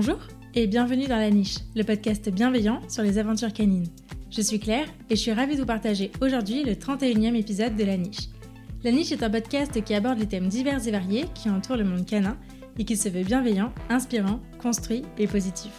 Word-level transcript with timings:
Bonjour 0.00 0.20
et 0.54 0.68
bienvenue 0.68 1.08
dans 1.08 1.16
La 1.16 1.28
Niche, 1.28 1.56
le 1.74 1.82
podcast 1.82 2.30
bienveillant 2.30 2.80
sur 2.88 3.02
les 3.02 3.18
aventures 3.18 3.52
canines. 3.52 3.88
Je 4.30 4.40
suis 4.42 4.60
Claire 4.60 4.86
et 5.10 5.16
je 5.16 5.20
suis 5.20 5.32
ravie 5.32 5.56
de 5.56 5.60
vous 5.62 5.66
partager 5.66 6.12
aujourd'hui 6.20 6.62
le 6.62 6.74
31e 6.74 7.34
épisode 7.34 7.74
de 7.74 7.82
La 7.82 7.96
Niche. 7.96 8.28
La 8.84 8.92
Niche 8.92 9.10
est 9.10 9.24
un 9.24 9.28
podcast 9.28 9.82
qui 9.82 9.94
aborde 9.94 10.20
les 10.20 10.28
thèmes 10.28 10.46
divers 10.46 10.86
et 10.86 10.92
variés 10.92 11.24
qui 11.34 11.50
entourent 11.50 11.78
le 11.78 11.82
monde 11.82 12.06
canin 12.06 12.36
et 12.78 12.84
qui 12.84 12.96
se 12.96 13.08
veut 13.08 13.24
bienveillant, 13.24 13.72
inspirant, 13.90 14.38
construit 14.62 15.02
et 15.18 15.26
positif. 15.26 15.72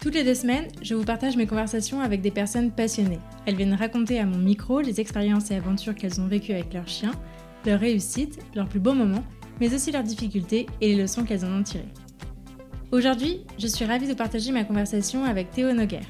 Toutes 0.00 0.14
les 0.14 0.24
deux 0.24 0.34
semaines, 0.34 0.68
je 0.80 0.94
vous 0.94 1.04
partage 1.04 1.36
mes 1.36 1.46
conversations 1.46 2.00
avec 2.00 2.22
des 2.22 2.30
personnes 2.30 2.70
passionnées. 2.70 3.20
Elles 3.44 3.56
viennent 3.56 3.74
raconter 3.74 4.18
à 4.18 4.24
mon 4.24 4.38
micro 4.38 4.80
les 4.80 4.98
expériences 4.98 5.50
et 5.50 5.56
aventures 5.56 5.94
qu'elles 5.94 6.22
ont 6.22 6.26
vécues 6.26 6.52
avec 6.52 6.72
leurs 6.72 6.88
chiens, 6.88 7.12
leurs 7.66 7.80
réussites, 7.80 8.38
leurs 8.54 8.66
plus 8.66 8.80
beaux 8.80 8.94
moments, 8.94 9.24
mais 9.60 9.74
aussi 9.74 9.92
leurs 9.92 10.04
difficultés 10.04 10.64
et 10.80 10.94
les 10.94 11.02
leçons 11.02 11.24
qu'elles 11.24 11.44
en 11.44 11.52
ont 11.52 11.62
tirées. 11.62 11.92
Aujourd'hui, 12.90 13.42
je 13.58 13.66
suis 13.66 13.84
ravie 13.84 14.08
de 14.08 14.14
partager 14.14 14.50
ma 14.50 14.64
conversation 14.64 15.22
avec 15.24 15.50
Théo 15.50 15.74
Noguer. 15.74 16.00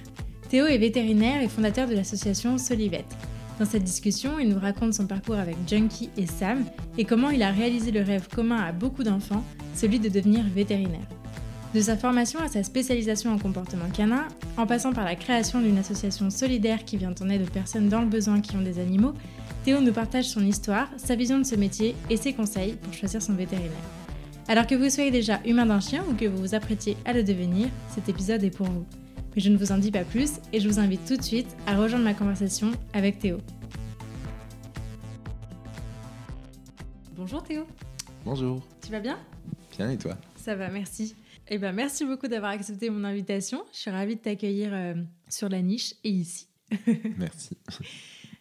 Théo 0.48 0.64
est 0.66 0.78
vétérinaire 0.78 1.42
et 1.42 1.48
fondateur 1.48 1.88
de 1.88 1.94
l'association 1.94 2.56
Solivette. 2.56 3.16
Dans 3.58 3.64
cette 3.64 3.82
discussion, 3.82 4.38
il 4.38 4.48
nous 4.48 4.60
raconte 4.60 4.94
son 4.94 5.08
parcours 5.08 5.34
avec 5.34 5.56
Junkie 5.66 6.08
et 6.16 6.26
Sam 6.26 6.64
et 6.96 7.04
comment 7.04 7.30
il 7.30 7.42
a 7.42 7.50
réalisé 7.50 7.90
le 7.90 8.02
rêve 8.02 8.28
commun 8.28 8.58
à 8.62 8.70
beaucoup 8.70 9.02
d'enfants, 9.02 9.42
celui 9.74 9.98
de 9.98 10.08
devenir 10.08 10.44
vétérinaire. 10.54 11.08
De 11.74 11.80
sa 11.80 11.96
formation 11.96 12.38
à 12.38 12.46
sa 12.46 12.62
spécialisation 12.62 13.32
en 13.32 13.38
comportement 13.38 13.90
canin, 13.92 14.28
en 14.56 14.64
passant 14.64 14.92
par 14.92 15.04
la 15.04 15.16
création 15.16 15.60
d'une 15.60 15.78
association 15.78 16.30
solidaire 16.30 16.84
qui 16.84 16.96
vient 16.96 17.14
en 17.20 17.28
aide 17.28 17.42
aux 17.42 17.52
personnes 17.52 17.88
dans 17.88 18.02
le 18.02 18.06
besoin 18.06 18.40
qui 18.40 18.54
ont 18.54 18.62
des 18.62 18.78
animaux, 18.78 19.14
Théo 19.64 19.80
nous 19.80 19.92
partage 19.92 20.26
son 20.26 20.46
histoire, 20.46 20.88
sa 20.96 21.16
vision 21.16 21.38
de 21.38 21.44
ce 21.44 21.56
métier 21.56 21.96
et 22.08 22.16
ses 22.16 22.34
conseils 22.34 22.74
pour 22.74 22.94
choisir 22.94 23.20
son 23.20 23.32
vétérinaire. 23.32 23.97
Alors 24.50 24.66
que 24.66 24.74
vous 24.74 24.88
soyez 24.88 25.10
déjà 25.10 25.42
humain 25.44 25.66
d'un 25.66 25.78
chien 25.78 26.02
ou 26.08 26.14
que 26.14 26.24
vous 26.24 26.38
vous 26.38 26.54
apprêtiez 26.54 26.96
à 27.04 27.12
le 27.12 27.22
devenir, 27.22 27.68
cet 27.90 28.08
épisode 28.08 28.42
est 28.42 28.50
pour 28.50 28.66
vous. 28.66 28.86
Mais 29.36 29.42
je 29.42 29.50
ne 29.50 29.58
vous 29.58 29.72
en 29.72 29.76
dis 29.76 29.90
pas 29.90 30.04
plus 30.04 30.40
et 30.54 30.60
je 30.60 30.66
vous 30.66 30.78
invite 30.78 31.04
tout 31.06 31.18
de 31.18 31.22
suite 31.22 31.54
à 31.66 31.76
rejoindre 31.76 32.04
ma 32.04 32.14
conversation 32.14 32.70
avec 32.94 33.18
Théo. 33.18 33.36
Bonjour 37.14 37.42
Théo. 37.42 37.66
Bonjour. 38.24 38.66
Tu 38.82 38.90
vas 38.90 39.00
bien? 39.00 39.18
Bien 39.76 39.90
et 39.90 39.98
toi? 39.98 40.16
Ça 40.36 40.54
va, 40.54 40.70
merci. 40.70 41.14
Eh 41.48 41.58
ben, 41.58 41.72
merci 41.72 42.06
beaucoup 42.06 42.26
d'avoir 42.26 42.52
accepté 42.52 42.88
mon 42.88 43.04
invitation. 43.04 43.62
Je 43.74 43.80
suis 43.80 43.90
ravie 43.90 44.16
de 44.16 44.20
t'accueillir 44.22 44.70
euh, 44.72 44.94
sur 45.28 45.50
la 45.50 45.60
niche 45.60 45.92
et 46.04 46.10
ici. 46.10 46.48
Merci. 47.18 47.58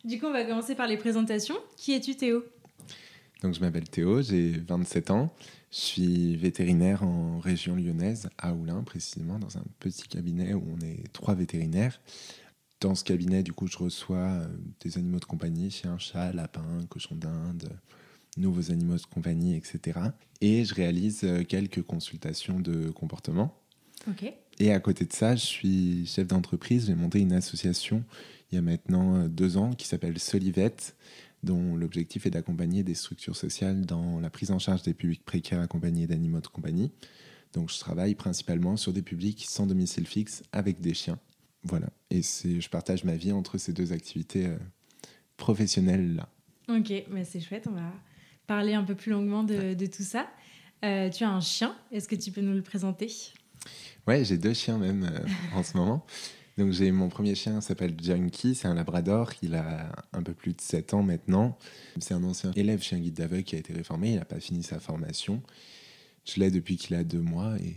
Du 0.06 0.20
coup, 0.20 0.28
on 0.28 0.34
va 0.34 0.46
commencer 0.46 0.76
par 0.76 0.88
les 0.88 0.98
présentations. 0.98 1.56
Qui 1.76 1.94
es-tu 1.94 2.16
Théo? 2.16 2.44
Donc 3.42 3.54
je 3.54 3.60
m'appelle 3.60 3.88
Théo, 3.90 4.22
j'ai 4.22 4.52
27 4.52 5.12
ans. 5.12 5.34
Je 5.72 5.78
suis 5.78 6.36
vétérinaire 6.38 7.04
en 7.04 7.40
région 7.40 7.76
lyonnaise, 7.76 8.30
à 8.38 8.54
Oulin 8.54 8.84
précisément, 8.84 9.38
dans 9.38 9.58
un 9.58 9.64
petit 9.80 10.08
cabinet 10.08 10.54
où 10.54 10.64
on 10.78 10.86
est 10.86 11.12
trois 11.12 11.36
vétérinaires. 11.36 12.00
Dans 12.80 12.96
ce 12.96 13.04
cabinet, 13.04 13.44
du 13.44 13.54
coup, 13.54 13.68
je 13.68 13.78
reçois 13.78 14.18
euh, 14.18 14.48
des 14.82 14.98
animaux 14.98 15.20
de 15.20 15.26
compagnie, 15.26 15.72
chiens, 15.72 15.98
chats, 15.98 16.32
lapins, 16.32 16.86
cochons 16.90 17.16
d'Inde, 17.16 17.70
nouveaux 18.38 18.72
animaux 18.72 18.98
de 18.98 19.06
compagnie, 19.06 19.56
etc. 19.56 20.00
Et 20.42 20.64
je 20.64 20.76
réalise 20.76 21.22
euh, 21.24 21.44
quelques 21.44 21.82
consultations 21.82 22.60
de 22.60 22.90
comportement. 22.92 23.60
Ok. 24.08 24.32
Et 24.60 24.72
à 24.72 24.80
côté 24.80 25.06
de 25.06 25.14
ça, 25.14 25.36
je 25.36 25.46
suis 25.46 26.06
chef 26.06 26.28
d'entreprise. 26.28 26.86
J'ai 26.86 26.96
monté 26.96 27.20
une 27.20 27.34
association 27.34 28.04
il 28.52 28.56
y 28.56 28.58
a 28.58 28.62
maintenant 28.62 29.16
euh, 29.16 29.28
deux 29.28 29.58
ans 29.58 29.74
qui 29.74 29.88
s'appelle 29.88 30.20
Solivette, 30.20 30.96
dont 31.44 31.76
l'objectif 31.76 32.26
est 32.26 32.32
d'accompagner 32.32 32.84
des 32.84 32.96
structures 32.96 33.36
sociales 33.36 33.86
dans 33.86 34.20
la 34.20 34.30
prise 34.30 34.52
en 34.52 34.60
charge 34.60 34.84
des 34.84 34.94
publics 34.94 35.24
précaires 35.24 35.62
accompagnés 35.62 36.08
d'animaux 36.08 36.42
de 36.42 36.48
compagnie. 36.48 36.92
Donc 37.54 37.72
je 37.72 37.80
travaille 37.80 38.16
principalement 38.16 38.78
sur 38.78 38.94
des 38.94 39.02
publics 39.02 39.46
sans 39.48 39.66
domicile 39.68 40.06
fixe 40.06 40.44
avec 40.52 40.82
des 40.82 40.94
chiens. 40.94 41.20
Voilà. 41.64 41.90
Et 42.10 42.22
je 42.22 42.70
partage 42.70 43.04
ma 43.04 43.16
vie 43.16 43.32
entre 43.32 43.58
ces 43.58 43.74
deux 43.74 43.94
activités 43.94 44.48
euh, 44.48 44.58
professionnelles-là. 45.38 46.30
Ok, 46.70 46.92
mais 47.10 47.24
c'est 47.24 47.40
chouette. 47.40 47.68
On 47.68 47.76
va 47.76 47.94
parler 48.46 48.74
un 48.74 48.84
peu 48.84 48.96
plus 48.96 49.12
longuement 49.12 49.44
de, 49.44 49.74
de 49.74 49.86
tout 49.86 50.04
ça. 50.04 50.28
Euh, 50.86 51.10
tu 51.10 51.24
as 51.24 51.30
un 51.30 51.42
chien. 51.42 51.76
Est-ce 51.92 52.08
que 52.08 52.16
tu 52.16 52.32
peux 52.32 52.42
nous 52.42 52.54
le 52.54 52.62
présenter? 52.62 53.12
Ouais, 54.06 54.24
j'ai 54.24 54.38
deux 54.38 54.54
chiens 54.54 54.78
même 54.78 55.04
euh, 55.04 55.26
en 55.56 55.64
ce 55.64 55.76
moment. 55.76 56.06
Donc 56.58 56.72
j'ai 56.72 56.92
mon 56.92 57.08
premier 57.10 57.36
chien 57.36 57.62
s'appelle 57.62 57.96
Junkie, 58.02 58.56
c'est 58.56 58.68
un 58.68 58.74
labrador, 58.74 59.32
il 59.44 59.54
a 59.56 59.92
un 60.14 60.24
peu 60.24 60.34
plus 60.34 60.54
de 60.54 60.62
7 60.62 60.94
ans 60.96 61.04
maintenant. 61.04 61.58
C'est 62.00 62.14
un 62.14 62.24
ancien 62.24 62.52
élève 62.56 62.82
chien 62.82 63.00
guide 63.00 63.14
d'aveugle 63.14 63.44
qui 63.44 63.56
a 63.56 63.60
été 63.60 63.74
réformé, 63.74 64.12
il 64.12 64.16
n'a 64.16 64.26
pas 64.26 64.40
fini 64.40 64.64
sa 64.64 64.80
formation. 64.80 65.42
Je 66.26 66.40
l'ai 66.40 66.50
depuis 66.52 66.78
qu'il 66.78 66.96
a 66.96 67.04
deux 67.04 67.22
mois 67.22 67.56
et 67.60 67.76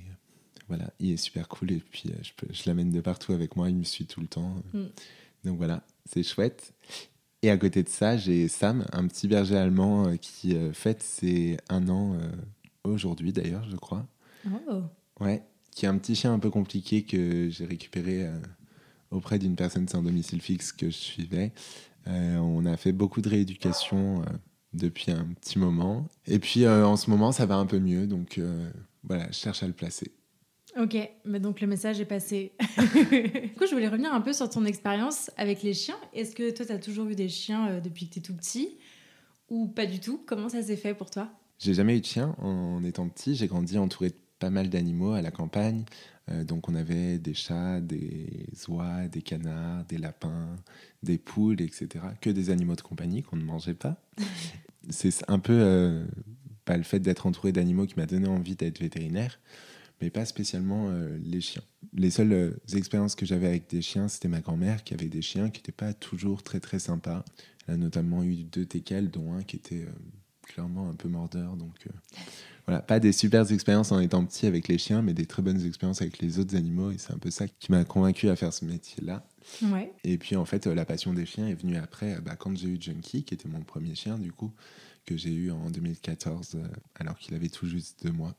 voilà, 0.69 0.91
il 0.99 1.11
est 1.13 1.17
super 1.19 1.47
cool 1.49 1.73
et 1.73 1.79
puis 1.91 2.05
euh, 2.11 2.15
je, 2.23 2.31
peux- 2.37 2.53
je 2.53 2.63
l'amène 2.67 2.91
de 2.91 3.01
partout 3.01 3.33
avec 3.33 3.55
moi, 3.57 3.69
il 3.69 3.77
me 3.77 3.85
suit 3.85 4.07
tout 4.07 4.21
le 4.21 4.29
temps. 4.29 4.55
Mm. 4.73 4.85
Donc 5.45 5.57
voilà, 5.59 5.85
c'est 6.07 6.23
chouette. 6.23 6.73
Et 7.43 7.51
à 7.51 7.57
côté 7.59 7.83
de 7.83 7.89
ça, 7.89 8.17
j'ai 8.17 8.49
Sam, 8.49 8.87
un 8.93 9.07
petit 9.09 9.27
berger 9.29 9.57
allemand 9.57 10.07
euh, 10.09 10.17
qui 10.17 10.55
euh, 10.57 10.73
fête 10.73 11.03
ses 11.03 11.57
un 11.69 11.89
an 11.89 12.17
aujourd'hui 12.85 13.33
d'ailleurs, 13.33 13.69
je 13.71 13.77
crois. 13.77 14.07
Oh, 14.69 14.83
Ouais, 15.21 15.43
qui 15.71 15.85
est 15.85 15.89
un 15.89 15.99
petit 15.99 16.15
chien 16.15 16.33
un 16.33 16.39
peu 16.39 16.51
compliqué 16.51 17.03
que 17.05 17.51
j'ai 17.51 17.67
récupéré 17.67 18.27
auprès 19.11 19.39
d'une 19.39 19.57
personne 19.57 19.89
sans 19.89 20.03
domicile 20.03 20.41
fixe 20.41 20.73
que 20.73 20.87
je 20.87 20.97
suivais. 20.97 21.53
Euh, 22.07 22.37
on 22.37 22.65
a 22.65 22.77
fait 22.77 22.93
beaucoup 22.93 23.21
de 23.21 23.29
rééducation 23.29 24.23
euh, 24.23 24.25
depuis 24.73 25.11
un 25.11 25.27
petit 25.41 25.59
moment. 25.59 26.07
Et 26.27 26.39
puis 26.39 26.65
euh, 26.65 26.87
en 26.87 26.97
ce 26.97 27.11
moment, 27.11 27.33
ça 27.33 27.47
va 27.47 27.57
un 27.57 27.67
peu 27.67 27.79
mieux, 27.79 28.07
donc 28.07 28.41
voilà, 29.05 29.27
je 29.29 29.37
cherche 29.37 29.63
à 29.63 29.67
le 29.67 29.73
placer. 29.73 30.13
Ok, 30.79 30.97
mais 31.25 31.41
donc 31.41 31.61
le 31.61 31.67
message 31.67 32.01
est 32.01 32.05
passé. 32.05 32.53
du 32.79 33.53
coup, 33.59 33.67
je 33.67 33.73
voulais 33.73 33.89
revenir 33.89 34.15
un 34.15 34.21
peu 34.21 34.33
sur 34.33 34.49
ton 34.49 34.65
expérience 34.65 35.31
avec 35.37 35.63
les 35.63 35.75
chiens. 35.75 35.99
Est-ce 36.13 36.35
que 36.37 36.51
toi, 36.51 36.65
tu 36.65 36.73
as 36.73 36.79
toujours 36.79 37.09
eu 37.09 37.17
des 37.17 37.29
chiens 37.29 37.81
depuis 37.81 38.09
que 38.09 38.15
tu 38.15 38.19
es 38.21 38.23
tout 38.23 38.35
petit 38.35 38.79
ou 39.49 39.67
pas 39.67 39.87
du 39.87 39.99
tout? 39.99 40.23
Comment 40.27 40.49
ça 40.49 40.63
s'est 40.63 40.77
fait 40.77 40.95
pour 40.95 41.11
toi? 41.11 41.29
J'ai 41.59 41.75
jamais 41.75 41.97
eu 41.97 42.01
de 42.01 42.07
chien 42.07 42.37
en 42.39 42.85
étant 42.85 43.09
petit. 43.09 43.35
J'ai 43.35 43.49
grandi 43.49 43.79
entouré 43.79 44.11
de 44.11 44.17
pas 44.39 44.51
mal 44.51 44.71
d'animaux 44.71 45.13
à 45.13 45.23
la 45.23 45.33
campagne. 45.33 45.85
Euh, 46.31 46.45
donc 46.45 46.69
on 46.69 46.75
avait 46.75 47.19
des 47.19 47.35
chats, 47.35 47.81
des 47.81 48.47
oies, 48.69 49.09
des 49.09 49.23
canards, 49.23 49.85
des 49.85 49.99
lapins, 49.99 50.57
des 51.03 51.19
poules, 51.19 51.61
etc. 51.61 51.89
Que 52.21 52.31
des 52.31 52.51
animaux 52.51 52.77
de 52.77 52.83
compagnie 52.83 53.23
qu'on 53.23 53.37
ne 53.37 53.45
mangeait 53.45 53.75
pas. 53.75 53.97
C'est 54.89 55.29
un 55.29 55.39
peu 55.39 55.59
euh, 55.59 56.05
pas 56.65 56.77
le 56.77 56.83
fait 56.83 57.01
d'être 57.01 57.27
entouré 57.27 57.53
d'animaux 57.53 57.87
qui 57.87 57.95
m'a 57.97 58.07
donné 58.07 58.29
envie 58.29 58.57
d'être 58.57 58.79
vétérinaire, 58.81 59.39
mais 60.01 60.11
pas 60.11 60.25
spécialement 60.25 60.89
euh, 60.89 61.19
les 61.23 61.41
chiens. 61.41 61.63
Les 61.95 62.11
seules 62.11 62.33
euh, 62.33 62.51
expériences 62.75 63.15
que 63.15 63.27
j'avais 63.27 63.47
avec 63.47 63.69
des 63.69 63.83
chiens, 63.83 64.09
c'était 64.09 64.29
ma 64.29 64.41
grand-mère 64.41 64.85
qui 64.85 64.95
avait 64.95 65.09
des 65.09 65.23
chiens 65.23 65.51
qui 65.51 65.61
n'étaient 65.61 65.73
pas 65.73 65.93
toujours 65.93 66.43
très 66.43 66.61
très 66.61 66.79
sympas. 66.79 67.25
Elle 67.67 67.75
a 67.75 67.77
notamment 67.77 68.23
eu 68.25 68.37
deux 68.45 68.65
teckels, 68.65 69.11
dont 69.11 69.35
un 69.35 69.43
qui 69.43 69.57
était 69.57 69.87
clairement 70.43 70.89
un 70.89 70.95
peu 70.95 71.09
mordeur. 71.09 71.57
Donc 71.57 71.87
voilà, 72.71 72.83
pas 72.83 73.01
des 73.01 73.11
super 73.11 73.51
expériences 73.51 73.91
en 73.91 73.99
étant 73.99 74.25
petit 74.25 74.47
avec 74.47 74.69
les 74.69 74.79
chiens, 74.79 75.03
mais 75.03 75.13
des 75.13 75.27
très 75.27 75.43
bonnes 75.43 75.65
expériences 75.67 76.03
avec 76.03 76.21
les 76.21 76.39
autres 76.39 76.55
animaux. 76.55 76.93
Et 76.93 76.99
c'est 76.99 77.13
un 77.13 77.19
peu 77.19 77.31
ça 77.31 77.49
qui 77.49 77.73
m'a 77.73 77.85
convaincu 77.85 78.29
à 78.29 78.37
faire 78.37 78.53
ce 78.53 78.65
métier-là. 78.65 79.27
Ouais. 79.63 79.93
Et 80.05 80.19
puis 80.19 80.37
en 80.37 80.45
fait, 80.45 80.69
euh, 80.69 80.75
la 80.75 80.85
passion 80.85 81.13
des 81.13 81.27
chiens 81.27 81.49
est 81.49 81.55
venue 81.55 81.77
après, 81.77 82.15
euh, 82.15 82.21
bah, 82.21 82.37
quand 82.37 82.57
j'ai 82.57 82.69
eu 82.69 82.81
Junkie, 82.81 83.25
qui 83.25 83.35
était 83.35 83.49
mon 83.49 83.63
premier 83.63 83.97
chien 83.97 84.19
du 84.19 84.31
coup, 84.31 84.53
que 85.05 85.17
j'ai 85.17 85.33
eu 85.33 85.51
en 85.51 85.69
2014, 85.69 86.55
euh, 86.55 86.69
alors 86.95 87.19
qu'il 87.19 87.35
avait 87.35 87.49
tout 87.49 87.67
juste 87.67 88.05
deux 88.05 88.13
mois. 88.13 88.37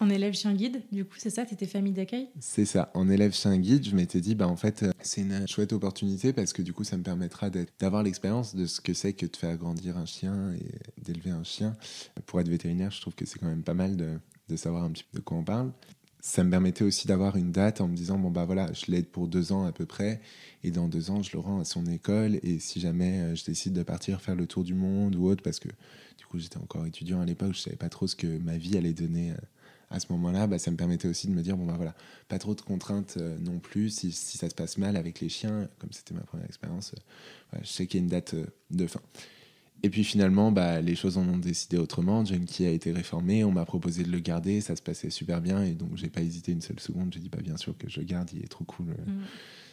En 0.00 0.10
élève 0.10 0.32
chien 0.32 0.54
guide, 0.54 0.82
du 0.92 1.04
coup, 1.04 1.16
c'est 1.18 1.30
ça 1.30 1.44
T'étais 1.44 1.66
famille 1.66 1.92
d'accueil? 1.92 2.28
C'est 2.38 2.64
ça. 2.64 2.90
En 2.94 3.08
élève 3.08 3.32
chien 3.32 3.56
guide, 3.58 3.84
je 3.84 3.96
m'étais 3.96 4.20
dit, 4.20 4.36
bah 4.36 4.46
en 4.46 4.56
fait, 4.56 4.84
euh, 4.84 4.92
c'est 5.00 5.22
une 5.22 5.48
chouette 5.48 5.72
opportunité 5.72 6.32
parce 6.32 6.52
que 6.52 6.62
du 6.62 6.72
coup, 6.72 6.84
ça 6.84 6.96
me 6.96 7.02
permettra 7.02 7.50
d'avoir 7.80 8.04
l'expérience 8.04 8.54
de 8.54 8.66
ce 8.66 8.80
que 8.80 8.94
c'est 8.94 9.12
que 9.12 9.26
de 9.26 9.36
faire 9.36 9.56
grandir 9.56 9.96
un 9.96 10.06
chien 10.06 10.52
et 10.52 11.02
d'élever 11.02 11.30
un 11.30 11.42
chien. 11.42 11.76
Pour 12.26 12.40
être 12.40 12.48
vétérinaire, 12.48 12.92
je 12.92 13.00
trouve 13.00 13.14
que 13.16 13.26
c'est 13.26 13.40
quand 13.40 13.48
même 13.48 13.64
pas 13.64 13.74
mal 13.74 13.96
de, 13.96 14.18
de 14.48 14.56
savoir 14.56 14.84
un 14.84 14.90
petit 14.90 15.04
peu 15.10 15.18
de 15.18 15.24
quoi 15.24 15.36
on 15.36 15.44
parle. 15.44 15.72
Ça 16.20 16.44
me 16.44 16.50
permettait 16.50 16.84
aussi 16.84 17.08
d'avoir 17.08 17.36
une 17.36 17.50
date 17.50 17.80
en 17.80 17.88
me 17.88 17.96
disant, 17.96 18.18
bon 18.18 18.30
bah 18.30 18.44
voilà, 18.44 18.72
je 18.72 18.90
l'aide 18.90 19.06
pour 19.06 19.26
deux 19.28 19.52
ans 19.52 19.64
à 19.66 19.72
peu 19.72 19.86
près, 19.86 20.20
et 20.64 20.70
dans 20.72 20.88
deux 20.88 21.10
ans, 21.10 21.22
je 21.22 21.30
le 21.32 21.38
rends 21.38 21.60
à 21.60 21.64
son 21.64 21.86
école, 21.86 22.40
et 22.42 22.58
si 22.58 22.80
jamais 22.80 23.20
euh, 23.20 23.34
je 23.36 23.44
décide 23.44 23.72
de 23.72 23.84
partir 23.84 24.20
faire 24.20 24.34
le 24.34 24.46
tour 24.46 24.64
du 24.64 24.74
monde 24.74 25.14
ou 25.14 25.26
autre, 25.28 25.42
parce 25.44 25.60
que 25.60 25.68
du 26.18 26.26
coup, 26.26 26.38
j'étais 26.38 26.58
encore 26.58 26.86
étudiant 26.86 27.20
à 27.20 27.24
l'époque, 27.24 27.54
je 27.54 27.60
savais 27.60 27.76
pas 27.76 27.88
trop 27.88 28.08
ce 28.08 28.16
que 28.16 28.26
ma 28.38 28.56
vie 28.58 28.76
allait 28.76 28.92
donner. 28.92 29.30
euh, 29.30 29.36
à 29.90 30.00
ce 30.00 30.12
moment-là, 30.12 30.46
bah, 30.46 30.58
ça 30.58 30.70
me 30.70 30.76
permettait 30.76 31.08
aussi 31.08 31.28
de 31.28 31.32
me 31.32 31.42
dire, 31.42 31.56
bon 31.56 31.66
bah 31.66 31.74
voilà, 31.76 31.94
pas 32.28 32.38
trop 32.38 32.54
de 32.54 32.60
contraintes 32.60 33.14
euh, 33.16 33.38
non 33.40 33.58
plus. 33.58 33.90
Si, 33.90 34.12
ça 34.12 34.48
se 34.48 34.54
passe 34.54 34.78
mal 34.78 34.96
avec 34.96 35.20
les 35.20 35.28
chiens, 35.28 35.68
comme 35.78 35.90
c'était 35.92 36.14
ma 36.14 36.20
première 36.20 36.46
expérience, 36.46 36.94
euh, 37.54 37.58
je 37.62 37.68
sais 37.68 37.86
qu'il 37.86 38.00
y 38.00 38.02
a 38.02 38.04
une 38.04 38.10
date 38.10 38.34
euh, 38.34 38.46
de 38.70 38.86
fin. 38.86 39.00
Et 39.82 39.90
puis 39.90 40.04
finalement, 40.04 40.50
bah, 40.50 40.80
les 40.80 40.96
choses 40.96 41.18
en 41.18 41.28
ont 41.28 41.38
décidé 41.38 41.78
autrement. 41.78 42.24
Junkie 42.24 42.66
a 42.66 42.70
été 42.70 42.92
réformé, 42.92 43.44
on 43.44 43.52
m'a 43.52 43.64
proposé 43.64 44.02
de 44.02 44.10
le 44.10 44.18
garder, 44.18 44.60
ça 44.60 44.74
se 44.74 44.82
passait 44.82 45.08
super 45.08 45.40
bien, 45.40 45.62
et 45.62 45.72
donc 45.72 45.96
j'ai 45.96 46.08
pas 46.08 46.20
hésité 46.20 46.52
une 46.52 46.60
seule 46.60 46.80
seconde. 46.80 47.12
J'ai 47.12 47.20
dit, 47.20 47.28
bah, 47.28 47.38
bien 47.42 47.56
sûr 47.56 47.76
que 47.78 47.88
je 47.88 48.00
garde, 48.00 48.28
il 48.32 48.42
est 48.42 48.48
trop 48.48 48.64
cool. 48.64 48.86
Mm. 48.86 49.22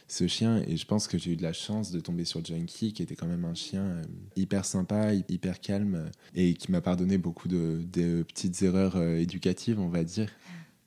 Ce 0.07 0.27
chien 0.27 0.61
et 0.67 0.77
je 0.77 0.85
pense 0.85 1.07
que 1.07 1.17
j'ai 1.17 1.31
eu 1.31 1.35
de 1.35 1.43
la 1.43 1.53
chance 1.53 1.91
de 1.91 1.99
tomber 1.99 2.25
sur 2.25 2.43
Junkie 2.45 2.93
qui 2.93 3.01
était 3.01 3.15
quand 3.15 3.27
même 3.27 3.45
un 3.45 3.55
chien 3.55 3.81
euh, 3.83 4.03
hyper 4.35 4.63
sympa, 4.65 5.13
hy- 5.13 5.25
hyper 5.29 5.59
calme 5.59 5.95
euh, 5.95 6.09
et 6.35 6.53
qui 6.53 6.71
m'a 6.71 6.81
pardonné 6.81 7.17
beaucoup 7.17 7.47
de, 7.47 7.81
de 7.91 8.23
petites 8.23 8.61
erreurs 8.61 8.95
euh, 8.97 9.17
éducatives 9.17 9.79
on 9.79 9.89
va 9.89 10.03
dire 10.03 10.29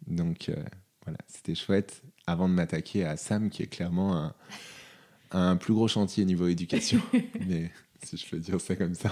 donc 0.07 0.49
euh, 0.49 0.57
voilà, 1.05 1.19
c'était 1.27 1.55
chouette 1.55 2.03
avant 2.27 2.49
de 2.49 2.55
m'attaquer 2.55 3.05
à 3.05 3.17
Sam, 3.17 3.49
qui 3.51 3.63
est 3.63 3.67
clairement 3.67 4.15
un, 4.17 4.35
un 5.31 5.57
plus 5.57 5.73
gros 5.75 5.89
chantier 5.89 6.25
niveau 6.25 6.47
éducation. 6.47 7.01
Mais 7.47 7.71
si 8.03 8.17
je 8.17 8.27
peux 8.29 8.39
dire 8.39 8.61
ça 8.61 8.77
comme 8.77 8.95
ça. 8.95 9.11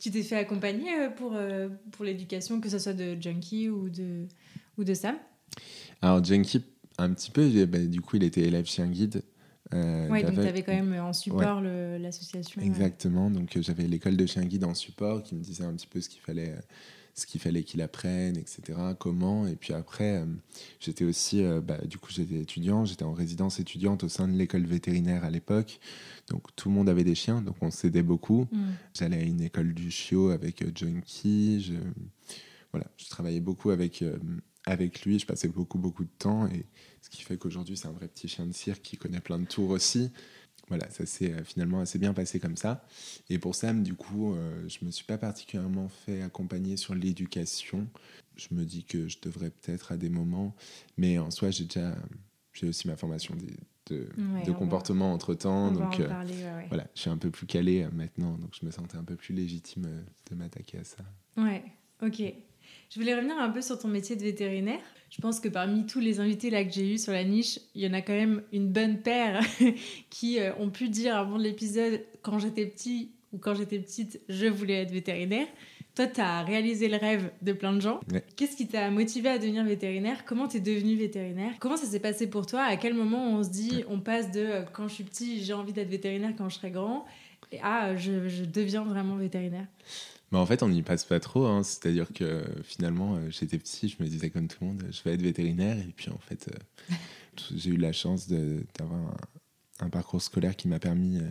Tu 0.00 0.10
t'es 0.10 0.22
fait 0.22 0.36
accompagner 0.36 0.92
pour, 1.16 1.32
euh, 1.34 1.68
pour 1.92 2.04
l'éducation, 2.04 2.60
que 2.60 2.68
ce 2.68 2.78
soit 2.78 2.92
de 2.94 3.20
Junkie 3.20 3.68
ou 3.68 3.88
de, 3.88 4.26
ou 4.78 4.84
de 4.84 4.94
Sam? 4.94 5.16
Alors, 6.00 6.22
Junkie, 6.22 6.62
un 6.98 7.12
petit 7.12 7.30
peu, 7.32 7.66
bah, 7.66 7.78
du 7.78 8.00
coup, 8.00 8.16
il 8.16 8.22
était 8.22 8.42
élève 8.42 8.66
chien 8.66 8.86
guide. 8.86 9.22
Euh, 9.72 10.08
oui, 10.10 10.22
donc 10.22 10.34
tu 10.34 10.40
avais 10.40 10.62
quand 10.62 10.74
même 10.74 10.94
en 11.00 11.12
support 11.12 11.60
l'association. 11.60 12.60
Exactement, 12.60 13.30
donc 13.30 13.56
j'avais 13.60 13.86
l'école 13.86 14.16
de 14.16 14.26
chien 14.26 14.44
guide 14.44 14.64
en 14.64 14.74
support 14.74 15.22
qui 15.22 15.34
me 15.34 15.40
disait 15.40 15.64
un 15.64 15.72
petit 15.72 15.86
peu 15.86 16.00
ce 16.00 16.08
qu'il 16.08 16.20
fallait 16.20 16.54
ce 17.14 17.26
qu'il 17.26 17.40
fallait 17.40 17.62
qu'il 17.62 17.80
apprenne, 17.80 18.36
etc. 18.36 18.78
Comment. 18.98 19.46
Et 19.46 19.54
puis 19.54 19.72
après, 19.72 20.18
euh, 20.18 20.26
j'étais 20.80 21.04
aussi, 21.04 21.42
euh, 21.42 21.60
bah, 21.60 21.78
du 21.86 21.96
coup, 21.96 22.10
j'étais 22.10 22.40
étudiant, 22.40 22.84
j'étais 22.84 23.04
en 23.04 23.12
résidence 23.12 23.60
étudiante 23.60 24.02
au 24.02 24.08
sein 24.08 24.26
de 24.26 24.36
l'école 24.36 24.64
vétérinaire 24.64 25.24
à 25.24 25.30
l'époque. 25.30 25.78
Donc 26.28 26.54
tout 26.56 26.68
le 26.68 26.74
monde 26.74 26.88
avait 26.88 27.04
des 27.04 27.14
chiens, 27.14 27.40
donc 27.40 27.56
on 27.60 27.70
s'aidait 27.70 28.02
beaucoup. 28.02 28.48
Mm. 28.50 28.70
J'allais 28.94 29.18
à 29.18 29.22
une 29.22 29.40
école 29.42 29.74
du 29.74 29.90
chiot 29.92 30.30
avec 30.30 30.62
euh, 30.62 30.72
Junkie. 30.74 31.62
Je, 31.62 31.74
voilà, 32.72 32.86
je 32.96 33.08
travaillais 33.08 33.40
beaucoup 33.40 33.70
avec, 33.70 34.02
avec 34.66 35.04
lui, 35.04 35.18
je 35.18 35.26
passais 35.26 35.48
beaucoup, 35.48 35.78
beaucoup 35.78 36.04
de 36.04 36.10
temps. 36.18 36.46
Et 36.48 36.64
ce 37.02 37.10
qui 37.10 37.22
fait 37.22 37.36
qu'aujourd'hui, 37.36 37.76
c'est 37.76 37.88
un 37.88 37.92
vrai 37.92 38.08
petit 38.08 38.28
chien 38.28 38.46
de 38.46 38.52
cirque 38.52 38.82
qui 38.82 38.96
connaît 38.96 39.20
plein 39.20 39.38
de 39.38 39.46
tours 39.46 39.70
aussi 39.70 40.10
voilà, 40.68 40.88
ça 40.90 41.04
s'est 41.04 41.32
euh, 41.32 41.44
finalement 41.44 41.80
assez 41.80 41.98
bien 41.98 42.14
passé 42.14 42.40
comme 42.40 42.56
ça. 42.56 42.84
Et 43.28 43.38
pour 43.38 43.54
Sam, 43.54 43.82
du 43.82 43.94
coup, 43.94 44.34
euh, 44.34 44.66
je 44.68 44.84
me 44.84 44.90
suis 44.90 45.04
pas 45.04 45.18
particulièrement 45.18 45.88
fait 45.88 46.22
accompagner 46.22 46.76
sur 46.76 46.94
l'éducation. 46.94 47.86
Je 48.36 48.48
me 48.52 48.64
dis 48.64 48.84
que 48.84 49.08
je 49.08 49.18
devrais 49.20 49.50
peut-être 49.50 49.92
à 49.92 49.96
des 49.96 50.08
moments, 50.08 50.54
mais 50.96 51.18
en 51.18 51.30
soi, 51.30 51.50
j'ai 51.50 51.64
déjà, 51.64 51.94
j'ai 52.52 52.68
aussi 52.68 52.88
ma 52.88 52.96
formation 52.96 53.34
de, 53.36 54.08
de, 54.44 54.52
comportement 54.52 55.12
entre 55.12 55.34
temps, 55.34 55.70
donc 55.70 56.00
euh, 56.00 56.08
voilà, 56.68 56.86
je 56.94 57.02
suis 57.02 57.10
un 57.10 57.18
peu 57.18 57.30
plus 57.30 57.46
calé 57.46 57.86
maintenant, 57.92 58.38
donc 58.38 58.56
je 58.58 58.64
me 58.64 58.70
sentais 58.70 58.96
un 58.96 59.04
peu 59.04 59.14
plus 59.14 59.34
légitime 59.34 59.86
de 60.30 60.34
m'attaquer 60.34 60.78
à 60.78 60.84
ça. 60.84 61.04
Ouais, 61.36 61.62
ok. 62.02 62.22
Je 62.94 63.00
voulais 63.00 63.16
revenir 63.16 63.36
un 63.40 63.50
peu 63.50 63.60
sur 63.60 63.76
ton 63.76 63.88
métier 63.88 64.14
de 64.14 64.22
vétérinaire. 64.22 64.78
Je 65.10 65.20
pense 65.20 65.40
que 65.40 65.48
parmi 65.48 65.84
tous 65.84 65.98
les 65.98 66.20
invités 66.20 66.48
là 66.48 66.64
que 66.64 66.70
j'ai 66.70 66.94
eu 66.94 66.96
sur 66.96 67.10
la 67.10 67.24
niche, 67.24 67.58
il 67.74 67.82
y 67.82 67.88
en 67.88 67.92
a 67.92 68.02
quand 68.02 68.12
même 68.12 68.42
une 68.52 68.68
bonne 68.68 68.98
paire 68.98 69.40
qui 70.10 70.38
euh, 70.38 70.52
ont 70.60 70.70
pu 70.70 70.88
dire 70.88 71.16
avant 71.16 71.36
l'épisode 71.36 72.04
quand 72.22 72.38
j'étais 72.38 72.66
petit 72.66 73.10
ou 73.32 73.38
quand 73.38 73.56
j'étais 73.56 73.80
petite, 73.80 74.20
je 74.28 74.46
voulais 74.46 74.82
être 74.82 74.92
vétérinaire. 74.92 75.48
Toi, 75.96 76.06
tu 76.06 76.20
as 76.20 76.42
réalisé 76.44 76.86
le 76.86 76.96
rêve 76.96 77.32
de 77.42 77.52
plein 77.52 77.72
de 77.72 77.80
gens. 77.80 77.98
Qu'est-ce 78.36 78.56
qui 78.56 78.68
t'a 78.68 78.88
motivé 78.92 79.28
à 79.28 79.38
devenir 79.38 79.64
vétérinaire? 79.64 80.24
Comment 80.24 80.46
tu 80.46 80.58
es 80.58 80.60
devenu 80.60 80.94
vétérinaire? 80.94 81.54
Comment 81.58 81.76
ça 81.76 81.86
s'est 81.86 81.98
passé 81.98 82.30
pour 82.30 82.46
toi? 82.46 82.62
À 82.62 82.76
quel 82.76 82.94
moment 82.94 83.26
on 83.26 83.42
se 83.42 83.50
dit, 83.50 83.82
on 83.88 83.98
passe 83.98 84.30
de 84.30 84.40
euh, 84.40 84.62
quand 84.72 84.86
je 84.86 84.94
suis 84.94 85.04
petit, 85.04 85.42
j'ai 85.42 85.52
envie 85.52 85.72
d'être 85.72 85.90
vétérinaire 85.90 86.32
quand 86.38 86.48
je 86.48 86.54
serai 86.54 86.70
grand, 86.70 87.06
et 87.50 87.60
à 87.60 87.96
je, 87.96 88.28
je 88.28 88.44
deviens 88.44 88.84
vraiment 88.84 89.16
vétérinaire? 89.16 89.66
Bah, 90.34 90.40
en 90.40 90.46
fait, 90.46 90.64
on 90.64 90.68
n'y 90.68 90.82
passe 90.82 91.04
pas 91.04 91.20
trop. 91.20 91.46
Hein. 91.46 91.62
C'est-à-dire 91.62 92.12
que 92.12 92.44
finalement, 92.64 93.14
euh, 93.14 93.30
j'étais 93.30 93.56
petit, 93.56 93.88
je 93.88 94.02
me 94.02 94.08
disais 94.08 94.30
comme 94.30 94.48
tout 94.48 94.56
le 94.62 94.66
monde, 94.66 94.84
je 94.90 95.00
vais 95.04 95.14
être 95.14 95.22
vétérinaire. 95.22 95.78
Et 95.78 95.92
puis 95.94 96.10
en 96.10 96.18
fait, 96.18 96.48
euh, 96.48 96.94
j'ai 97.54 97.70
eu 97.70 97.76
la 97.76 97.92
chance 97.92 98.26
d'avoir 98.26 99.14
un, 99.78 99.90
parcours 99.90 100.20
scolaire 100.20 100.56
qui 100.56 100.66
m'a 100.66 100.80
permis, 100.80 101.18
euh, 101.18 101.30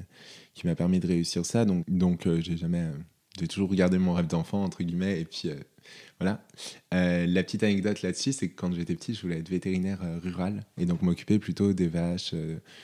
qui 0.54 0.64
permis 0.74 1.02
de 1.02 1.08
réussir 1.08 1.46
ça. 1.46 1.66
Donc, 1.66 1.84
donc 1.90 2.30
j'ai 2.40 2.56
jamais, 2.56 2.92
j'ai 3.38 3.50
toujours 3.50 3.70
regardé 3.70 3.98
mon 3.98 4.14
rêve 4.14 4.28
d'enfant 4.28 4.64
entre 4.64 4.84
guillemets. 4.84 5.20
Et 5.20 5.26
puis 5.26 5.50
voilà. 6.22 6.42
la 6.94 7.44
petite 7.44 7.64
anecdote 7.64 8.04
là-dessus, 8.04 8.32
c'est 8.32 8.48
que 8.48 8.56
quand 8.56 8.74
j'étais 8.74 8.96
petit, 8.96 9.16
je 9.16 9.22
voulais 9.22 9.40
être 9.40 9.50
vétérinaire 9.50 10.00
rural 10.22 10.66
et 10.78 10.86
donc 10.86 11.02
m'occuper 11.02 11.40
plutôt 11.40 11.74
des 11.74 11.90
vaches, 11.90 12.34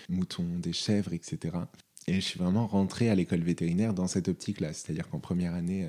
moutons, 0.10 0.60
des 0.60 0.74
chèvres, 0.74 1.14
etc. 1.14 1.60
Et 2.08 2.16
je 2.16 2.20
suis 2.20 2.40
vraiment 2.40 2.68
rentré 2.68 3.10
à 3.10 3.16
l'école 3.16 3.42
vétérinaire 3.42 3.94
dans 3.94 4.08
cette 4.08 4.28
optique-là. 4.28 4.74
C'est-à-dire 4.74 5.08
qu'en 5.08 5.20
première 5.20 5.54
année 5.54 5.88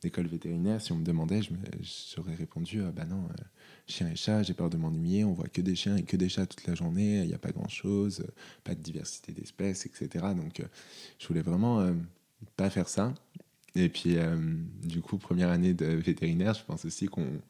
d'école 0.00 0.26
vétérinaire, 0.26 0.80
si 0.80 0.92
on 0.92 0.96
me 0.96 1.04
demandait, 1.04 1.40
j'aurais 2.14 2.34
répondu 2.34 2.80
euh, 2.80 2.90
bah 2.92 3.04
non, 3.04 3.24
euh, 3.24 3.42
chien 3.86 4.08
et 4.08 4.16
chat, 4.16 4.42
j'ai 4.42 4.54
peur 4.54 4.70
de 4.70 4.76
m'ennuyer, 4.76 5.24
on 5.24 5.32
voit 5.32 5.48
que 5.48 5.60
des 5.60 5.74
chiens 5.74 5.96
et 5.96 6.02
que 6.02 6.16
des 6.16 6.28
chats 6.28 6.46
toute 6.46 6.66
la 6.66 6.74
journée, 6.74 7.22
il 7.22 7.28
n'y 7.28 7.34
a 7.34 7.38
pas 7.38 7.50
grand-chose, 7.50 8.24
pas 8.64 8.74
de 8.74 8.80
diversité 8.80 9.32
d'espèces, 9.32 9.86
etc. 9.86 10.26
Donc 10.36 10.62
je 11.18 11.26
voulais 11.26 11.42
vraiment 11.42 11.92
pas 12.56 12.70
faire 12.70 12.88
ça. 12.88 13.14
Et 13.74 13.88
puis, 13.88 14.16
du 14.82 15.00
coup, 15.00 15.18
première 15.18 15.50
année 15.50 15.74
de 15.74 15.86
vétérinaire, 15.86 16.54
je 16.54 16.64
pense 16.64 16.84
aussi 16.84 17.06
qu'on 17.06 17.40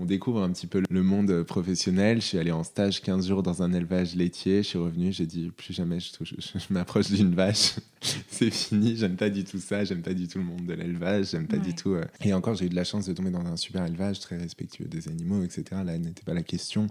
on 0.00 0.06
découvre 0.06 0.42
un 0.42 0.50
petit 0.50 0.66
peu 0.66 0.82
le 0.88 1.02
monde 1.02 1.42
professionnel. 1.42 2.22
Je 2.22 2.26
suis 2.26 2.38
allé 2.38 2.52
en 2.52 2.64
stage 2.64 3.02
15 3.02 3.28
jours 3.28 3.42
dans 3.42 3.62
un 3.62 3.72
élevage 3.74 4.14
laitier. 4.16 4.62
Je 4.62 4.68
suis 4.68 4.78
revenu, 4.78 5.12
j'ai 5.12 5.26
dit 5.26 5.50
plus 5.54 5.74
jamais 5.74 6.00
je, 6.00 6.10
je, 6.24 6.72
m'approche 6.72 7.10
d'une 7.10 7.34
vache. 7.34 7.74
c'est 8.30 8.50
fini, 8.50 8.96
j'aime 8.96 9.16
pas 9.16 9.28
du 9.28 9.44
tout 9.44 9.58
ça, 9.58 9.84
j'aime 9.84 10.00
pas 10.00 10.14
du 10.14 10.26
tout 10.26 10.38
le 10.38 10.44
monde 10.44 10.64
de 10.64 10.72
l'élevage, 10.72 11.32
j'aime 11.32 11.46
pas 11.46 11.58
du 11.58 11.74
tout. 11.74 11.92
Euh. 11.92 12.04
Et 12.24 12.32
encore, 12.32 12.54
j'ai 12.54 12.64
eu 12.64 12.70
de 12.70 12.74
la 12.74 12.84
chance 12.84 13.06
de 13.06 13.12
tomber 13.12 13.30
dans 13.30 13.44
un 13.44 13.58
super 13.58 13.84
élevage 13.84 14.20
très 14.20 14.38
respectueux 14.38 14.86
des 14.86 15.08
animaux, 15.08 15.42
etc. 15.42 15.64
Là, 15.84 15.98
n'était 15.98 16.24
pas 16.24 16.34
la 16.34 16.42
question. 16.42 16.86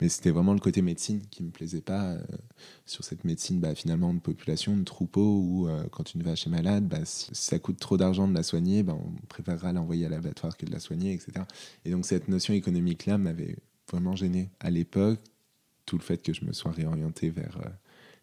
Mais 0.00 0.08
c'était 0.08 0.30
vraiment 0.30 0.54
le 0.54 0.60
côté 0.60 0.80
médecine 0.80 1.20
qui 1.30 1.42
me 1.42 1.50
plaisait 1.50 1.82
pas. 1.82 2.12
Euh, 2.12 2.18
sur 2.86 3.04
cette 3.04 3.24
médecine, 3.24 3.58
bah, 3.58 3.74
finalement, 3.74 4.14
de 4.14 4.20
population, 4.20 4.76
de 4.76 4.84
troupeau, 4.84 5.40
où 5.40 5.68
euh, 5.68 5.84
quand 5.90 6.14
une 6.14 6.22
vache 6.22 6.46
est 6.46 6.50
malade, 6.50 6.86
bah, 6.86 7.00
si, 7.04 7.28
ça 7.32 7.58
coûte 7.58 7.78
trop 7.78 7.96
d'argent 7.96 8.28
de 8.28 8.34
la 8.34 8.44
soigner, 8.44 8.84
bah, 8.84 8.96
on 8.96 9.26
préférera 9.26 9.72
l'envoyer 9.72 10.06
à 10.06 10.08
l'abattoir 10.08 10.56
que 10.56 10.64
de 10.64 10.70
la 10.70 10.78
soigner, 10.78 11.12
etc. 11.12 11.44
Et 11.84 11.90
donc, 11.90 12.06
cette 12.06 12.28
notion 12.28 12.45
économique-là 12.54 13.18
m'avait 13.18 13.56
vraiment 13.90 14.16
gêné 14.16 14.50
à 14.60 14.70
l'époque, 14.70 15.20
tout 15.84 15.96
le 15.96 16.02
fait 16.02 16.22
que 16.22 16.32
je 16.32 16.44
me 16.44 16.52
sois 16.52 16.72
réorienté 16.72 17.30
vers 17.30 17.58
euh, 17.64 17.68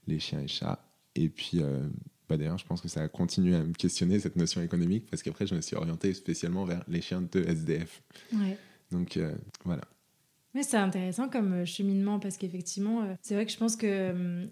les 0.08 0.20
chiens 0.20 0.42
et 0.42 0.48
chats. 0.48 0.86
Et 1.16 1.30
puis, 1.30 1.62
euh, 1.62 1.88
bah 2.28 2.38
d'ailleurs, 2.38 2.58
je 2.58 2.66
pense 2.66 2.81
que 2.81 2.88
ça 2.88 3.02
a 3.02 3.08
continué 3.08 3.56
à 3.56 3.64
me 3.64 3.74
questionner 3.74 4.20
cette 4.20 4.36
notion 4.36 4.62
économique, 4.62 5.06
parce 5.10 5.24
qu'après, 5.24 5.48
je 5.48 5.56
me 5.56 5.62
suis 5.62 5.75
orienté 5.75 6.14
spécialement 6.14 6.66
vers 6.66 6.84
les 6.88 7.02
chiens 7.02 7.22
de 7.22 7.44
SDF. 7.44 8.02
Donc, 8.92 9.18
euh, 9.18 9.34
voilà. 9.64 9.84
Mais 10.54 10.64
c'est 10.64 10.78
intéressant 10.78 11.30
comme 11.30 11.66
cheminement, 11.66 12.20
parce 12.20 12.38
qu'effectivement, 12.38 13.08
c'est 13.22 13.34
vrai 13.34 13.46
que 13.46 13.52
je 13.52 13.58
pense 13.58 13.75
que 13.75 14.48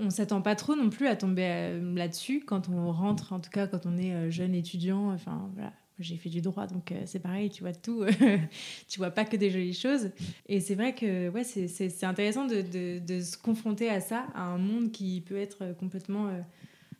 on 0.00 0.10
s'attend 0.10 0.42
pas 0.42 0.56
trop 0.56 0.74
non 0.74 0.90
plus 0.90 1.06
à 1.06 1.16
tomber 1.16 1.80
là-dessus 1.94 2.42
quand 2.44 2.68
on 2.68 2.92
rentre, 2.92 3.32
en 3.32 3.40
tout 3.40 3.50
cas 3.50 3.66
quand 3.66 3.86
on 3.86 3.96
est 3.96 4.30
jeune 4.30 4.54
étudiant. 4.54 5.12
Enfin, 5.12 5.50
voilà 5.54 5.72
j'ai 5.98 6.16
fait 6.16 6.28
du 6.28 6.40
droit, 6.40 6.66
donc 6.66 6.92
euh, 6.92 7.02
c'est 7.06 7.20
pareil, 7.20 7.50
tu 7.50 7.62
vois 7.62 7.72
tout, 7.72 8.04
tu 8.88 8.98
vois 8.98 9.10
pas 9.10 9.24
que 9.24 9.36
des 9.36 9.50
jolies 9.50 9.74
choses. 9.74 10.10
Et 10.48 10.60
c'est 10.60 10.74
vrai 10.74 10.94
que 10.94 11.28
ouais, 11.30 11.44
c'est 11.44 12.04
intéressant 12.04 12.46
de, 12.46 12.60
de, 12.62 12.98
de, 12.98 13.20
se 13.20 13.36
confronter 13.38 13.88
à 13.88 14.00
ça, 14.00 14.26
à 14.34 14.42
un 14.42 14.58
monde 14.58 14.92
qui 14.92 15.22
peut 15.22 15.36
être 15.36 15.74
complètement 15.78 16.28
euh, 16.28 16.40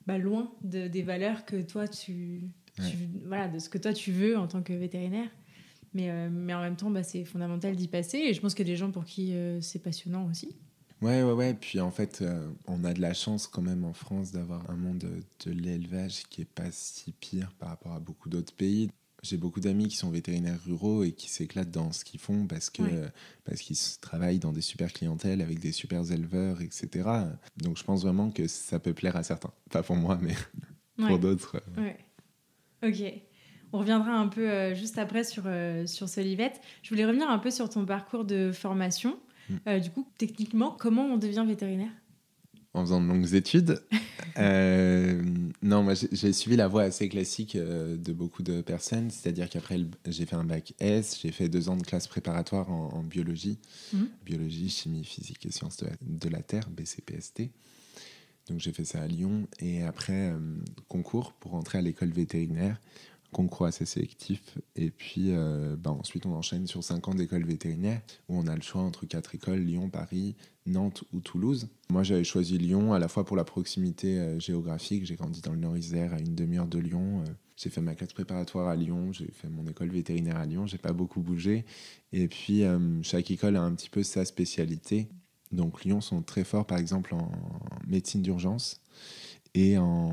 bah, 0.07 0.19
loin 0.19 0.51
de, 0.63 0.89
des 0.89 1.03
valeurs 1.03 1.45
que 1.45 1.61
toi 1.61 1.87
tu, 1.89 2.43
voilà, 3.27 3.49
de 3.49 3.59
ce 3.59 3.69
que 3.69 3.79
toi 3.79 3.93
tu 3.93 4.13
veux 4.13 4.39
en 4.39 4.47
tant 4.47 4.63
que 4.63 4.73
vétérinaire. 4.73 5.29
Mais, 5.95 6.11
euh, 6.11 6.29
mais 6.31 6.53
en 6.53 6.61
même 6.61 6.77
temps, 6.77 6.91
bah, 6.91 7.03
c'est 7.03 7.25
fondamental 7.25 7.75
d'y 7.75 7.89
passer. 7.89 8.19
Et 8.19 8.35
je 8.35 8.41
pense 8.41 8.55
qu'il 8.55 8.67
y 8.67 8.71
a 8.71 8.73
des 8.73 8.77
gens 8.77 8.91
pour 8.91 9.05
qui 9.05 9.35
c'est 9.61 9.83
passionnant 9.83 10.29
aussi. 10.31 10.57
Ouais, 11.03 11.23
ouais, 11.23 11.33
ouais. 11.33 11.55
Puis 11.55 11.81
en 11.81 11.91
fait, 11.91 12.23
euh, 12.23 12.49
on 12.67 12.85
a 12.85 12.95
de 12.95 13.01
la 13.01 13.13
chance 13.13 13.47
quand 13.47 13.63
même 13.63 13.85
en 13.85 13.93
France 13.93 14.33
d'avoir 14.33 14.69
un 14.71 14.77
monde 14.77 15.05
de, 15.45 15.51
l'élevage 15.51 16.25
qui 16.31 16.43
est 16.43 16.51
pas 16.51 16.71
si 16.71 17.13
pire 17.13 17.53
par 17.59 17.69
rapport 17.69 17.93
à 17.93 18.01
beaucoup 18.01 18.29
d'autres 18.29 18.55
pays. 18.55 18.91
J'ai 19.23 19.37
beaucoup 19.37 19.61
d'amis 19.61 19.89
qui 19.89 19.97
sont 19.97 20.11
vétérinaires 20.11 20.61
ruraux 20.65 21.03
et 21.03 21.13
qui 21.13 21.29
s'éclatent 21.29 21.71
dans 21.71 21.91
ce 21.91 22.05
qu'ils 22.05 22.21
font 22.21 22.47
parce 22.47 22.71
que 22.71 22.83
parce 23.45 23.61
qu'ils 23.61 23.77
travaillent 24.01 24.39
dans 24.39 24.53
des 24.53 24.61
super 24.61 24.93
clientèles 24.93 25.41
avec 25.41 25.59
des 25.59 25.73
super 25.73 26.13
éleveurs, 26.13 26.61
etc. 26.61 27.09
Donc 27.57 27.77
je 27.77 27.83
pense 27.83 28.03
vraiment 28.03 28.31
que 28.31 28.47
ça 28.47 28.79
peut 28.79 28.95
plaire 28.95 29.17
à 29.17 29.25
certains. 29.25 29.53
Pas 29.71 29.83
pour 29.83 29.97
moi, 29.97 30.19
mais 30.23 30.35
pour 31.09 31.19
d'autres. 31.19 31.61
Euh. 31.77 31.83
Ouais. 31.83 31.99
Ok. 32.85 33.21
On 33.73 33.79
reviendra 33.79 34.13
un 34.13 34.29
peu 34.29 34.49
euh, 34.49 34.75
juste 34.75 34.97
après 34.97 35.25
sur, 35.25 35.45
sur 35.87 36.09
ce 36.09 36.21
livette. 36.21 36.61
Je 36.83 36.91
voulais 36.91 37.05
revenir 37.05 37.29
un 37.29 37.39
peu 37.39 37.51
sur 37.51 37.69
ton 37.69 37.85
parcours 37.85 38.25
de 38.25 38.53
formation. 38.53 39.19
Euh, 39.67 39.79
du 39.79 39.91
coup, 39.91 40.07
techniquement, 40.19 40.77
comment 40.79 41.07
on 41.07 41.17
devient 41.17 41.45
vétérinaire? 41.47 41.91
En 42.75 42.83
faisant 42.83 43.01
de 43.01 43.07
longues 43.07 43.35
études. 43.35 43.83
Euh, 44.39 45.23
non, 45.63 45.83
moi 45.83 45.95
j'ai 45.95 46.33
suivi 46.35 46.57
la 46.57 46.69
voie 46.69 46.83
assez 46.83 47.09
classique 47.09 47.57
euh, 47.57 47.97
de 47.97 48.13
beaucoup 48.13 48.43
de 48.43 48.61
personnes, 48.61 49.11
c'est-à-dire 49.11 49.49
qu'après 49.49 49.79
j'ai 50.07 50.27
fait 50.27 50.37
un 50.37 50.45
bac 50.45 50.75
S, 50.79 51.19
j'ai 51.23 51.33
fait 51.33 51.49
deux 51.49 51.71
ans 51.71 51.77
de 51.77 51.83
classe 51.83 52.07
préparatoire 52.07 52.71
en, 52.71 53.03
biologie, 53.03 53.59
mm. 53.95 54.05
biologie, 54.27 54.69
chimie, 54.69 55.05
physique 55.05 55.47
et 55.47 55.51
sciences 55.51 55.79
de 56.03 56.29
la, 56.29 56.43
Terre, 56.43 56.69
BCPST. 56.69 57.51
Donc 58.51 58.61
j'ai 58.61 58.73
fait 58.73 58.85
ça 58.85 59.01
à 59.01 59.07
Lyon 59.07 59.47
et 59.59 59.83
après 59.85 60.35
concours 60.89 61.33
pour 61.33 61.55
entrer 61.55 61.79
à 61.79 61.83
l'école 61.83 62.11
vétérinaire. 62.11 62.79
Concours 63.33 63.67
assez 63.67 63.85
sélectif. 63.85 64.59
Et 64.75 64.91
puis 64.91 65.33
bah, 65.79 65.91
ensuite, 65.91 66.27
on 66.27 66.33
enchaîne 66.33 66.67
sur 66.67 66.83
5 66.83 67.09
ans 67.09 67.15
d'école 67.15 67.45
vétérinaire 67.45 68.01
où 68.29 68.39
on 68.39 68.47
a 68.47 68.55
le 68.55 68.63
choix 68.63 68.83
entre 68.83 69.07
quatre 69.07 69.35
écoles 69.35 69.61
Lyon, 69.61 69.91
Paris, 69.91 70.37
Nantes 70.67 71.05
ou 71.13 71.21
Toulouse. 71.21 71.69
Moi, 71.91 72.03
j'avais 72.03 72.25
choisi 72.25 72.59
Lyon 72.59 72.93
à 72.93 72.99
la 72.99 73.09
fois 73.09 73.25
pour 73.25 73.37
la 73.37 73.45
proximité 73.45 74.39
géographique. 74.41 75.05
J'ai 75.07 75.17
grandi 75.17 75.41
dans 75.41 75.53
le 75.53 75.59
Nord-Isère, 75.59 76.15
à 76.15 76.19
une 76.19 76.35
demi-heure 76.35 76.69
de 76.69 76.79
Lyon. 76.79 77.25
J'ai 77.57 77.71
fait 77.71 77.81
ma 77.81 77.95
classe 77.95 78.13
préparatoire 78.13 78.69
à 78.69 78.77
Lyon, 78.77 79.13
j'ai 79.13 79.31
fait 79.33 79.49
mon 79.49 79.67
école 79.67 79.89
vétérinaire 79.89 80.37
à 80.37 80.45
Lyon, 80.45 80.67
j'ai 80.67 80.77
pas 80.77 80.93
beaucoup 80.93 81.21
bougé. 81.21 81.65
Et 82.13 82.29
puis, 82.29 82.65
chaque 83.03 83.31
école 83.31 83.57
a 83.57 83.63
un 83.63 83.75
petit 83.75 83.89
peu 83.89 84.03
sa 84.03 84.25
spécialité. 84.25 85.09
Donc, 85.53 85.85
Lyon 85.85 86.01
sont 86.01 86.23
très 86.23 86.45
forts, 86.45 86.67
par 86.67 86.79
exemple, 86.79 87.15
en 87.15 87.31
médecine 87.87 88.21
d'urgence 88.21 88.81
et 89.55 89.79
en 89.79 90.13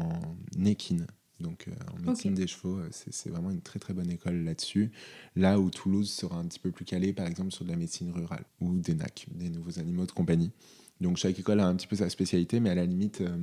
équine. 0.63 1.07
Donc 1.39 1.67
euh, 1.67 1.71
en 1.93 1.99
médecine 1.99 2.33
des 2.33 2.47
chevaux, 2.47 2.77
euh, 2.77 2.89
c'est 2.91 3.29
vraiment 3.29 3.51
une 3.51 3.61
très 3.61 3.79
très 3.79 3.93
bonne 3.93 4.09
école 4.09 4.43
là-dessus. 4.43 4.91
Là 5.35 5.59
où 5.59 5.69
Toulouse 5.69 6.09
sera 6.09 6.37
un 6.37 6.45
petit 6.45 6.59
peu 6.59 6.71
plus 6.71 6.85
calé, 6.85 7.13
par 7.13 7.27
exemple, 7.27 7.51
sur 7.51 7.65
de 7.65 7.69
la 7.69 7.75
médecine 7.75 8.11
rurale 8.11 8.45
ou 8.61 8.75
des 8.75 8.95
NAC, 8.95 9.27
des 9.31 9.49
nouveaux 9.49 9.79
animaux 9.79 10.05
de 10.05 10.11
compagnie. 10.11 10.51
Donc 11.01 11.17
chaque 11.17 11.37
école 11.37 11.59
a 11.59 11.67
un 11.67 11.75
petit 11.75 11.87
peu 11.87 11.95
sa 11.95 12.09
spécialité, 12.09 12.59
mais 12.59 12.69
à 12.69 12.75
la 12.75 12.85
limite, 12.85 13.21
euh, 13.21 13.35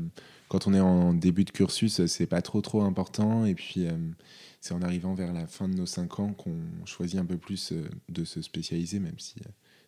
quand 0.48 0.66
on 0.66 0.72
est 0.72 0.80
en 0.80 1.12
début 1.12 1.44
de 1.44 1.50
cursus, 1.50 2.06
c'est 2.06 2.26
pas 2.26 2.42
trop 2.42 2.60
trop 2.62 2.82
important. 2.82 3.44
Et 3.44 3.54
puis 3.54 3.86
c'est 4.60 4.72
en 4.72 4.82
arrivant 4.82 5.14
vers 5.14 5.32
la 5.32 5.46
fin 5.46 5.68
de 5.68 5.74
nos 5.74 5.86
cinq 5.86 6.20
ans 6.20 6.32
qu'on 6.32 6.56
choisit 6.86 7.18
un 7.18 7.26
peu 7.26 7.36
plus 7.36 7.74
de 8.08 8.24
se 8.24 8.40
spécialiser, 8.40 8.98
même 8.98 9.18
si 9.18 9.34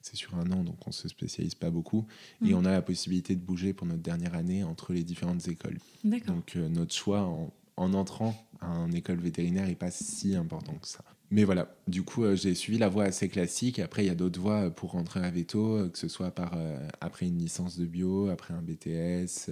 c'est 0.02 0.16
sur 0.16 0.34
un 0.34 0.50
an, 0.50 0.64
donc 0.64 0.86
on 0.86 0.92
se 0.92 1.08
spécialise 1.08 1.54
pas 1.54 1.70
beaucoup. 1.70 2.06
Et 2.44 2.52
mm. 2.52 2.56
on 2.56 2.64
a 2.64 2.72
la 2.72 2.82
possibilité 2.82 3.36
de 3.36 3.40
bouger 3.40 3.72
pour 3.72 3.86
notre 3.86 4.02
dernière 4.02 4.34
année 4.34 4.64
entre 4.64 4.92
les 4.92 5.04
différentes 5.04 5.48
écoles. 5.48 5.78
Donc 6.04 6.56
notre 6.56 6.94
choix 6.94 7.22
en, 7.22 7.52
en 7.76 7.94
entrant 7.94 8.34
à 8.60 8.66
une 8.68 8.94
école 8.94 9.18
vétérinaire 9.18 9.66
n'est 9.66 9.74
pas 9.74 9.90
si 9.90 10.34
important 10.36 10.74
que 10.74 10.88
ça. 10.88 11.04
Mais 11.32 11.44
voilà, 11.44 11.74
du 11.88 12.02
coup, 12.02 12.24
euh, 12.24 12.36
j'ai 12.36 12.54
suivi 12.54 12.76
la 12.76 12.90
voie 12.90 13.04
assez 13.04 13.26
classique. 13.30 13.78
Après, 13.78 14.04
il 14.04 14.08
y 14.08 14.10
a 14.10 14.14
d'autres 14.14 14.38
voies 14.38 14.70
pour 14.70 14.90
rentrer 14.90 15.20
à 15.20 15.30
Veto, 15.30 15.78
euh, 15.78 15.88
que 15.88 15.98
ce 15.98 16.06
soit 16.06 16.30
par, 16.30 16.52
euh, 16.56 16.86
après 17.00 17.26
une 17.26 17.38
licence 17.38 17.78
de 17.78 17.86
bio, 17.86 18.28
après 18.28 18.52
un 18.52 18.60
BTS. 18.60 19.48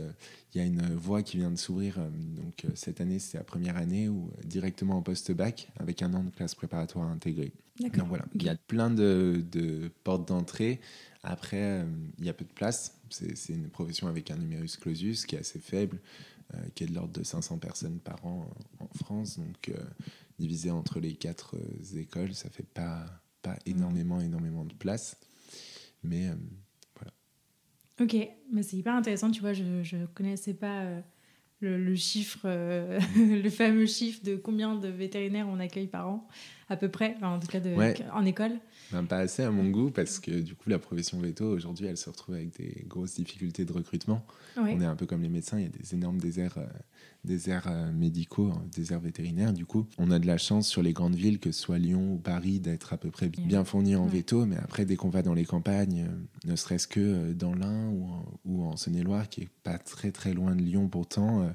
Il 0.52 0.58
y 0.58 0.60
a 0.60 0.66
une 0.66 0.94
voie 0.94 1.22
qui 1.22 1.38
vient 1.38 1.50
de 1.50 1.56
s'ouvrir. 1.56 1.96
donc, 2.36 2.66
cette 2.74 3.00
année, 3.00 3.18
c'est 3.18 3.38
la 3.38 3.44
première 3.44 3.78
année, 3.78 4.10
ou 4.10 4.30
directement 4.44 4.98
en 4.98 5.02
post-bac, 5.02 5.70
avec 5.78 6.02
un 6.02 6.12
an 6.12 6.22
de 6.22 6.28
classe 6.28 6.54
préparatoire 6.54 7.08
intégrée. 7.08 7.54
Donc 7.80 8.08
voilà, 8.08 8.26
il 8.34 8.42
y 8.42 8.50
a 8.50 8.56
plein 8.56 8.90
de, 8.90 9.42
de 9.50 9.90
portes 10.04 10.28
d'entrée. 10.28 10.80
Après, 11.22 11.82
il 12.18 12.26
y 12.26 12.28
a 12.28 12.34
peu 12.34 12.44
de 12.44 12.52
place. 12.52 12.94
C'est 13.08 13.54
une 13.54 13.70
profession 13.70 14.06
avec 14.06 14.30
un 14.30 14.36
numerus 14.36 14.76
clausus 14.76 15.24
qui 15.24 15.36
est 15.36 15.38
assez 15.38 15.60
faible. 15.60 15.98
Euh, 16.54 16.58
qui 16.74 16.82
est 16.82 16.86
de 16.88 16.94
l'ordre 16.94 17.12
de 17.12 17.22
500 17.22 17.58
personnes 17.58 18.00
par 18.00 18.24
an 18.26 18.50
en 18.80 18.88
France. 18.98 19.38
Donc, 19.38 19.68
euh, 19.68 19.78
divisé 20.40 20.70
entre 20.70 20.98
les 20.98 21.14
quatre 21.14 21.56
euh, 21.56 21.98
écoles, 21.98 22.34
ça 22.34 22.50
fait 22.50 22.66
pas, 22.66 23.06
pas 23.42 23.52
mm. 23.52 23.58
énormément, 23.66 24.20
énormément 24.20 24.64
de 24.64 24.74
place. 24.74 25.16
Mais 26.02 26.28
voilà. 26.96 27.12
Ok, 28.00 28.16
mais 28.50 28.62
c'est 28.64 28.78
hyper 28.78 28.94
intéressant. 28.94 29.30
Tu 29.30 29.40
vois, 29.42 29.52
je 29.52 29.62
ne 29.96 30.06
connaissais 30.06 30.54
pas 30.54 30.86
le, 31.60 31.94
chiffre, 31.94 32.48
le 33.16 33.50
fameux 33.50 33.86
chiffre 33.86 34.24
de 34.24 34.34
combien 34.34 34.74
de 34.74 34.88
vétérinaires 34.88 35.46
on 35.46 35.60
accueille 35.60 35.88
par 35.88 36.08
an, 36.08 36.26
à 36.70 36.76
peu 36.76 36.88
près, 36.88 37.16
en 37.20 37.40
tout 37.40 37.48
cas 37.48 37.58
de, 37.58 37.74
en 38.12 38.24
école. 38.24 38.52
Ben, 38.92 39.04
pas 39.04 39.18
assez 39.18 39.42
à 39.42 39.50
mon 39.50 39.68
goût, 39.68 39.90
parce 39.90 40.20
que 40.20 40.30
du 40.30 40.54
coup, 40.54 40.70
la 40.70 40.78
profession 40.78 41.18
veto, 41.18 41.44
aujourd'hui, 41.44 41.86
elle 41.86 41.96
se 41.96 42.08
retrouve 42.08 42.36
avec 42.36 42.56
des 42.56 42.84
grosses 42.86 43.14
difficultés 43.14 43.64
de 43.64 43.72
recrutement. 43.72 44.24
On 44.56 44.80
est 44.80 44.84
un 44.84 44.94
peu 44.94 45.06
comme 45.06 45.22
les 45.22 45.28
médecins, 45.28 45.58
il 45.58 45.64
y 45.64 45.66
a 45.66 45.68
des 45.68 45.94
énormes 45.94 46.18
déserts 46.18 46.58
euh, 46.58 46.66
déserts 47.24 47.66
euh, 47.68 47.92
médicaux, 47.92 48.50
hein, 48.54 48.64
déserts 48.74 49.00
vétérinaires. 49.00 49.52
Du 49.52 49.66
coup, 49.66 49.86
on 49.98 50.10
a 50.10 50.18
de 50.18 50.26
la 50.26 50.38
chance 50.38 50.68
sur 50.68 50.82
les 50.82 50.92
grandes 50.92 51.16
villes, 51.16 51.38
que 51.38 51.52
ce 51.52 51.60
soit 51.60 51.78
Lyon 51.78 52.14
ou 52.14 52.18
Paris, 52.18 52.60
d'être 52.60 52.92
à 52.92 52.96
peu 52.96 53.10
près 53.10 53.28
bien 53.28 53.64
fournis 53.64 53.96
en 53.96 54.06
veto. 54.06 54.46
Mais 54.46 54.56
après, 54.56 54.84
dès 54.84 54.96
qu'on 54.96 55.10
va 55.10 55.22
dans 55.22 55.34
les 55.34 55.44
campagnes, 55.44 56.06
euh, 56.08 56.50
ne 56.50 56.56
serait-ce 56.56 56.86
que 56.86 57.32
dans 57.32 57.54
l'Ain 57.54 57.88
ou 57.88 58.04
en, 58.04 58.24
ou 58.44 58.62
en 58.64 58.76
Saône-et-Loire, 58.76 59.28
qui 59.28 59.42
est 59.42 59.50
pas 59.64 59.78
très 59.78 60.12
très 60.12 60.32
loin 60.32 60.54
de 60.54 60.62
Lyon 60.62 60.88
pourtant, 60.88 61.52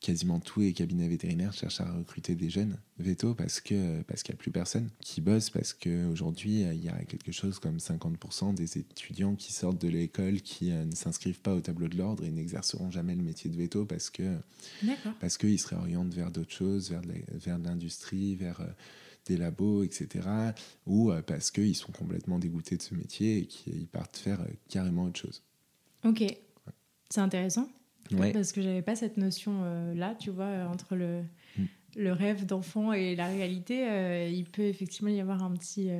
quasiment 0.00 0.40
tous 0.40 0.60
les 0.60 0.72
cabinets 0.72 1.08
vétérinaires 1.08 1.52
cherchent 1.52 1.80
à 1.80 1.90
recruter 1.90 2.34
des 2.34 2.50
jeunes 2.50 2.76
veto 2.98 3.34
parce 3.34 3.60
que 3.60 4.02
parce 4.02 4.22
qu'il 4.24 4.34
n'y 4.34 4.38
a 4.38 4.42
plus 4.42 4.50
personne 4.50 4.88
qui 5.00 5.20
bosse 5.20 5.50
parce 5.50 5.72
qu'aujourd'hui 5.72 6.62
il 6.62 6.82
y 6.82 6.88
a 6.88 7.04
quelque 7.04 7.30
chose 7.30 7.58
comme 7.58 7.76
50% 7.76 8.54
des 8.54 8.78
étudiants 8.78 9.34
qui 9.34 9.52
sortent 9.52 9.80
de 9.80 9.88
l'école 9.88 10.40
qui 10.40 10.70
ne 10.70 10.94
s'inscrivent 10.94 11.40
pas 11.40 11.54
au 11.54 11.60
tableau 11.60 11.88
de 11.88 11.96
l'ordre 11.96 12.24
et 12.24 12.30
n'exerceront 12.30 12.90
jamais 12.90 13.14
le 13.14 13.22
métier 13.22 13.50
de 13.50 13.56
veto 13.56 13.84
parce 13.84 14.10
que 14.10 14.36
parce 15.20 15.36
qu'ils 15.36 15.60
se 15.60 15.68
réorientent 15.68 16.14
vers 16.14 16.30
d'autres 16.30 16.52
choses, 16.52 16.90
vers 16.90 17.58
de, 17.58 17.64
l'industrie, 17.64 18.34
vers 18.34 18.60
euh, 18.60 18.66
des 19.26 19.36
labos, 19.36 19.82
etc. 19.84 20.28
Ou 20.86 21.10
euh, 21.10 21.22
parce 21.22 21.50
qu'ils 21.50 21.76
sont 21.76 21.92
complètement 21.92 22.38
dégoûtés 22.38 22.76
de 22.76 22.82
ce 22.82 22.94
métier 22.94 23.38
et 23.38 23.46
qu'ils 23.46 23.86
partent 23.86 24.16
faire 24.16 24.40
euh, 24.40 24.48
carrément 24.68 25.04
autre 25.04 25.20
chose. 25.20 25.42
Ok, 26.04 26.24
c'est 27.10 27.20
intéressant. 27.20 27.68
Parce 28.10 28.52
que 28.52 28.60
j'avais 28.60 28.82
pas 28.82 28.96
cette 28.96 29.16
notion 29.16 29.64
là, 29.94 30.14
tu 30.14 30.28
vois, 30.28 30.68
entre 30.70 30.94
le, 30.94 31.22
mm. 31.56 31.64
Le 31.96 32.12
rêve 32.12 32.46
d'enfant 32.46 32.92
et 32.92 33.14
la 33.16 33.26
réalité, 33.26 34.28
il 34.30 34.44
peut 34.44 34.62
effectivement 34.62 35.10
y 35.10 35.20
avoir 35.20 35.42
un 35.42 35.52
petit, 35.52 35.90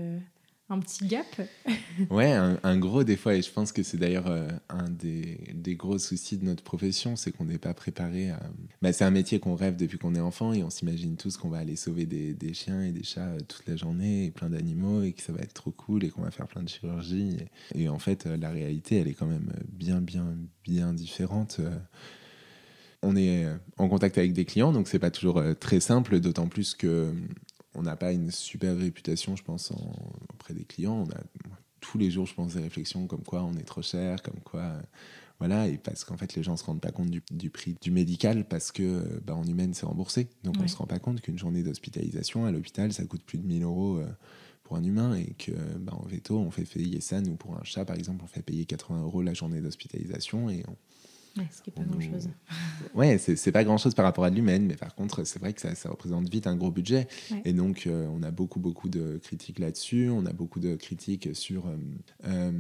un 0.70 0.78
petit 0.78 1.06
gap. 1.06 1.26
ouais, 2.10 2.32
un, 2.32 2.78
gros 2.78 3.04
des 3.04 3.16
fois, 3.16 3.34
et 3.34 3.42
je 3.42 3.50
pense 3.50 3.70
que 3.70 3.82
c'est 3.82 3.98
d'ailleurs 3.98 4.28
euh, 4.28 4.48
un 4.70 4.88
des, 4.88 5.38
des, 5.54 5.76
gros 5.76 5.98
soucis 5.98 6.38
de 6.38 6.44
notre 6.44 6.62
profession, 6.62 7.16
c'est 7.16 7.32
qu'on 7.32 7.44
n'est 7.44 7.58
pas 7.58 7.74
préparé 7.74 8.30
à... 8.30 8.40
Bah, 8.80 8.92
c'est 8.92 9.04
un 9.04 9.10
métier 9.10 9.40
qu'on 9.40 9.54
rêve 9.54 9.76
depuis 9.76 9.98
qu'on 9.98 10.14
est 10.14 10.20
enfant 10.20 10.52
et 10.54 10.62
on 10.62 10.70
s'imagine 10.70 11.16
tous 11.16 11.36
qu'on 11.36 11.50
va 11.50 11.58
aller 11.58 11.76
sauver 11.76 12.06
des, 12.06 12.32
des, 12.32 12.54
chiens 12.54 12.82
et 12.82 12.92
des 12.92 13.02
chats 13.02 13.28
euh, 13.28 13.38
toute 13.46 13.66
la 13.66 13.76
journée 13.76 14.26
et 14.26 14.30
plein 14.30 14.48
d'animaux 14.48 15.02
et 15.02 15.12
que 15.12 15.22
ça 15.22 15.32
va 15.32 15.40
être 15.40 15.54
trop 15.54 15.70
cool 15.70 16.04
et 16.04 16.10
qu'on 16.10 16.22
va 16.22 16.30
faire 16.30 16.48
plein 16.48 16.62
de 16.62 16.68
chirurgie. 16.68 17.36
Et, 17.74 17.88
en 17.88 17.98
fait, 17.98 18.26
euh, 18.26 18.36
la 18.38 18.50
réalité, 18.50 18.98
elle 18.98 19.08
est 19.08 19.14
quand 19.14 19.26
même 19.26 19.52
bien, 19.70 20.00
bien, 20.00 20.34
bien 20.64 20.94
différente 20.94 21.60
on 23.04 23.16
est 23.16 23.46
en 23.76 23.88
contact 23.88 24.18
avec 24.18 24.32
des 24.32 24.44
clients, 24.44 24.73
donc 24.73 24.88
c'est 24.88 24.99
pas 24.99 25.11
toujours 25.11 25.42
très 25.61 25.80
simple, 25.80 26.20
d'autant 26.20 26.49
plus 26.49 26.75
que 26.75 27.12
on 27.75 27.82
n'a 27.82 27.96
pas 27.96 28.12
une 28.12 28.30
super 28.30 28.76
réputation, 28.76 29.37
je 29.37 29.42
pense, 29.42 29.73
auprès 30.32 30.54
des 30.54 30.64
clients. 30.64 31.04
On 31.06 31.11
a 31.11 31.20
tous 31.80 31.99
les 31.99 32.11
jours, 32.11 32.26
je 32.26 32.34
pense, 32.34 32.54
des 32.54 32.62
réflexions 32.62 33.06
comme 33.06 33.23
quoi 33.23 33.42
on 33.42 33.54
est 33.56 33.64
trop 33.64 33.82
cher, 33.82 34.23
comme 34.23 34.40
quoi. 34.44 34.73
voilà, 35.38 35.68
et 35.68 35.76
parce 35.76 36.04
qu'en 36.04 36.16
fait, 36.16 36.34
les 36.34 36.42
gens 36.42 36.52
ne 36.52 36.56
se 36.56 36.64
rendent 36.64 36.80
pas 36.80 36.92
compte 36.92 37.11
du, 37.11 37.50
prix 37.50 37.76
du 37.80 37.90
médical 37.90 38.46
parce 38.46 38.73
que 38.73 39.20
bah, 39.25 39.34
en 39.34 39.44
humaine, 39.44 39.75
c'est 39.75 39.87
remboursé. 39.87 40.28
Donc, 40.44 40.54
on 40.58 40.62
ne 40.62 40.68
se 40.68 40.76
rend 40.76 40.87
pas 40.87 40.99
compte 40.99 41.20
qu'une 41.20 41.38
journée 41.38 41.62
d'hospitalisation 41.62 42.46
à 42.46 42.52
l'hôpital, 42.52 42.92
ça 42.92 43.04
coûte 43.04 43.23
plus 43.25 43.38
de 43.38 43.46
1000 43.46 43.64
euros 43.64 43.99
euh, 43.99 44.06
pour 44.62 44.76
un 44.76 44.84
humain 44.84 45.14
et 45.16 45.34
que 45.34 45.52
bah, 45.78 45.94
en 45.94 46.06
veto, 46.06 46.38
on 46.38 46.50
fait 46.50 46.64
payer 46.64 47.00
ça. 47.00 47.20
Nous, 47.20 47.34
pour 47.34 47.56
un 47.58 47.64
chat, 47.64 47.84
par 47.84 47.96
exemple, 47.96 48.23
on 48.25 48.28
fait 48.28 48.42
payer 48.42 48.64
80 48.64 49.02
euros 49.02 49.20
la 49.20 49.34
journée 49.34 49.61
d'hospitalisation 49.61 50.49
et 50.49 50.62
on, 50.68 50.76
Ouais, 51.36 51.48
ce 51.50 51.62
qui 51.62 51.70
n'est 51.70 51.84
pas 51.84 51.90
grand-chose. 51.90 52.28
Ouais, 52.94 53.18
c'est 53.18 53.52
pas 53.52 53.64
grand-chose 53.64 53.94
par 53.94 54.04
rapport 54.04 54.24
à 54.24 54.30
l'humaine, 54.30 54.66
mais 54.66 54.76
par 54.76 54.94
contre, 54.94 55.24
c'est 55.24 55.40
vrai 55.40 55.52
que 55.52 55.60
ça, 55.60 55.74
ça, 55.74 55.90
représente 55.90 56.28
vite 56.28 56.46
un 56.46 56.54
gros 56.54 56.70
budget. 56.70 57.08
Et 57.44 57.52
donc, 57.52 57.86
euh, 57.86 58.06
on 58.12 58.22
a 58.22 58.30
beaucoup, 58.30 58.60
beaucoup 58.60 58.88
de 58.88 59.18
critiques 59.22 59.58
là-dessus. 59.58 60.10
On 60.10 60.26
a 60.26 60.32
beaucoup 60.32 60.60
de 60.60 60.76
critiques 60.76 61.34
sur. 61.34 61.66
Euh, 61.66 61.76
euh, 62.26 62.52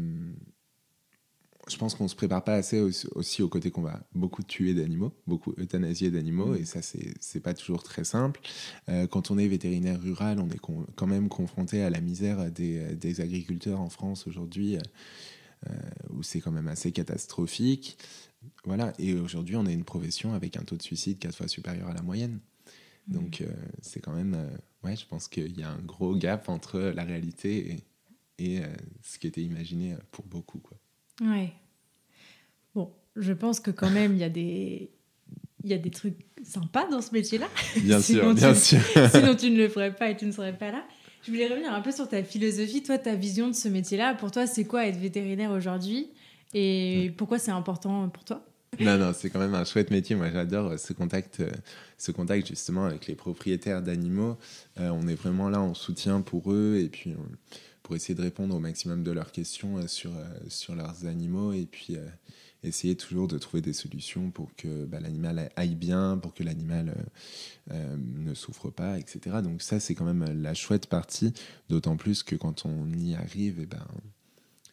je 1.68 1.78
pense 1.78 1.94
qu'on 1.94 2.08
se 2.08 2.16
prépare 2.16 2.44
pas 2.44 2.54
assez 2.54 2.80
aussi, 2.80 3.42
au 3.42 3.48
côté 3.48 3.70
qu'on 3.70 3.80
va 3.80 4.02
beaucoup 4.14 4.42
tuer 4.42 4.74
d'animaux, 4.74 5.12
beaucoup 5.26 5.54
euthanasier 5.56 6.10
d'animaux, 6.10 6.52
mm. 6.52 6.56
et 6.56 6.64
ça, 6.66 6.80
c'est 6.82 7.40
pas 7.40 7.54
toujours 7.54 7.82
très 7.82 8.04
simple. 8.04 8.40
quand 9.10 9.30
on 9.30 9.38
est 9.38 9.48
vétérinaire 9.48 9.98
rural, 9.98 10.40
on 10.40 10.50
est 10.50 10.60
quand 10.94 11.06
même 11.06 11.30
confronté 11.30 11.82
à 11.82 11.88
la 11.88 12.02
misère 12.02 12.50
des, 12.50 12.94
des 12.96 13.22
agriculteurs 13.22 13.80
en 13.80 13.88
France 13.88 14.26
aujourd'hui. 14.26 14.76
où 16.10 16.22
c'est 16.22 16.40
quand 16.40 16.52
même 16.52 16.68
assez 16.68 16.92
catastrophique. 16.92 17.96
Voilà, 18.64 18.92
et 18.98 19.14
aujourd'hui, 19.14 19.56
on 19.56 19.66
a 19.66 19.72
une 19.72 19.84
profession 19.84 20.34
avec 20.34 20.56
un 20.56 20.62
taux 20.62 20.76
de 20.76 20.82
suicide 20.82 21.18
quatre 21.18 21.36
fois 21.36 21.48
supérieur 21.48 21.88
à 21.88 21.94
la 21.94 22.02
moyenne. 22.02 22.40
Donc, 23.08 23.40
euh, 23.40 23.46
c'est 23.82 24.00
quand 24.00 24.14
même. 24.14 24.34
Euh, 24.34 24.86
ouais, 24.86 24.96
je 24.96 25.06
pense 25.06 25.28
qu'il 25.28 25.58
y 25.58 25.62
a 25.62 25.70
un 25.70 25.78
gros 25.78 26.14
gap 26.14 26.48
entre 26.48 26.80
la 26.80 27.04
réalité 27.04 27.76
et, 28.38 28.60
euh, 28.60 28.66
ce 29.02 29.18
qui 29.18 29.26
était 29.26 29.42
imaginé 29.42 29.94
pour 30.10 30.24
beaucoup. 30.24 30.58
Quoi. 30.58 30.78
Ouais. 31.20 31.52
Bon, 32.74 32.90
je 33.16 33.32
pense 33.32 33.60
que 33.60 33.70
quand 33.70 33.90
même, 33.90 34.14
il 34.14 34.20
y 34.20 34.24
a 34.24 34.30
des. 34.30 34.90
Il 35.62 35.70
y 35.70 35.74
a 35.74 35.78
des 35.78 35.90
trucs 35.90 36.18
sympas 36.42 36.86
dans 36.88 37.00
ce 37.00 37.12
métier-là. 37.12 37.48
Bien 37.76 38.00
sûr, 38.02 38.34
bien 38.34 38.54
sûr. 38.54 38.80
sinon, 39.12 39.34
tu 39.34 39.50
ne 39.50 39.56
le 39.56 39.68
ferais 39.70 39.94
pas 39.94 40.10
et 40.10 40.16
tu 40.16 40.26
ne 40.26 40.32
serais 40.32 40.56
pas 40.56 40.70
là. 40.70 40.86
Je 41.22 41.30
voulais 41.30 41.48
revenir 41.48 41.72
un 41.72 41.80
peu 41.80 41.90
sur 41.90 42.06
ta 42.06 42.22
philosophie, 42.22 42.82
toi, 42.82 42.98
ta 42.98 43.14
vision 43.14 43.48
de 43.48 43.54
ce 43.54 43.68
métier-là. 43.68 44.14
Pour 44.14 44.30
toi, 44.30 44.46
c'est 44.46 44.64
quoi 44.64 44.86
être 44.86 44.98
vétérinaire 44.98 45.52
aujourd'hui? 45.52 46.10
Et 46.54 47.12
pourquoi 47.16 47.38
c'est 47.38 47.50
important 47.50 48.08
pour 48.08 48.24
toi? 48.24 48.44
Non, 48.80 48.98
non, 48.98 49.12
c'est 49.14 49.30
quand 49.30 49.38
même 49.38 49.54
un 49.54 49.64
chouette 49.64 49.90
métier. 49.90 50.16
Moi, 50.16 50.30
j'adore 50.30 50.72
euh, 50.72 50.76
ce 50.76 50.92
contact, 50.92 51.40
euh, 51.40 51.50
ce 51.98 52.10
contact 52.12 52.48
justement 52.48 52.86
avec 52.86 53.06
les 53.06 53.14
propriétaires 53.14 53.82
d'animaux. 53.82 54.36
Euh, 54.78 54.90
on 54.90 55.06
est 55.06 55.14
vraiment 55.14 55.48
là 55.48 55.60
en 55.60 55.74
soutien 55.74 56.20
pour 56.20 56.52
eux 56.52 56.78
et 56.82 56.88
puis 56.88 57.14
pour 57.82 57.94
essayer 57.94 58.14
de 58.14 58.22
répondre 58.22 58.54
au 58.54 58.58
maximum 58.60 59.02
de 59.02 59.12
leurs 59.12 59.30
questions 59.30 59.86
sur, 59.86 60.10
sur 60.48 60.74
leurs 60.74 61.06
animaux 61.06 61.52
et 61.52 61.66
puis 61.66 61.98
essayer 62.62 62.96
toujours 62.96 63.28
de 63.28 63.36
trouver 63.36 63.60
des 63.60 63.74
solutions 63.74 64.30
pour 64.30 64.54
que 64.56 64.86
bah, 64.86 65.00
l'animal 65.00 65.50
aille 65.54 65.74
bien, 65.74 66.16
pour 66.16 66.32
que 66.32 66.42
l'animal 66.42 66.94
ne 67.70 67.96
ne 67.96 68.34
souffre 68.34 68.70
pas, 68.70 68.98
etc. 68.98 69.36
Donc 69.42 69.60
ça, 69.60 69.80
c'est 69.80 69.94
quand 69.94 70.06
même 70.06 70.24
la 70.42 70.54
chouette 70.54 70.86
partie, 70.86 71.34
d'autant 71.68 71.98
plus 71.98 72.22
que 72.22 72.36
quand 72.36 72.64
on 72.64 72.90
y 72.94 73.14
arrive, 73.14 73.58
eh 73.60 73.66
ben, 73.66 73.86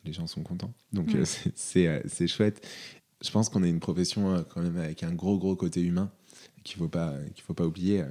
les 0.05 0.13
gens 0.13 0.27
sont 0.27 0.43
contents. 0.43 0.73
Donc 0.93 1.15
euh, 1.15 1.25
c'est 2.05 2.27
chouette. 2.27 2.65
Je 3.23 3.29
pense 3.31 3.49
qu'on 3.49 3.63
est 3.63 3.69
une 3.69 3.79
profession 3.79 4.43
quand 4.49 4.61
même 4.61 4.77
avec 4.77 5.03
un 5.03 5.13
gros, 5.13 5.37
gros 5.37 5.55
côté 5.55 5.81
humain 5.81 6.11
qu'il 6.63 6.79
ne 6.79 6.85
faut, 6.85 6.89
pas, 6.89 7.13
faut 7.43 7.53
pas 7.53 7.65
oublier. 7.65 8.03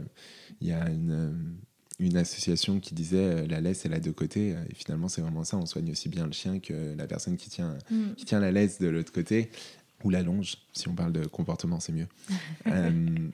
Il 0.60 0.68
y 0.68 0.72
a 0.72 0.88
une 0.88 1.58
une 2.00 2.16
association 2.16 2.80
qui 2.80 2.94
disait 2.94 3.46
la 3.46 3.60
laisse, 3.60 3.84
elle 3.84 3.92
a 3.92 4.00
deux 4.00 4.12
côtés. 4.12 4.56
Et 4.70 4.74
finalement, 4.74 5.08
c'est 5.08 5.20
vraiment 5.20 5.44
ça. 5.44 5.58
On 5.58 5.66
soigne 5.66 5.90
aussi 5.90 6.08
bien 6.08 6.26
le 6.26 6.32
chien 6.32 6.58
que 6.58 6.94
la 6.96 7.06
personne 7.06 7.36
qui 7.36 7.50
tient, 7.50 7.76
mm. 7.90 8.14
qui 8.16 8.24
tient 8.24 8.40
la 8.40 8.50
laisse 8.50 8.78
de 8.78 8.88
l'autre 8.88 9.12
côté. 9.12 9.50
Ou 10.02 10.08
la 10.08 10.22
longe. 10.22 10.56
Si 10.72 10.88
on 10.88 10.94
parle 10.94 11.12
de 11.12 11.26
comportement, 11.26 11.78
c'est 11.78 11.92
mieux. 11.92 12.08
Euh, 12.66 13.30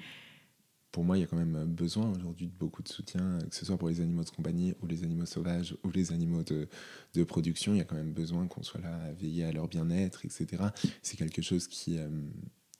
pour 0.96 1.04
moi, 1.04 1.18
il 1.18 1.20
y 1.20 1.24
a 1.24 1.26
quand 1.26 1.36
même 1.36 1.66
besoin 1.66 2.10
aujourd'hui 2.10 2.46
de 2.46 2.54
beaucoup 2.58 2.82
de 2.82 2.88
soutien, 2.88 3.36
que 3.50 3.54
ce 3.54 3.66
soit 3.66 3.76
pour 3.76 3.90
les 3.90 4.00
animaux 4.00 4.24
de 4.24 4.30
compagnie 4.30 4.72
ou 4.80 4.86
les 4.86 5.04
animaux 5.04 5.26
sauvages 5.26 5.76
ou 5.84 5.90
les 5.90 6.10
animaux 6.10 6.42
de, 6.42 6.68
de 7.12 7.22
production. 7.22 7.74
Il 7.74 7.76
y 7.76 7.80
a 7.82 7.84
quand 7.84 7.96
même 7.96 8.14
besoin 8.14 8.46
qu'on 8.46 8.62
soit 8.62 8.80
là 8.80 8.98
à 9.04 9.12
veiller 9.12 9.44
à 9.44 9.52
leur 9.52 9.68
bien-être, 9.68 10.24
etc. 10.24 10.62
C'est 11.02 11.18
quelque 11.18 11.42
chose 11.42 11.68
qui, 11.68 11.98
euh, 11.98 12.08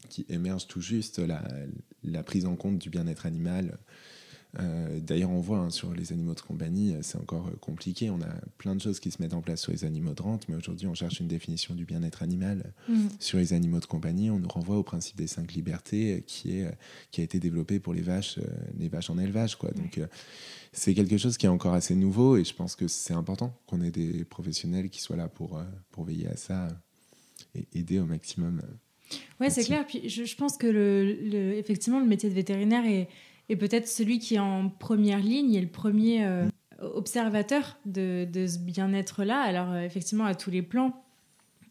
qui 0.09 0.25
émerge 0.31 0.67
tout 0.67 0.81
juste, 0.81 1.19
la, 1.19 1.47
la 2.05 2.23
prise 2.23 2.47
en 2.47 2.57
compte 2.57 2.79
du 2.79 2.89
bien-être 2.89 3.27
animal. 3.27 3.77
Euh, 4.59 5.01
d'ailleurs, 5.01 5.31
on 5.31 5.41
voit 5.41 5.59
hein, 5.59 5.71
sur 5.71 5.93
les 5.93 6.13
animaux 6.13 6.35
de 6.35 6.41
compagnie, 6.41 6.95
euh, 6.95 7.01
c'est 7.03 7.19
encore 7.19 7.49
euh, 7.49 7.57
compliqué. 7.61 8.11
On 8.11 8.21
a 8.23 8.33
plein 8.59 8.75
de 8.75 8.81
choses 8.81 9.01
qui 9.01 9.11
se 9.11 9.21
mettent 9.21 9.35
en 9.35 9.43
place 9.43 9.61
sur 9.61 9.73
les 9.73 9.85
animaux 9.85 10.15
de 10.15 10.23
rente, 10.23 10.49
mais 10.49 10.57
aujourd'hui, 10.57 10.87
on 10.87 10.95
cherche 10.95 11.21
une 11.21 11.29
définition 11.29 11.75
du 11.75 11.85
bien-être 11.85 12.23
animal 12.23 12.73
mm. 12.89 13.09
sur 13.19 13.39
les 13.39 13.53
animaux 13.53 13.81
de 13.81 13.87
compagnie. 13.87 14.31
On 14.31 14.39
nous 14.39 14.49
renvoie 14.49 14.77
au 14.77 14.83
principe 14.83 15.17
des 15.17 15.27
cinq 15.27 15.53
libertés 15.53 16.25
qui, 16.27 16.59
est, 16.59 16.71
qui 17.11 17.21
a 17.21 17.25
été 17.25 17.39
développé 17.39 17.81
pour 17.81 17.93
les 17.93 18.03
vaches, 18.03 18.39
les 18.79 18.89
vaches 18.89 19.11
en 19.11 19.19
élevage. 19.19 19.57
Quoi. 19.57 19.71
Donc, 19.73 20.01
c'est 20.73 20.95
quelque 20.95 21.19
chose 21.19 21.37
qui 21.37 21.47
est 21.47 21.51
encore 21.51 21.75
assez 21.75 21.95
nouveau 21.95 22.37
et 22.37 22.45
je 22.45 22.55
pense 22.55 22.77
que 22.77 22.89
c'est 22.89 23.15
important 23.15 23.55
qu'on 23.67 23.83
ait 23.83 23.91
des 23.91 24.25
professionnels 24.25 24.89
qui 24.91 25.01
soient 25.01 25.17
là 25.17 25.29
pour, 25.29 25.61
pour 25.91 26.05
veiller 26.05 26.29
à 26.29 26.37
ça 26.37 26.69
et 27.55 27.67
aider 27.75 27.99
au 27.99 28.07
maximum. 28.07 28.63
Ouais, 29.41 29.51
c'est 29.51 29.65
clair. 29.65 29.87
Puis 29.87 30.09
je, 30.09 30.25
je 30.25 30.37
pense 30.37 30.57
que 30.57 30.67
le, 30.67 31.55
effectivement, 31.57 32.01
le 32.01 32.07
métier 32.07 32.29
de 32.29 32.35
vétérinaire 32.35 32.85
est 32.85 33.09
et 33.49 33.57
peut-être 33.57 33.89
celui 33.89 34.19
qui 34.19 34.35
est 34.35 34.41
en 34.41 34.69
première 34.69 35.21
ligne 35.21 35.55
est 35.55 35.61
le 35.61 35.69
premier 35.69 36.25
euh, 36.25 36.49
observateur 36.81 37.79
de, 37.87 38.27
de 38.31 38.47
ce 38.47 38.59
bien-être-là. 38.59 39.41
Alors, 39.41 39.73
euh, 39.73 39.83
effectivement, 39.83 40.25
à 40.25 40.35
tous 40.35 40.51
les 40.51 40.63
plans. 40.63 41.05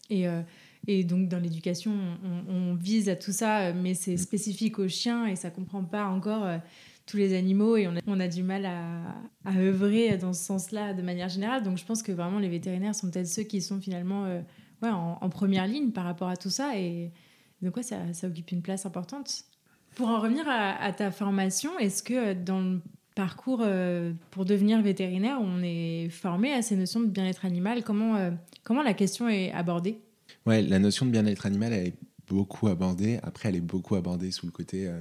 Et, 0.10 0.28
euh, 0.28 0.42
et 0.88 1.04
donc, 1.04 1.28
dans 1.28 1.40
l'éducation, 1.40 1.94
on, 2.48 2.76
vise 2.76 3.10
à 3.10 3.16
tout 3.16 3.32
ça, 3.32 3.74
mais 3.74 3.94
c'est 3.96 4.18
spécifique 4.18 4.78
aux 4.78 4.88
chiens 4.88 5.26
et 5.26 5.36
ça 5.36 5.50
ne 5.50 5.56
comprend 5.56 5.84
pas 5.84 6.06
encore 6.06 6.48
tous 7.08 7.18
les 7.18 7.36
animaux 7.36 7.76
et 7.76 7.88
on 7.88 7.96
a, 7.96 8.00
on 8.06 8.20
a 8.20 8.28
du 8.28 8.44
mal 8.44 8.68
à, 8.68 9.02
à, 9.46 9.58
œuvrer 9.58 10.16
dans 10.18 10.32
ce 10.32 10.44
sens-là 10.44 10.94
de 10.94 11.02
manière 11.02 11.30
générale. 11.30 11.64
Donc, 11.64 11.80
je 11.80 11.86
pense 11.86 12.04
que 12.04 12.12
vraiment, 12.12 12.38
les 12.38 12.50
vétérinaires 12.50 12.94
sont 12.94 13.10
peut-être 13.10 13.28
ceux 13.28 13.42
qui 13.42 13.64
sont 13.64 13.82
finalement 13.82 14.26
ouais, 14.26 14.90
en, 14.90 15.18
en, 15.20 15.30
première 15.30 15.66
ligne 15.66 15.90
par 15.90 16.04
rapport 16.04 16.30
à 16.30 16.38
tout 16.38 16.52
ça. 16.52 16.78
Et 16.78 17.12
donc, 17.64 17.76
ouais, 17.78 17.84
ça, 17.84 18.14
ça 18.14 18.28
occupe 18.28 18.52
une 18.52 18.62
place 18.62 18.86
importante. 18.86 19.46
Pour 19.96 20.10
en 20.10 20.20
revenir 20.20 20.46
à, 20.48 20.92
ta 20.92 21.10
formation, 21.10 21.80
est-ce 21.80 22.04
que 22.04 22.14
euh, 22.14 22.34
dans 22.36 22.60
le 22.60 22.82
parcours 23.16 23.62
euh, 23.64 24.12
pour 24.32 24.44
devenir 24.44 24.82
vétérinaire, 24.82 25.38
on 25.42 25.62
est 25.64 26.10
formé 26.10 26.52
à 26.52 26.62
ces 26.62 26.76
notions 26.76 27.00
de 27.00 27.06
bien-être 27.06 27.46
animal? 27.46 27.82
Comment, 27.82 28.18
euh, 28.18 28.32
comment 28.64 28.84
la 28.84 28.94
question 28.94 29.30
est 29.30 29.54
abordée? 29.54 30.00
Ouais, 30.46 30.62
la 30.62 30.80
notion 30.80 31.06
de 31.06 31.12
bien-être 31.12 31.46
animal, 31.46 31.72
elle 31.72 31.88
est 31.88 31.98
beaucoup 32.28 32.68
abordée. 32.68 33.20
Après, 33.24 33.50
elle 33.50 33.56
est 33.56 33.62
beaucoup 33.62 33.96
abordée 33.96 34.32
sous 34.32 34.46
le 34.46 34.52
côté 34.52 34.92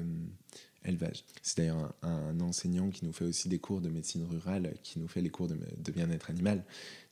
C'est 1.43 1.59
d'ailleurs 1.59 1.95
un, 2.03 2.41
enseignant 2.41 2.91
qui 2.91 3.05
nous 3.05 3.13
fait 3.13 3.25
aussi 3.25 3.49
des 3.49 3.59
cours 3.59 3.81
de 3.81 3.89
médecine 3.89 4.25
rurale, 4.25 4.75
qui 4.83 4.99
nous 4.99 5.09
fait 5.09 5.21
les 5.21 5.31
cours 5.31 5.49
de, 5.49 5.59
de 5.79 5.93
bien-être 5.93 6.31
animal. 6.31 6.65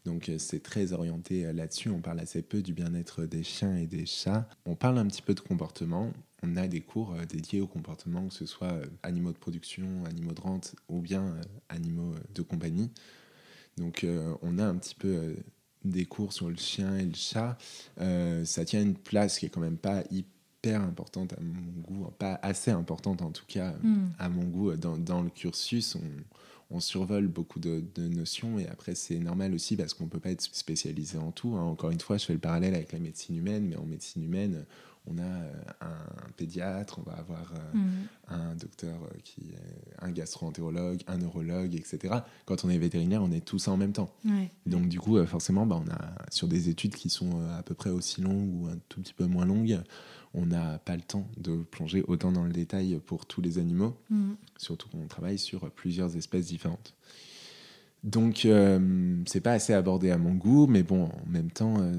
Donc 0.05 0.31
c'est 0.39 0.63
très 0.63 0.93
orienté 0.93 1.53
là-dessus. 1.53 1.89
On 1.89 2.01
parle 2.01 2.21
assez 2.21 2.43
peu 2.43 2.61
du 2.61 2.73
bien-être 2.73 3.25
des 3.25 3.43
chiens 3.43 3.77
et 3.77 3.87
des 3.87 4.05
chats. 4.05 4.49
On 4.67 4.75
parle 4.75 4.99
un 4.99 5.07
petit 5.07 5.23
peu 5.23 5.35
de 5.35 5.41
comportement 5.41 6.13
on 6.43 6.57
a 6.57 6.67
des 6.67 6.81
cours 6.81 7.15
euh, 7.15 7.25
dédiés 7.25 7.61
au 7.61 7.67
comportement, 7.67 8.29
que 8.29 8.35
ce 8.35 8.47
soit 8.47 8.73
euh, 8.73 8.87
animaux 9.03 9.33
de 9.33 9.39
production, 9.39 10.05
animaux 10.07 10.33
de 10.33 10.41
rente 10.41 10.75
ou 10.89 11.01
bien 11.01 11.23
euh, 11.23 11.43
animaux 11.69 12.15
de 12.35 12.43
compagnie. 12.43 12.91
Donc 13.79 14.07
on 14.43 14.59
a 14.59 14.67
un 14.67 14.77
petit 14.77 14.95
peu 14.95 15.35
des 15.83 16.05
cours 16.05 16.35
sur 16.35 16.51
le 16.51 16.57
chien 16.57 16.95
et 16.99 17.07
le 17.07 17.15
chat. 17.15 17.57
ça 18.45 18.65
tient 18.67 18.83
une 18.83 18.95
place 18.95 19.39
qui 19.39 19.47
est 19.47 19.49
quand 19.49 19.63
même 19.63 19.79
pas 19.79 20.03
hyper 20.11 20.31
importante 20.71 21.33
à 21.33 21.41
mon 21.41 21.83
goût, 21.83 22.11
pas 22.19 22.39
assez 22.43 22.71
importante 22.71 23.23
en 23.23 23.31
tout 23.31 23.45
cas 23.47 23.75
hmm. 23.83 24.11
à 24.19 24.29
mon 24.29 24.45
goût 24.45 24.75
dans, 24.77 25.23
le 25.23 25.31
cursus. 25.31 25.97
On, 26.71 26.81
survole 26.81 27.29
beaucoup 27.29 27.61
de, 27.61 27.83
notions 27.99 28.59
et 28.59 28.67
après 28.67 28.95
c'est 28.95 29.19
normal 29.19 29.53
aussi 29.53 29.77
parce 29.77 29.93
qu'on 29.93 30.07
peut 30.07 30.21
pas 30.21 30.31
être 30.31 30.41
spécialisé 30.41 31.19
en 31.19 31.31
tout. 31.31 31.55
Hein. 31.55 31.63
Encore 31.63 31.91
une 31.91 32.01
fois, 32.01 32.17
je 32.17 32.25
fais 32.25 32.33
le 32.33 32.39
parallèle 32.39 32.75
avec 32.75 32.93
la 32.93 32.99
médecine 32.99 33.37
humaine, 33.37 33.67
mais 33.69 33.77
en 33.77 33.85
médecine 33.85 34.23
humaine, 34.23 34.65
on 35.07 35.19
a 35.19 35.23
euh, 35.23 35.53
un 35.81 36.31
pédiatre, 36.37 37.01
on 37.01 37.11
va 37.11 37.17
avoir 37.17 37.53
euh, 37.55 37.79
mm. 37.79 38.09
un 38.29 38.55
docteur 38.55 38.95
euh, 38.95 39.19
qui 39.25 39.41
est 39.41 40.05
un 40.05 40.11
gastro-entérologue, 40.11 41.01
un 41.09 41.19
neurologue, 41.19 41.75
etc. 41.75 42.15
Quand 42.45 42.65
on 42.65 42.71
est 42.71 42.79
vétérinaire, 42.79 43.23
on 43.23 43.33
est 43.33 43.45
tous 43.45 43.69
en 43.69 43.77
même 43.77 43.93
temps. 43.93 44.11
Donc 44.67 44.89
du 44.89 45.01
coup, 45.01 45.25
forcément, 45.27 45.67
bah, 45.67 45.81
on 45.85 45.91
a 45.91 46.31
sur 46.31 46.47
des 46.47 46.69
études 46.69 46.95
qui 46.95 47.11
sont 47.11 47.41
à 47.59 47.63
peu 47.63 47.75
près 47.75 47.91
aussi 47.91 48.21
longues 48.21 48.63
ou 48.63 48.67
un 48.69 48.79
tout 48.89 49.01
petit 49.01 49.15
peu 49.15 49.27
moins 49.27 49.45
longues, 49.45 49.81
on 50.35 50.47
n'a 50.47 50.79
pas 50.79 50.97
le 50.97 51.03
temps 51.03 51.27
de 51.37 51.57
plonger 51.57 52.03
autant 52.07 52.33
dans 52.33 52.45
le 52.45 52.53
détail 52.53 53.01
pour 53.05 53.27
tous 53.27 53.41
les 53.41 53.59
animaux, 53.59 53.97
mm. 54.11 54.33
surtout 54.57 54.89
qu'on 54.89 55.07
travaille 55.07 55.39
sur 55.39 55.71
plusieurs 55.71 56.17
espèces 56.17 56.47
différentes. 56.47 56.95
Donc, 58.03 58.47
euh, 58.47 59.23
c'est 59.27 59.41
pas 59.41 59.53
assez 59.53 59.73
abordé 59.73 60.11
à 60.11 60.19
mon 60.19 60.35
goût, 60.35 60.67
mais 60.67 60.83
bon, 60.83 61.05
en 61.05 61.27
même 61.29 61.53
temps, 61.53 61.77
euh, 61.79 61.93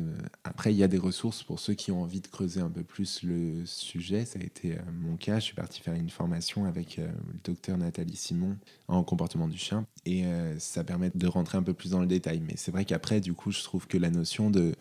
après, 0.43 0.73
il 0.73 0.77
y 0.77 0.83
a 0.83 0.89
des 0.89 0.97
ressources 0.97 1.43
pour 1.43 1.61
ceux 1.61 1.75
qui 1.75 1.93
ont 1.93 2.01
envie 2.01 2.19
de 2.19 2.27
creuser 2.27 2.59
un 2.59 2.69
peu 2.69 2.83
plus 2.83 3.23
le 3.23 3.65
sujet. 3.65 4.25
Ça 4.25 4.37
a 4.39 4.43
été 4.43 4.73
euh, 4.73 4.81
mon 4.99 5.15
cas. 5.15 5.39
Je 5.39 5.45
suis 5.45 5.55
parti 5.55 5.79
faire 5.79 5.93
une 5.93 6.09
formation 6.09 6.65
avec 6.65 6.97
le 6.97 7.07
docteur 7.45 7.77
Nathalie 7.77 8.17
Simon 8.17 8.57
en 8.89 9.01
comportement 9.03 9.47
du 9.47 9.57
chien, 9.57 9.85
et 10.05 10.25
ça 10.59 10.83
permet 10.83 11.09
de 11.15 11.27
rentrer 11.27 11.57
un 11.57 11.63
peu 11.63 11.73
plus 11.73 11.91
dans 11.91 12.01
le 12.01 12.07
détail. 12.07 12.41
Mais 12.45 12.55
c'est 12.57 12.71
vrai 12.71 12.83
qu'après, 12.83 13.21
du 13.21 13.33
coup, 13.33 13.51
je 13.51 13.63
trouve 13.63 13.87
que 13.87 13.97
la 13.97 14.09
notion 14.09 14.49
de, 14.49 14.73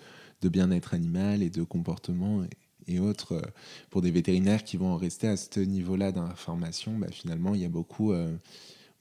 bien-être 0.43 0.93
animal 0.93 1.41
et 1.41 1.51
de 1.51 1.63
comportement 1.63 2.43
et, 2.87 2.99
autres, 2.99 3.43
pour 3.91 4.03
des 4.03 4.11
vétérinaires 4.11 4.65
qui 4.65 4.77
vont 4.77 4.97
rester 4.97 5.29
à 5.29 5.37
ce 5.37 5.61
niveau-là 5.61 6.13
dans 6.13 6.27
la 6.27 6.35
formation, 6.35 6.97
bah, 6.99 7.09
finalement, 7.11 7.55
il 7.55 7.61
y 7.63 7.65
a 7.65 7.69
beaucoup 7.69 8.13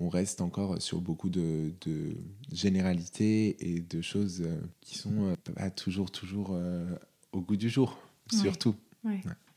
on 0.01 0.09
reste 0.09 0.41
encore 0.41 0.81
sur 0.81 0.99
beaucoup 0.99 1.29
de, 1.29 1.71
généralités 2.51 3.55
et 3.59 3.79
de 3.81 4.01
choses 4.01 4.41
euh, 4.41 4.59
qui 4.81 4.97
sont 4.97 5.27
euh, 5.27 5.35
pas 5.55 5.69
toujours, 5.69 6.11
toujours 6.11 6.51
euh, 6.53 6.85
au 7.31 7.41
goût 7.41 7.55
du 7.55 7.69
jour, 7.69 7.97
surtout. 8.29 8.75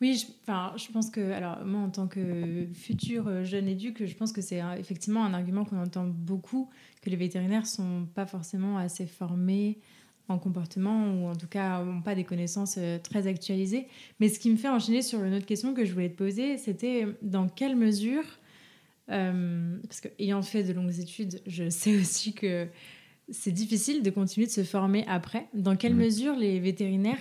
Oui, 0.01 0.15
je, 0.17 0.27
je 0.47 0.93
pense 0.93 1.11
que, 1.11 1.33
alors 1.33 1.65
moi 1.65 1.81
en 1.81 1.91
tant 1.91 2.07
que 2.07 2.67
futur 2.75 3.45
jeune 3.45 3.69
éduque, 3.69 4.05
je 4.05 4.15
pense 4.15 4.33
que 4.33 4.41
c'est 4.41 4.61
effectivement 4.79 5.25
un 5.25 5.35
argument 5.35 5.65
qu'on 5.65 5.81
entend 5.83 6.07
beaucoup, 6.07 6.69
que 7.03 7.11
les 7.11 7.17
vétérinaires 7.17 7.67
sont 7.67 8.07
pas 8.15 8.27
forcément 8.27 8.79
assez 8.79 9.07
formés 9.07 9.79
en 10.29 10.39
comportement 10.39 11.13
ou 11.13 11.27
en 11.27 11.37
tout 11.37 11.47
cas 11.47 11.85
n'ont 11.85 12.01
pas 12.01 12.15
des 12.15 12.25
connaissances 12.25 12.79
très 13.03 13.27
actualisées. 13.27 13.87
Mais 14.21 14.29
ce 14.29 14.39
qui 14.39 14.51
me 14.51 14.57
fait 14.57 14.69
enchaîner 14.69 15.03
sur 15.03 15.23
une 15.23 15.35
autre 15.35 15.47
question 15.47 15.75
que 15.75 15.85
je 15.85 15.93
voulais 15.93 16.09
te 16.09 16.17
poser, 16.17 16.57
c'était 16.57 17.07
dans 17.23 17.49
quelle 17.49 17.77
mesure 17.77 18.25
euh, 19.11 19.77
parce 19.87 20.01
que 20.01 20.09
ayant 20.19 20.43
fait 20.43 20.63
de 20.63 20.73
longues 20.73 20.99
études, 20.99 21.41
je 21.47 21.69
sais 21.71 21.97
aussi 21.97 22.33
que 22.33 22.67
c'est 23.29 23.53
difficile 23.53 24.03
de 24.03 24.11
continuer 24.11 24.47
de 24.47 24.53
se 24.53 24.65
former 24.65 25.05
après. 25.09 25.49
Dans 25.55 25.77
quelle 25.77 25.95
mm. 25.95 25.99
mesure 25.99 26.37
les 26.37 26.61
vétérinaires 26.61 27.19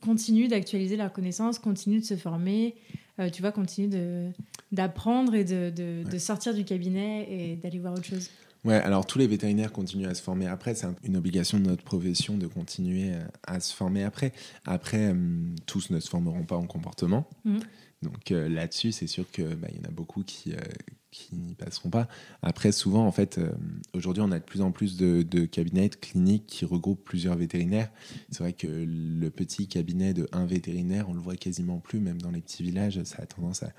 continuent 0.00 0.48
d'actualiser 0.48 0.96
leurs 0.96 1.12
connaissances, 1.12 1.58
continuent 1.58 2.00
de 2.00 2.04
se 2.04 2.16
former, 2.16 2.74
euh, 3.18 3.28
tu 3.30 3.42
vois, 3.42 3.52
continuent 3.52 4.32
d'apprendre 4.72 5.34
et 5.34 5.44
de, 5.44 5.70
de, 5.70 6.18
sortir 6.18 6.54
du 6.54 6.64
cabinet 6.64 7.26
et 7.30 7.56
d'aller 7.56 7.78
voir 7.78 7.92
autre 7.92 8.04
chose? 8.04 8.30
Ouais, 8.64 8.74
alors 8.74 9.06
tous 9.06 9.18
les 9.18 9.26
vétérinaires 9.26 9.72
continuent 9.72 10.06
à 10.06 10.14
se 10.14 10.22
former 10.22 10.46
après. 10.46 10.74
C'est 10.74 10.86
une 11.02 11.16
obligation 11.16 11.58
de 11.58 11.64
notre 11.64 11.84
profession 11.84 12.38
de 12.38 12.46
continuer 12.46 13.12
à, 13.46 13.60
se 13.60 13.74
former 13.74 14.04
après. 14.04 14.32
Après, 14.64 15.12
euh, 15.12 15.14
tous 15.66 15.90
ne 15.90 16.00
se 16.00 16.08
formeront 16.08 16.44
pas 16.44 16.56
en 16.56 16.66
comportement. 16.66 17.28
Mm. 17.44 17.58
Donc 18.02 18.30
là-dessus, 18.30 18.92
c'est 18.92 19.06
sûr 19.06 19.30
qu'il 19.30 19.54
bah, 19.54 19.68
y 19.74 19.80
en 19.80 19.88
a 19.88 19.90
beaucoup 19.90 20.22
qui, 20.24 20.52
qui 21.14 21.36
n'y 21.36 21.54
passeront 21.54 21.90
pas. 21.90 22.08
Après, 22.42 22.72
souvent, 22.72 23.06
en 23.06 23.12
fait, 23.12 23.38
euh, 23.38 23.52
aujourd'hui, 23.94 24.22
on 24.26 24.32
a 24.32 24.40
de 24.40 24.44
plus 24.44 24.62
en 24.62 24.72
plus 24.72 24.96
de, 24.96 25.44
cabinets 25.44 25.88
de 25.88 25.94
cliniques 25.94 26.46
qui 26.46 26.64
regroupent 26.64 27.04
plusieurs 27.04 27.36
vétérinaires. 27.36 27.88
C'est 28.30 28.40
vrai 28.40 28.52
que 28.52 28.66
le 28.66 29.30
petit 29.30 29.68
cabinet 29.68 30.12
de 30.12 30.28
un 30.32 30.44
vétérinaire, 30.44 31.08
on 31.08 31.14
le 31.14 31.20
voit 31.20 31.36
quasiment 31.36 31.78
plus, 31.78 32.00
même 32.00 32.20
dans 32.20 32.32
les 32.32 32.40
petits 32.40 32.64
villages, 32.64 33.00
ça 33.04 33.22
a 33.22 33.26
tendance 33.26 33.62
à, 33.62 33.70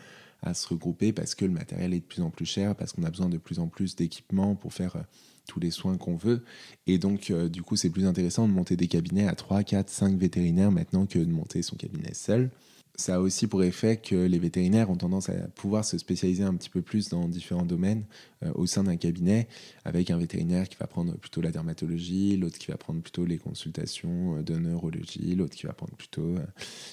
se 0.54 0.68
regrouper 0.68 1.12
parce 1.14 1.36
que 1.36 1.46
le 1.46 1.52
matériel 1.52 1.94
est 1.94 2.00
de 2.00 2.06
plus 2.06 2.22
en 2.22 2.30
plus 2.30 2.46
cher, 2.46 2.76
parce 2.76 2.94
qu'on 2.94 3.04
a 3.04 3.10
besoin 3.10 3.30
de 3.30 3.38
plus 3.38 3.60
en 3.60 3.68
plus 3.68 3.96
d'équipements 3.96 4.56
pour 4.56 4.74
faire 4.74 4.96
euh, 4.96 5.04
tous 5.48 5.60
les 5.60 5.72
soins 5.72 5.98
qu'on 5.98 6.16
veut. 6.16 6.44
Et 6.88 6.98
donc, 6.98 7.32
euh, 7.32 7.50
du 7.50 7.62
coup, 7.62 7.76
c'est 7.76 7.90
plus 7.90 8.06
intéressant 8.06 8.48
de 8.48 8.54
monter 8.54 8.76
des 8.76 8.88
cabinets 8.88 9.28
à 9.28 9.36
3, 9.36 9.64
4, 9.64 9.90
5 9.90 10.18
vétérinaires 10.18 10.72
maintenant 10.72 11.06
que 11.06 11.20
de 11.20 11.32
monter 11.32 11.62
son 11.62 11.76
cabinet 11.76 12.14
seul. 12.14 12.50
Ça 12.98 13.16
a 13.16 13.20
aussi 13.20 13.48
pour 13.48 13.64
effet 13.64 13.98
que 13.98 14.16
les 14.16 14.40
vétérinaires 14.40 14.90
ont 14.90 14.96
tendance 14.96 15.30
à 15.30 15.34
pouvoir 15.56 15.84
se 15.84 15.98
spécialiser 15.98 16.44
un 16.44 16.54
petit 16.56 16.70
peu 16.70 16.82
plus 16.82 17.10
dans 17.10 17.28
différents 17.28 17.66
domaines 17.66 18.06
euh, 18.44 18.52
au 18.56 18.66
sein 18.66 18.84
d'un 18.84 18.96
cabinet, 18.96 19.48
avec 19.84 20.10
un 20.12 20.18
vétérinaire 20.18 20.70
qui 20.70 20.78
va 20.78 20.88
prendre 20.88 21.14
plutôt 21.18 21.42
la 21.42 21.52
dermatologie, 21.52 22.38
l'autre 22.38 22.58
qui 22.58 22.68
va 22.68 22.78
prendre 22.78 23.02
plutôt 23.02 23.26
les 23.26 23.38
consultations 23.38 24.38
euh, 24.38 24.44
de 24.44 24.56
neurologie, 24.56 25.36
l'autre 25.36 25.56
qui 25.56 25.66
va 25.66 25.74
prendre 25.74 25.94
plutôt, 25.96 26.36
euh, 26.36 26.46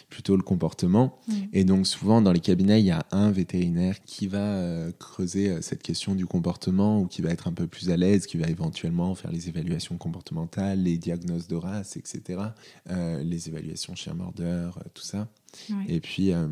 plutôt 0.08 0.36
le 0.36 0.42
comportement. 0.42 1.18
Mm. 1.28 1.32
Et 1.52 1.64
donc 1.64 1.86
souvent 1.86 2.20
dans 2.20 2.32
les 2.32 2.40
cabinets, 2.40 2.80
il 2.80 2.86
y 2.86 2.90
a 2.90 3.06
un 3.12 3.30
vétérinaire 3.30 4.02
qui 4.04 4.26
va 4.26 4.90
creuser 4.98 5.62
cette 5.62 5.82
question 5.82 6.14
du 6.14 6.26
comportement 6.26 7.00
ou 7.00 7.06
qui 7.06 7.22
va 7.22 7.30
être 7.30 7.48
un 7.48 7.52
peu 7.52 7.66
plus 7.66 7.90
à 7.90 7.96
l'aise, 7.96 8.26
qui 8.26 8.38
va 8.38 8.48
éventuellement 8.48 9.14
faire 9.14 9.30
les 9.30 9.48
évaluations 9.48 9.96
comportementales, 9.96 10.82
les 10.82 10.98
diagnostics 10.98 11.50
de 11.50 11.56
race, 11.56 11.96
etc., 11.96 12.40
les 12.88 13.48
évaluations 13.48 13.94
chien-mordeur, 13.94 14.82
tout 14.94 15.02
ça. 15.02 15.28
Ouais. 15.70 15.84
Et 15.88 16.00
puis, 16.00 16.32
euh, 16.32 16.48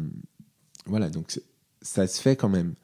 voilà, 0.87 1.11
donc 1.11 1.41
ça 1.83 2.07
se 2.07 2.21
fait 2.21 2.37
quand 2.37 2.49
même. 2.49 2.75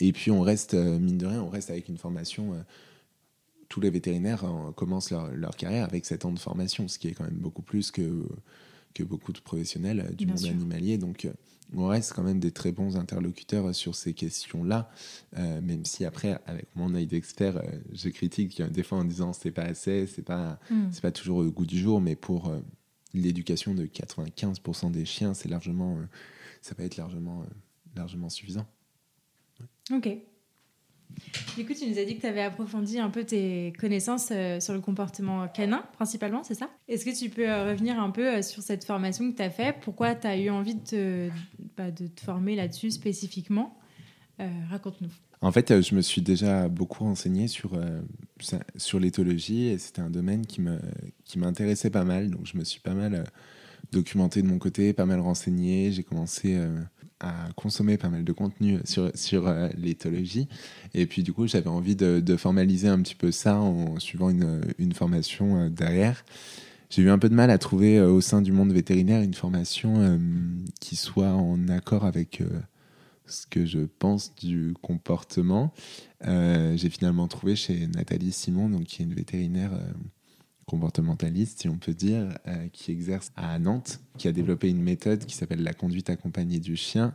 Et 0.00 0.12
puis, 0.12 0.30
on 0.30 0.40
reste, 0.42 0.74
euh, 0.74 0.98
mine 0.98 1.18
de 1.18 1.26
rien, 1.26 1.42
on 1.42 1.48
reste 1.48 1.70
avec 1.70 1.88
une 1.88 1.98
formation. 1.98 2.54
euh, 2.54 2.62
tous 3.68 3.80
les 3.80 3.90
vétérinaires 3.90 4.44
commencent 4.76 5.10
leur, 5.10 5.28
leur 5.34 5.56
carrière 5.56 5.84
avec 5.86 6.04
7 6.06 6.24
ans 6.24 6.30
de 6.32 6.38
formation, 6.38 6.86
ce 6.86 7.00
qui 7.00 7.08
est 7.08 7.14
quand 7.14 7.24
même 7.24 7.34
beaucoup 7.34 7.62
plus 7.62 7.90
que, 7.90 8.24
que 8.94 9.02
beaucoup 9.02 9.32
de 9.32 9.40
professionnels 9.40 10.14
du 10.16 10.24
Bien 10.24 10.34
monde 10.34 10.44
sûr. 10.44 10.50
animalier. 10.52 10.98
Donc, 10.98 11.28
on 11.74 11.88
reste 11.88 12.12
quand 12.12 12.22
même 12.22 12.38
des 12.38 12.52
très 12.52 12.70
bons 12.70 12.96
interlocuteurs 12.96 13.74
sur 13.74 13.96
ces 13.96 14.14
questions-là, 14.14 14.88
euh, 15.36 15.60
même 15.62 15.84
si 15.84 16.04
après, 16.04 16.38
avec 16.46 16.66
mon 16.76 16.94
œil 16.94 17.06
d'expert, 17.08 17.56
euh, 17.56 17.62
je 17.92 18.08
critique 18.08 18.62
des 18.62 18.84
fois 18.84 18.98
en 18.98 19.04
disant 19.04 19.32
c'est 19.32 19.50
pas 19.50 19.64
assez, 19.64 20.06
c'est 20.06 20.22
pas, 20.22 20.60
Mm. 20.70 20.84
c'est 20.92 21.02
pas 21.02 21.10
toujours 21.10 21.38
au 21.38 21.50
goût 21.50 21.66
du 21.66 21.76
jour, 21.80 22.00
mais 22.00 22.14
pour 22.14 22.48
euh, 22.50 22.60
l'éducation 23.22 23.74
de 23.74 23.86
95% 23.86 24.90
des 24.90 25.04
chiens, 25.04 25.34
c'est 25.34 25.48
largement, 25.48 25.96
euh, 25.96 26.04
ça 26.62 26.74
peut 26.74 26.84
être 26.84 26.96
largement, 26.96 27.42
euh, 27.42 27.46
largement 27.94 28.28
suffisant. 28.28 28.66
Ok. 29.90 30.08
Du 31.56 31.64
coup, 31.64 31.72
tu 31.72 31.88
nous 31.88 31.98
as 31.98 32.04
dit 32.04 32.16
que 32.16 32.20
tu 32.20 32.26
avais 32.26 32.42
approfondi 32.42 32.98
un 32.98 33.10
peu 33.10 33.24
tes 33.24 33.72
connaissances 33.78 34.28
euh, 34.32 34.60
sur 34.60 34.74
le 34.74 34.80
comportement 34.80 35.48
canin, 35.48 35.84
principalement, 35.92 36.42
c'est 36.42 36.54
ça? 36.54 36.68
Est-ce 36.88 37.04
que 37.04 37.16
tu 37.16 37.30
peux 37.30 37.46
revenir 37.46 38.00
un 38.00 38.10
peu 38.10 38.42
sur 38.42 38.62
cette 38.62 38.84
formation 38.84 39.30
que 39.30 39.36
tu 39.36 39.42
as 39.42 39.50
faite 39.50 39.76
Pourquoi 39.82 40.14
tu 40.14 40.26
as 40.26 40.36
eu 40.36 40.50
envie 40.50 40.74
de 40.74 40.84
te, 40.84 41.30
bah, 41.76 41.90
de 41.90 42.08
te 42.08 42.20
former 42.20 42.56
là-dessus 42.56 42.90
spécifiquement? 42.90 43.78
Raconte-nous. 44.68 45.08
En 45.42 45.52
fait, 45.52 45.70
euh, 45.70 45.82
je 45.82 45.94
me 45.94 46.00
suis 46.00 46.22
déjà 46.22 46.68
beaucoup 46.68 47.04
renseigné 47.04 47.46
sur, 47.48 47.74
euh, 47.74 48.00
sur 48.76 48.98
l'éthologie 49.00 49.66
et 49.66 49.78
c'était 49.78 50.00
un 50.00 50.10
domaine 50.10 50.46
qui 50.46 50.60
me- 50.60 50.80
qui 51.24 51.38
m'intéressait 51.38 51.90
pas 51.90 52.04
mal. 52.04 52.30
Donc, 52.30 52.46
je 52.46 52.56
me 52.56 52.64
suis 52.64 52.80
pas 52.80 52.94
mal 52.94 53.14
euh, 53.14 53.24
documenté 53.92 54.42
de 54.42 54.46
mon 54.48 54.58
côté, 54.58 54.92
pas 54.92 55.06
mal 55.06 55.20
renseigné. 55.20 55.92
J'ai 55.92 56.02
commencé 56.02 56.58
à 57.20 57.48
consommer 57.56 57.98
pas 57.98 58.08
mal 58.08 58.24
de 58.24 58.32
contenu 58.32 58.80
sur, 58.84 59.10
sur 59.14 59.48
l'éthologie. 59.78 60.48
Et 60.94 61.06
puis, 61.06 61.22
du 61.22 61.32
coup, 61.32 61.46
j'avais 61.46 61.68
envie 61.68 61.96
de, 61.96 62.20
de 62.20 62.36
formaliser 62.36 62.88
un 62.88 63.00
petit 63.00 63.14
peu 63.14 63.32
ça 63.32 63.58
en 63.58 63.98
suivant 64.00 64.30
une, 64.30 64.62
une 64.78 64.92
formation 64.92 65.70
derrière. 65.70 66.24
J'ai 66.90 67.02
eu 67.02 67.10
un 67.10 67.18
peu 67.18 67.28
de 67.28 67.34
mal 67.34 67.50
à 67.50 67.58
trouver 67.58 68.00
au 68.00 68.20
sein 68.20 68.42
du 68.42 68.52
monde 68.52 68.72
vétérinaire 68.72 69.22
une 69.22 69.34
formation 69.34 70.20
qui 70.80 70.96
soit 70.96 71.32
en 71.32 71.68
accord 71.68 72.04
avec 72.04 72.42
ce 73.26 73.46
que 73.46 73.66
je 73.66 73.80
pense 73.80 74.34
du 74.34 74.74
comportement. 74.82 75.72
Euh, 76.26 76.76
J'ai 76.76 76.90
finalement 76.90 77.28
trouvé 77.28 77.56
chez 77.56 77.86
Nathalie 77.88 78.32
Simon, 78.32 78.68
donc, 78.68 78.84
qui 78.84 79.02
est 79.02 79.04
une 79.04 79.14
vétérinaire 79.14 79.72
euh, 79.74 79.92
comportementaliste, 80.66 81.60
si 81.60 81.68
on 81.68 81.78
peut 81.78 81.94
dire, 81.94 82.36
euh, 82.46 82.68
qui 82.72 82.90
exerce 82.92 83.32
à 83.36 83.58
Nantes, 83.58 84.00
qui 84.18 84.28
a 84.28 84.32
développé 84.32 84.68
une 84.68 84.82
méthode 84.82 85.24
qui 85.24 85.36
s'appelle 85.36 85.62
la 85.62 85.72
conduite 85.72 86.10
accompagnée 86.10 86.58
du 86.58 86.76
chien, 86.76 87.14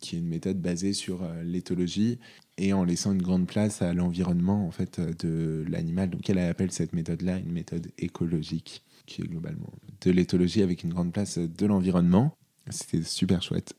qui 0.00 0.16
est 0.16 0.18
une 0.18 0.28
méthode 0.28 0.60
basée 0.60 0.92
sur 0.92 1.26
l'éthologie 1.44 2.18
et 2.58 2.72
en 2.72 2.84
laissant 2.84 3.12
une 3.12 3.22
grande 3.22 3.46
place 3.46 3.82
à 3.82 3.94
l'environnement 3.94 4.66
en 4.66 4.70
fait 4.70 5.00
de 5.00 5.64
l'animal. 5.68 6.10
Donc 6.10 6.28
elle 6.28 6.38
appelle 6.38 6.72
cette 6.72 6.92
méthode-là 6.92 7.38
une 7.38 7.52
méthode 7.52 7.88
écologique, 7.98 8.82
qui 9.06 9.22
est 9.22 9.26
globalement 9.26 9.72
de 10.00 10.10
l'éthologie 10.10 10.62
avec 10.62 10.82
une 10.82 10.90
grande 10.92 11.12
place 11.12 11.38
de 11.38 11.66
l'environnement. 11.66 12.36
C'était 12.68 13.02
super 13.02 13.42
chouette 13.42 13.74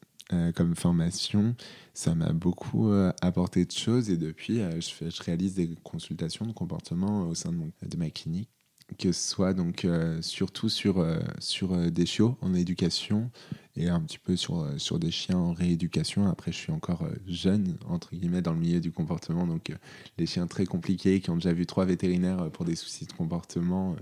comme 0.56 0.76
formation. 0.76 1.56
Ça 1.94 2.16
m'a 2.16 2.34
beaucoup 2.34 2.90
euh, 2.90 3.12
apporté 3.22 3.66
de 3.66 3.72
choses 3.72 4.10
et 4.10 4.18
depuis, 4.18 4.62
euh, 4.62 4.82
je, 4.82 5.24
réalise 5.24 5.54
des 5.56 5.70
consultations 5.84 6.46
de 6.46 6.52
comportement 6.52 7.28
au 7.28 7.36
sein 7.36 7.52
de, 7.52 7.98
ma 7.98 8.10
clinique, 8.10 8.50
que 8.98 9.12
ce 9.12 9.30
soit 9.30 9.54
donc 9.54 9.86
euh, 9.86 10.22
surtout 10.24 10.70
sur, 10.70 11.00
euh, 11.00 11.20
euh, 11.64 11.90
des 11.92 12.06
chiots 12.08 12.38
en 12.42 12.56
éducation 12.56 13.30
et 13.76 13.90
un 13.90 14.02
petit 14.02 14.18
peu 14.18 14.36
sur, 14.36 14.62
euh, 14.62 14.78
sur 14.78 14.98
des 14.98 15.12
chiens 15.12 15.38
en 15.38 15.54
rééducation. 15.54 16.28
Après, 16.28 16.52
je 16.52 16.58
suis 16.58 16.72
encore 16.72 17.04
euh, 17.04 17.14
jeune, 17.28 17.78
entre 17.88 18.16
guillemets, 18.16 18.42
dans 18.42 18.54
le 18.54 18.60
milieu 18.60 18.80
du 18.80 18.92
comportement. 18.92 19.46
Donc, 19.48 19.70
euh, 19.70 19.76
les 20.18 20.26
chiens 20.26 20.48
très 20.48 20.66
compliqués 20.66 21.22
qui 21.22 21.30
ont 21.30 21.36
déjà 21.36 21.54
vu 21.54 21.66
trois 21.66 21.86
vétérinaires 21.86 22.42
euh, 22.42 22.50
pour 22.50 22.66
des 22.66 22.76
soucis 22.76 23.06
de 23.06 23.14
comportement, 23.14 23.94
euh, 23.94 23.96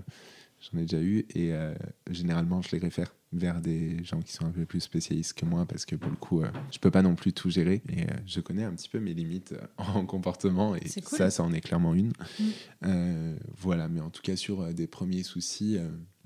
j'en 0.60 0.78
ai 0.78 0.82
déjà 0.82 1.00
eu. 1.02 1.26
Et 1.34 1.52
euh, 1.52 1.74
généralement, 2.10 2.62
je 2.62 2.70
les 2.72 2.78
réfère 2.78 3.14
vers 3.32 3.60
des 3.60 4.04
gens 4.04 4.20
qui 4.20 4.32
sont 4.32 4.44
un 4.44 4.50
peu 4.50 4.64
plus 4.64 4.80
spécialistes 4.80 5.32
que 5.34 5.46
moi 5.46 5.64
parce 5.66 5.86
que 5.86 5.96
pour 5.96 6.10
le 6.10 6.16
coup, 6.16 6.42
euh, 6.42 6.50
je 6.70 6.78
peux 6.78 6.90
pas 6.90 7.02
non 7.02 7.14
plus 7.14 7.32
tout 7.32 7.50
gérer. 7.50 7.82
Et 7.88 8.02
euh, 8.02 8.14
je 8.26 8.40
connais 8.40 8.64
un 8.64 8.72
petit 8.72 8.88
peu 8.88 9.00
mes 9.00 9.14
limites 9.14 9.52
euh, 9.52 9.66
en 9.78 10.04
comportement. 10.06 10.74
Et 10.76 10.80
cool. 10.80 11.18
ça, 11.18 11.30
ça 11.30 11.42
en 11.42 11.52
est 11.52 11.60
clairement 11.60 11.94
une. 11.94 12.08
Mm. 12.08 12.44
Euh, 12.86 13.36
voilà, 13.56 13.88
mais 13.88 14.00
en 14.00 14.10
tout 14.10 14.22
cas, 14.22 14.36
sur 14.36 14.72
des 14.72 14.86
premiers 14.86 15.22
soucis. 15.22 15.78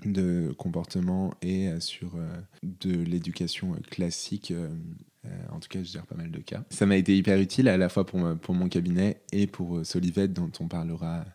de 0.05 0.53
comportement 0.57 1.33
et 1.41 1.71
sur 1.79 2.17
de 2.61 2.91
l'éducation 2.91 3.73
classique. 3.89 4.53
en 5.51 5.59
tout 5.59 5.69
cas, 5.69 5.79
je 5.79 5.91
gère 5.91 6.05
pas 6.05 6.15
mal 6.15 6.29
de 6.29 6.39
cas. 6.39 6.63
Ça 6.69 6.85
m'a 6.85 6.97
été 6.97 7.17
hyper 7.17 7.39
utile 7.39 7.67
à 7.67 7.77
la 7.77 7.89
fois 7.89 8.05
pour, 8.05 8.37
pour 8.37 8.53
mon 8.53 8.69
cabinet 8.69 9.21
et 9.31 9.47
pour 9.47 9.83
Solivette, 9.85 10.33
dont 10.33 10.51
on 10.59 10.67
parlera 10.67 11.25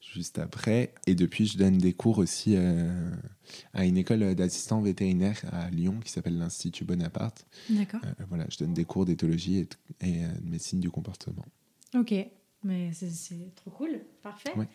juste 0.00 0.38
après. 0.38 0.92
Et 1.06 1.14
depuis, 1.14 1.46
je 1.46 1.58
donne 1.58 1.78
des 1.78 1.92
cours 1.92 2.18
aussi 2.18 2.54
euh, 2.56 3.10
à 3.72 3.84
une 3.84 3.96
école 3.96 4.34
d'assistants 4.34 4.80
vétérinaires 4.80 5.40
à 5.52 5.70
Lyon 5.70 6.00
qui 6.04 6.10
s'appelle 6.10 6.38
l'Institut 6.38 6.84
Bonaparte. 6.84 7.46
D'accord. 7.68 8.00
Euh, 8.04 8.24
voilà, 8.28 8.46
je 8.50 8.58
donne 8.58 8.74
des 8.74 8.84
cours 8.84 9.04
d'éthologie 9.04 9.58
et, 9.58 9.64
de- 9.64 10.06
et, 10.06 10.24
euh, 10.24 10.28
de 10.42 10.48
médecine 10.50 10.80
du 10.80 10.90
comportement. 10.90 11.44
Ok. 11.94 12.14
Mais 12.64 12.92
c'est- 12.92 13.10
c'est 13.10 13.54
trop 13.54 13.70
cool. 13.70 14.00
Parfait. 14.22 14.52
Ouais. 14.56 14.68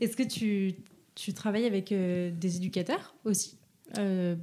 Est-ce 0.00 0.16
que 0.16 0.22
tu, 0.22 0.74
tu 1.14 1.32
travailles 1.32 1.66
avec 1.66 1.92
euh, 1.92 2.30
des 2.30 2.56
éducateurs 2.56 3.14
aussi 3.24 3.58
euh, 3.98 4.36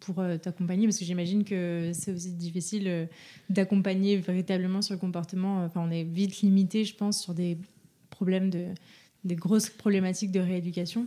pour 0.00 0.18
euh, 0.20 0.38
t'accompagner? 0.38 0.86
Parce 0.86 0.98
que 0.98 1.04
j'imagine 1.04 1.44
que 1.44 1.92
c'est 1.94 2.12
aussi 2.12 2.32
difficile 2.32 2.88
euh, 2.88 3.06
d'accompagner 3.50 4.16
véritablement 4.16 4.80
sur 4.82 4.94
le 4.94 5.00
comportement. 5.00 5.64
Enfin, 5.64 5.80
on 5.86 5.90
est 5.90 6.04
vite 6.04 6.40
limité, 6.40 6.84
je 6.84 6.94
pense, 6.94 7.20
sur 7.22 7.34
des 7.34 7.58
problèmes 8.10 8.50
de 8.50 8.66
des 9.24 9.36
grosses 9.36 9.70
problématiques 9.70 10.32
de 10.32 10.40
rééducation. 10.40 11.06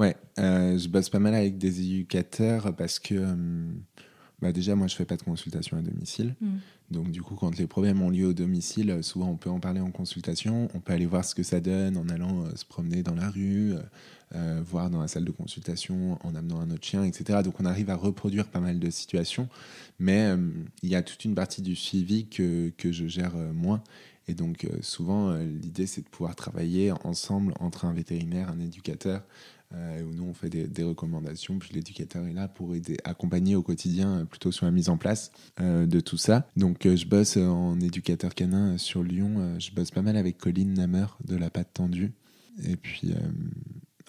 Ouais, 0.00 0.16
euh, 0.38 0.78
je 0.78 0.88
bosse 0.88 1.10
pas 1.10 1.18
mal 1.18 1.34
avec 1.34 1.58
des 1.58 1.80
éducateurs 1.82 2.74
parce 2.74 2.98
que 2.98 3.14
euh, 3.14 3.34
bah 4.40 4.50
déjà, 4.50 4.74
moi, 4.74 4.86
je 4.86 4.96
fais 4.96 5.04
pas 5.04 5.18
de 5.18 5.22
consultation 5.22 5.76
à 5.76 5.82
domicile. 5.82 6.34
Mm. 6.40 6.56
Donc, 6.90 7.10
du 7.10 7.20
coup, 7.20 7.34
quand 7.34 7.58
les 7.58 7.66
problèmes 7.66 8.00
ont 8.00 8.08
lieu 8.08 8.28
au 8.28 8.32
domicile, 8.32 8.90
euh, 8.90 9.02
souvent, 9.02 9.28
on 9.28 9.36
peut 9.36 9.50
en 9.50 9.60
parler 9.60 9.80
en 9.80 9.90
consultation. 9.90 10.68
On 10.74 10.80
peut 10.80 10.94
aller 10.94 11.04
voir 11.04 11.24
ce 11.26 11.34
que 11.34 11.42
ça 11.42 11.60
donne 11.60 11.98
en 11.98 12.08
allant 12.08 12.44
euh, 12.44 12.56
se 12.56 12.64
promener 12.64 13.02
dans 13.02 13.14
la 13.14 13.28
rue, 13.28 13.74
voir 14.64 14.90
dans 14.90 15.00
la 15.00 15.08
salle 15.08 15.24
de 15.24 15.32
consultation, 15.32 16.16
en 16.22 16.34
amenant 16.36 16.60
un 16.60 16.70
autre 16.70 16.84
chien, 16.84 17.02
etc. 17.02 17.40
Donc, 17.44 17.60
on 17.60 17.66
arrive 17.66 17.90
à 17.90 17.96
reproduire 17.96 18.46
pas 18.46 18.60
mal 18.60 18.78
de 18.78 18.88
situations. 18.88 19.48
Mais 19.98 20.30
il 20.82 20.88
y 20.88 20.94
a 20.94 21.02
toute 21.02 21.24
une 21.24 21.34
partie 21.34 21.62
du 21.62 21.74
suivi 21.74 22.26
que, 22.26 22.70
que 22.78 22.92
je 22.92 23.08
gère 23.08 23.34
moins. 23.52 23.82
Et 24.28 24.34
donc, 24.34 24.64
euh, 24.64 24.78
souvent, 24.80 25.30
euh, 25.30 25.44
l'idée, 25.44 25.86
c'est 25.86 26.02
de 26.02 26.08
pouvoir 26.08 26.36
travailler 26.36 26.92
ensemble 27.04 27.54
entre 27.58 27.84
un 27.84 27.92
vétérinaire, 27.92 28.48
un 28.48 28.60
éducateur, 28.60 29.22
euh, 29.72 30.02
où 30.02 30.12
nous, 30.12 30.24
on 30.24 30.34
fait 30.34 30.50
des, 30.50 30.82
recommandations. 30.82 31.58
Puis 31.58 31.70
l'éducateur 31.74 32.26
est 32.26 32.32
là 32.32 32.48
pour 32.48 32.74
aider, 32.74 32.96
accompagner 33.04 33.56
au 33.56 33.62
quotidien, 33.62 34.18
euh, 34.18 34.24
plutôt 34.24 34.52
sur 34.52 34.66
la 34.66 34.72
mise 34.72 34.88
en 34.88 34.96
place 34.96 35.30
de 35.58 36.00
tout 36.00 36.16
ça. 36.16 36.48
Donc, 36.56 36.86
je 36.86 37.06
bosse 37.06 37.36
en 37.36 37.78
éducateur 37.80 38.34
canin 38.34 38.78
sur 38.78 39.02
Lyon. 39.02 39.58
Je 39.58 39.70
bosse 39.72 39.90
pas 39.90 40.02
mal 40.02 40.16
avec 40.16 40.38
Colline 40.38 40.74
Namer 40.74 41.06
de 41.24 41.36
La 41.36 41.50
Patte 41.50 41.72
Tendue. 41.74 42.12
Et 42.64 42.76
puis, 42.76 43.14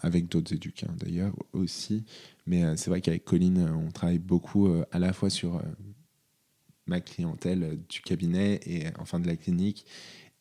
avec 0.01 0.27
d'autres 0.27 0.53
éducateurs 0.53 0.95
d'ailleurs 0.95 1.33
aussi. 1.53 2.03
Mais 2.47 2.63
c'est 2.77 2.89
vrai 2.89 3.01
qu'avec 3.01 3.23
Colline, 3.23 3.69
on 3.69 3.91
travaille 3.91 4.19
beaucoup 4.19 4.69
à 4.91 4.99
la 4.99 5.13
fois 5.13 5.29
sur 5.29 5.61
ma 6.91 7.01
clientèle 7.01 7.63
euh, 7.63 7.75
du 7.89 8.01
cabinet 8.01 8.59
et 8.65 8.87
euh, 8.87 8.91
enfin 8.99 9.19
de 9.19 9.27
la 9.27 9.35
clinique 9.35 9.85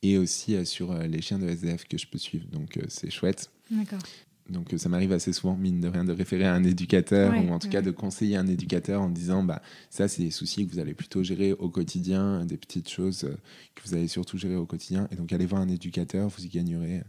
et 0.02 0.18
aussi 0.18 0.54
euh, 0.54 0.64
sur 0.64 0.94
les 0.94 1.22
chiens 1.22 1.38
de 1.38 1.48
SDF 1.48 1.84
que 1.86 1.96
je 1.96 2.06
peux 2.06 2.18
suivre. 2.18 2.46
Donc 2.48 2.78
c'est 2.88 3.10
chouette. 3.10 3.50
D'accord. 3.70 4.00
Donc 4.48 4.74
ça 4.76 4.88
m'arrive 4.88 5.12
assez 5.12 5.32
souvent, 5.32 5.56
mine 5.56 5.80
de 5.80 5.86
rien, 5.86 6.04
de 6.04 6.12
référer 6.12 6.44
à 6.44 6.54
un 6.54 6.64
éducateur 6.64 7.32
Ouais, 7.32 7.46
ou 7.46 7.52
en 7.52 7.60
tout 7.60 7.68
ouais. 7.68 7.72
cas 7.72 7.82
de 7.82 7.92
conseiller 7.92 8.36
un 8.36 8.48
éducateur 8.48 9.00
en 9.00 9.08
disant 9.08 9.44
bah 9.44 9.62
ça 9.90 10.08
c'est 10.08 10.22
des 10.22 10.32
soucis 10.32 10.66
que 10.66 10.72
vous 10.72 10.80
allez 10.80 10.94
plutôt 10.94 11.22
gérer 11.22 11.52
au 11.52 11.68
quotidien, 11.70 12.44
des 12.44 12.56
petites 12.56 12.88
choses 12.88 13.30
que 13.76 13.82
vous 13.86 13.94
allez 13.94 14.08
surtout 14.08 14.38
gérer 14.38 14.56
au 14.56 14.66
quotidien. 14.66 15.06
Et 15.12 15.16
donc 15.16 15.32
allez 15.32 15.46
voir 15.46 15.62
un 15.62 15.68
éducateur, 15.68 16.28
vous 16.28 16.44
y 16.44 16.48
gagnerez 16.48 17.02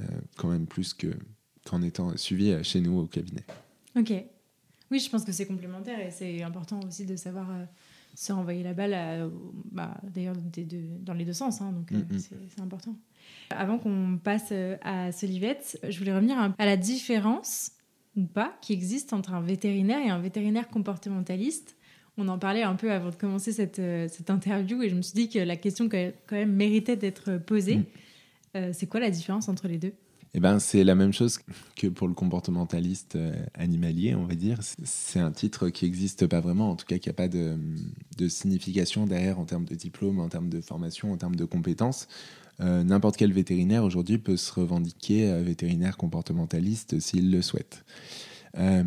euh, 0.00 0.04
quand 0.36 0.48
même 0.48 0.66
plus 0.66 0.92
que 0.92 1.06
qu'en 1.64 1.80
étant 1.80 2.14
suivi 2.18 2.52
chez 2.62 2.80
nous 2.80 2.98
au 2.98 3.06
cabinet. 3.06 3.44
Ok. 3.96 4.12
Oui, 4.90 4.98
je 4.98 5.08
pense 5.08 5.24
que 5.24 5.32
c'est 5.32 5.46
complémentaire 5.46 5.98
et 5.98 6.10
c'est 6.10 6.42
important 6.42 6.80
aussi 6.86 7.06
de 7.06 7.16
savoir 7.16 7.50
euh, 7.50 7.64
se 8.14 8.32
renvoyer 8.32 8.62
la 8.62 8.74
balle, 8.74 9.30
bah, 9.72 9.96
d'ailleurs 10.14 10.34
dans 11.00 11.14
les 11.14 11.24
deux 11.24 11.32
sens, 11.32 11.60
hein, 11.60 11.72
donc 11.72 11.90
mm, 11.90 12.14
mm. 12.14 12.18
c'est 12.48 12.60
important. 12.60 12.96
Avant 13.50 13.78
qu'on 13.78 14.18
passe 14.22 14.52
à 14.82 15.12
Solivette, 15.12 15.78
je 15.88 15.98
voulais 15.98 16.14
revenir 16.14 16.52
à 16.56 16.66
la 16.66 16.76
différence 16.76 17.72
ou 18.16 18.24
pas 18.24 18.56
qui 18.60 18.72
existe 18.72 19.12
entre 19.12 19.34
un 19.34 19.40
vétérinaire 19.40 19.98
et 19.98 20.10
un 20.10 20.20
vétérinaire 20.20 20.68
comportementaliste. 20.68 21.76
On 22.16 22.28
en 22.28 22.38
parlait 22.38 22.62
un 22.62 22.76
peu 22.76 22.92
avant 22.92 23.10
de 23.10 23.16
commencer 23.16 23.52
cette, 23.52 23.76
cette 24.08 24.30
interview 24.30 24.82
et 24.82 24.88
je 24.88 24.94
me 24.94 25.02
suis 25.02 25.14
dit 25.14 25.28
que 25.28 25.40
la 25.40 25.56
question 25.56 25.88
quand 25.88 26.12
même 26.32 26.52
méritait 26.52 26.96
d'être 26.96 27.38
posée. 27.38 27.78
Mm. 28.54 28.72
c'est 28.72 28.86
quoi 28.86 29.00
la 29.00 29.10
différence 29.10 29.48
entre 29.48 29.66
les 29.66 29.78
deux? 29.78 29.94
Eh 30.36 30.40
ben, 30.40 30.58
c'est 30.58 30.82
la 30.82 30.96
même 30.96 31.12
chose 31.12 31.38
que 31.76 31.86
pour 31.86 32.08
le 32.08 32.14
comportementaliste 32.14 33.14
euh, 33.14 33.32
animalier, 33.54 34.16
on 34.16 34.24
va 34.24 34.34
dire. 34.34 34.58
C'est 34.82 35.20
un 35.20 35.30
titre 35.30 35.68
qui 35.68 35.84
n'existe 35.84 36.26
pas 36.26 36.40
vraiment, 36.40 36.70
en 36.70 36.76
tout 36.76 36.86
cas 36.86 36.98
qui 36.98 37.08
n'a 37.08 37.12
pas 37.12 37.28
de, 37.28 37.56
signification 38.28 39.06
derrière 39.06 39.38
en 39.38 39.44
termes 39.44 39.64
de 39.64 39.76
diplôme, 39.76 40.18
en 40.18 40.28
termes 40.28 40.48
de 40.48 40.60
formation, 40.60 41.12
en 41.12 41.16
termes 41.16 41.36
de 41.36 41.44
compétences. 41.44 42.08
Euh, 42.60 42.82
n'importe 42.82 43.16
quel 43.16 43.32
vétérinaire 43.32 43.84
aujourd'hui 43.84 44.18
peut 44.18 44.36
se 44.36 44.52
revendiquer 44.52 45.30
euh, 45.30 45.42
vétérinaire 45.42 45.96
comportementaliste 45.96 46.98
s'il 46.98 47.30
le 47.30 47.40
souhaite. 47.40 47.84
Euh, 48.56 48.84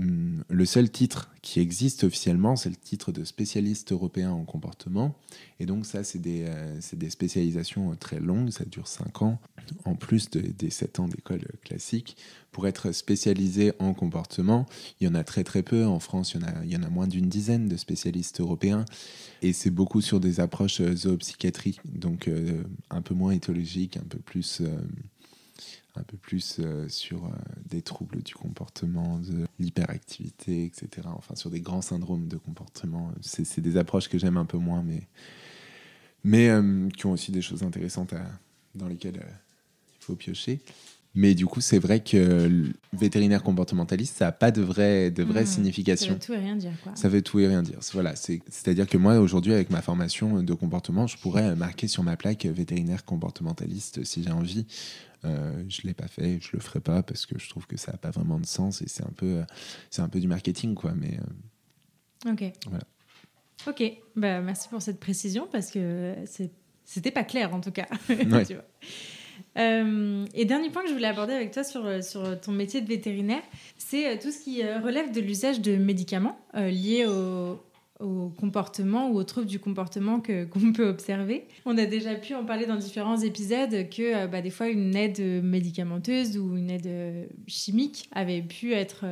le 0.50 0.66
seul 0.66 0.90
titre 0.90 1.30
qui 1.42 1.60
existe 1.60 2.06
officiellement, 2.06 2.56
c'est 2.56 2.70
le 2.70 2.76
titre 2.76 3.12
de 3.12 3.24
spécialiste 3.24 3.92
européen 3.92 4.32
en 4.32 4.46
comportement. 4.46 5.16
Et 5.60 5.66
donc 5.66 5.86
ça, 5.86 6.04
c'est 6.04 6.20
des, 6.20 6.46
euh, 6.46 7.10
spécialisations 7.10 7.96
très 7.96 8.20
longues, 8.20 8.52
ça 8.52 8.64
dure 8.66 8.88
5 8.88 9.22
ans, 9.24 9.40
en 9.86 9.96
plus 9.96 10.30
des 10.30 10.70
7 10.70 11.00
ans 11.00 11.08
d'école 11.08 11.46
classique. 11.64 12.16
Pour 12.52 12.68
être 12.68 12.92
spécialisé 12.92 13.74
en 13.80 13.94
comportement, 13.94 14.66
il 15.00 15.06
y 15.06 15.08
en 15.08 15.16
a 15.16 15.24
très 15.24 15.44
très 15.44 15.64
peu. 15.64 15.86
En 15.86 16.00
France, 16.00 16.34
il 16.34 16.72
y 16.72 16.78
en 16.78 16.84
a, 16.84 16.90
moins 16.90 17.08
d'une 17.08 17.30
dizaine 17.30 17.68
de 17.68 17.78
spécialistes 17.78 18.40
européens. 18.40 18.86
Et 19.42 19.54
c'est 19.54 19.70
beaucoup 19.70 20.02
sur 20.02 20.20
des 20.20 20.40
approches 20.40 20.82
zoopsychiatrie, 20.82 21.80
donc 21.86 22.28
euh, 22.28 22.64
un 22.90 23.02
peu 23.02 23.14
moins 23.14 23.32
éthologique, 23.32 23.98
un 23.98 24.08
peu 24.10 24.18
plus 24.18 24.64
un 25.98 26.04
peu 26.04 26.18
plus 26.18 26.58
euh, 26.60 26.88
sur 26.88 27.26
euh, 27.26 27.30
des 27.66 27.82
troubles 27.82 28.22
du 28.24 28.34
comportement, 28.34 29.20
de 29.20 29.46
l'hyperactivité, 29.60 30.66
etc. 30.66 31.08
Enfin, 31.16 31.36
sur 31.36 31.50
des 31.50 31.62
grands 31.62 31.82
syndromes 31.82 32.28
de 32.28 32.38
comportement. 32.38 33.12
C'est 33.22 33.62
des 33.62 33.78
approches 33.78 34.10
que 34.10 34.18
j'aime 34.18 34.38
un 34.38 34.46
peu 34.46 34.58
moins, 34.58 34.84
mais, 34.84 35.08
mais 36.24 36.50
euh, 36.50 36.90
qui 36.90 37.06
ont 37.06 37.12
aussi 37.12 37.32
des 37.32 37.42
choses 37.42 37.64
intéressantes 37.64 38.14
dans 38.76 38.88
lesquelles 38.88 39.26
il 39.26 40.04
faut 40.04 40.16
piocher. 40.16 40.62
Mais 41.18 41.34
du 41.34 41.48
coup, 41.48 41.62
c'est 41.62 41.80
vrai 41.80 42.00
que 42.00 42.16
le 42.48 42.74
vétérinaire 42.94 43.42
comportementaliste, 43.42 44.18
ça 44.18 44.26
n'a 44.26 44.32
pas 44.32 44.52
de 44.52 44.62
vraie, 44.62 45.10
de 45.10 45.24
vraie 45.24 45.46
hmm. 45.46 45.48
signification. 45.48 46.10
Ça 46.10 46.14
veut 46.14 46.20
tout 46.20 46.34
et 46.34 46.38
rien 46.38 46.56
dire. 46.56 46.74
Quoi. 46.84 46.96
Ça 46.96 47.10
veut 47.10 47.22
tout 47.24 47.40
et 47.40 47.48
rien 47.48 47.64
dire. 47.64 47.80
Voilà, 47.94 48.16
C'est-à-dire 48.16 48.86
que 48.86 49.00
moi, 49.00 49.18
aujourd'hui, 49.18 49.52
avec 49.52 49.72
ma 49.72 49.82
formation 49.82 50.44
de 50.44 50.54
comportement, 50.54 51.08
je 51.08 51.18
pourrais 51.18 51.56
marquer 51.56 51.88
sur 51.88 52.04
ma 52.04 52.18
plaque 52.18 52.46
vétérinaire 52.46 53.04
comportementaliste 53.04 54.04
si 54.04 54.22
j'ai 54.22 54.30
envie. 54.30 54.68
Euh, 55.26 55.64
je 55.68 55.82
ne 55.82 55.88
l'ai 55.88 55.96
pas 55.96 56.08
fait, 56.08 56.38
je 56.40 56.50
le 56.54 56.60
ferai 56.60 56.82
pas 56.82 57.02
parce 57.02 57.26
que 57.26 57.40
je 57.40 57.50
trouve 57.50 57.66
que 57.66 57.78
ça 57.78 57.94
n'a 57.94 57.98
pas 57.98 58.12
vraiment 58.12 58.40
de 58.40 58.46
sens 58.46 58.84
et 58.84 58.88
c'est 58.88 59.04
un 59.04 59.14
peu, 59.16 59.42
c'est 59.90 60.04
un 60.04 60.10
peu 60.10 60.20
du 60.20 60.28
marketing, 60.28 60.76
quoi. 60.76 60.94
Mais 60.94 61.18
euh, 62.28 62.32
ok. 62.32 62.54
Voilà. 62.70 62.84
Ok, 63.66 63.84
bah, 64.16 64.40
merci 64.42 64.70
pour 64.70 64.84
cette 64.84 65.00
précision 65.00 65.48
parce 65.52 65.72
que 65.72 66.14
c'était 66.86 67.10
pas 67.10 67.24
clair 67.24 67.56
en 67.56 67.60
tout 67.60 67.72
cas. 67.72 67.88
Euh, 69.58 70.26
et 70.34 70.46
dernier 70.46 70.70
point 70.70 70.84
que 70.84 70.90
je 70.90 70.94
voulais 70.94 71.08
aborder 71.08 71.34
avec 71.34 71.52
toi 71.52 71.64
sur, 71.64 72.04
sur 72.04 72.40
ton 72.40 72.52
métier 72.52 72.82
de 72.82 72.88
vétérinaire, 72.88 73.42
c'est 73.78 74.20
tout 74.20 74.32
ce 74.32 74.40
qui 74.40 74.64
relève 74.64 75.12
de 75.12 75.22
l'usage 75.22 75.62
de 75.62 75.76
médicaments 75.76 76.38
liés 76.54 77.06
au, 78.00 78.30
comportement 78.40 79.10
ou 79.10 79.18
aux 79.18 79.24
troubles 79.24 79.48
du 79.48 79.60
comportement 79.60 80.20
que, 80.20 80.46
qu'on 80.52 80.72
peut 80.74 80.88
observer. 80.88 81.46
On 81.66 81.78
a 81.78 81.86
déjà 81.86 82.16
pu 82.16 82.34
en 82.36 82.46
parler 82.46 82.66
dans 82.66 82.76
différents 82.76 83.18
épisodes 83.18 83.90
que 83.90 84.16
euh, 84.16 84.28
bah, 84.28 84.42
des 84.42 84.50
fois 84.50 84.68
une 84.68 84.96
aide 84.96 85.20
médicamenteuse 85.44 86.38
ou 86.38 86.58
une 86.58 86.70
aide 86.70 86.88
euh, 86.88 87.26
chimique 87.48 88.10
avait 88.12 88.42
pu 88.42 88.74
être 88.74 89.06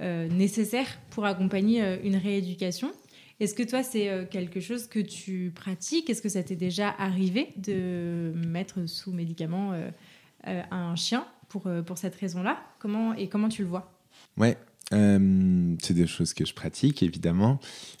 euh, 0.00 0.28
nécessaire 0.28 0.86
pour 1.10 1.24
accompagner 1.24 1.82
une 2.02 2.16
rééducation. 2.16 2.92
Est-ce 3.44 3.54
que 3.54 3.62
toi, 3.62 3.82
c'est 3.82 4.26
quelque 4.30 4.58
chose 4.60 4.86
que 4.86 4.98
tu 4.98 5.52
pratiques? 5.54 6.08
Est-ce 6.08 6.22
que 6.22 6.30
ça 6.30 6.42
t'est 6.42 6.56
déjà 6.56 6.88
arrivé 6.88 7.52
de 7.56 8.32
mettre 8.34 8.86
sous 8.86 9.12
médicament 9.12 9.74
un 10.44 10.96
chien 10.96 11.26
pour, 11.50 11.68
pour 11.86 11.98
cette 11.98 12.14
raison-là? 12.14 12.58
Comment, 12.78 13.12
Et 13.14 13.28
comment 13.28 13.50
tu 13.50 13.62
le 13.62 13.68
vois? 13.68 13.92
Euh, 14.92 15.74
c'est 15.80 15.94
des 15.94 16.06
choses 16.06 16.34
que 16.34 16.44
je 16.44 16.54
pratique, 16.54 17.02
évidemment. 17.02 17.58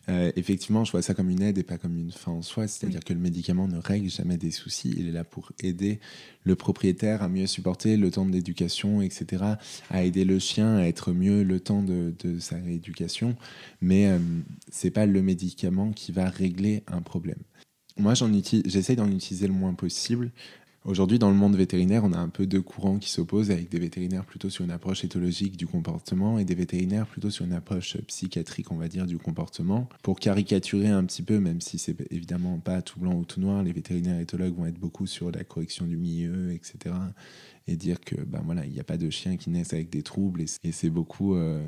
Euh, 0.08 0.30
effectivement, 0.36 0.84
je 0.84 0.92
vois 0.92 1.02
ça 1.02 1.14
comme 1.14 1.30
une 1.30 1.42
aide 1.42 1.56
et 1.56 1.62
pas 1.62 1.78
comme 1.78 1.96
une 1.96 2.12
fin 2.12 2.32
en 2.32 2.42
soi. 2.42 2.68
C'est-à-dire 2.68 3.00
que 3.00 3.12
le 3.12 3.20
médicament 3.20 3.68
ne 3.68 3.78
règle 3.78 4.10
jamais 4.10 4.36
des 4.36 4.50
soucis. 4.50 4.94
Il 4.96 5.08
est 5.08 5.12
là 5.12 5.24
pour 5.24 5.52
aider 5.62 5.98
le 6.44 6.56
propriétaire 6.56 7.22
à 7.22 7.28
mieux 7.28 7.46
supporter 7.46 7.96
le 7.96 8.10
temps 8.10 8.26
de 8.26 8.32
l'éducation, 8.32 9.00
etc., 9.00 9.44
à 9.90 10.04
aider 10.04 10.24
le 10.24 10.38
chien 10.38 10.76
à 10.76 10.82
être 10.82 11.12
mieux 11.12 11.42
le 11.42 11.60
temps 11.60 11.82
de, 11.82 12.14
sa 12.38 12.56
rééducation. 12.56 13.36
Mais 13.80 14.08
euh, 14.08 14.18
c'est 14.70 14.90
pas 14.90 15.06
le 15.06 15.22
médicament 15.22 15.92
qui 15.92 16.12
va 16.12 16.28
régler 16.28 16.82
un 16.86 17.00
problème. 17.00 17.38
Moi, 17.96 18.14
j'essaie 18.66 18.96
d'en 18.96 19.10
utiliser 19.10 19.46
le 19.46 19.52
moins 19.52 19.74
possible. 19.74 20.32
Aujourd'hui, 20.84 21.18
dans 21.18 21.30
le 21.30 21.36
monde 21.36 21.56
vétérinaire, 21.56 22.04
on 22.04 22.12
a 22.12 22.18
un 22.18 22.28
peu 22.28 22.44
deux 22.44 22.60
courants 22.60 22.98
qui 22.98 23.08
s'opposent, 23.08 23.50
avec 23.50 23.70
des 23.70 23.78
vétérinaires 23.78 24.26
plutôt 24.26 24.50
sur 24.50 24.66
une 24.66 24.70
approche 24.70 25.02
éthologique 25.02 25.56
du 25.56 25.66
comportement 25.66 26.38
et 26.38 26.44
des 26.44 26.54
vétérinaires 26.54 27.06
plutôt 27.06 27.30
sur 27.30 27.46
une 27.46 27.54
approche 27.54 27.96
psychiatrique, 28.06 28.70
on 28.70 28.76
va 28.76 28.88
dire, 28.88 29.06
du 29.06 29.16
comportement. 29.16 29.88
Pour 30.02 30.20
caricaturer 30.20 30.88
un 30.88 31.02
petit 31.04 31.22
peu, 31.22 31.40
même 31.40 31.62
si 31.62 31.78
c'est 31.78 31.96
évidemment 32.12 32.58
pas 32.58 32.82
tout 32.82 33.00
blanc 33.00 33.14
ou 33.14 33.24
tout 33.24 33.40
noir, 33.40 33.62
les 33.62 33.72
vétérinaires 33.72 34.20
éthologues 34.20 34.54
vont 34.54 34.66
être 34.66 34.78
beaucoup 34.78 35.06
sur 35.06 35.30
la 35.30 35.42
correction 35.42 35.86
du 35.86 35.96
milieu, 35.96 36.52
etc. 36.52 36.94
Et 37.66 37.76
dire 37.76 37.98
que, 38.00 38.16
ben 38.16 38.42
voilà, 38.44 38.66
il 38.66 38.72
n'y 38.72 38.80
a 38.80 38.84
pas 38.84 38.98
de 38.98 39.08
chiens 39.08 39.38
qui 39.38 39.48
naissent 39.48 39.72
avec 39.72 39.88
des 39.88 40.02
troubles, 40.02 40.42
et 40.42 40.72
c'est 40.72 40.90
beaucoup... 40.90 41.34
Euh, 41.34 41.66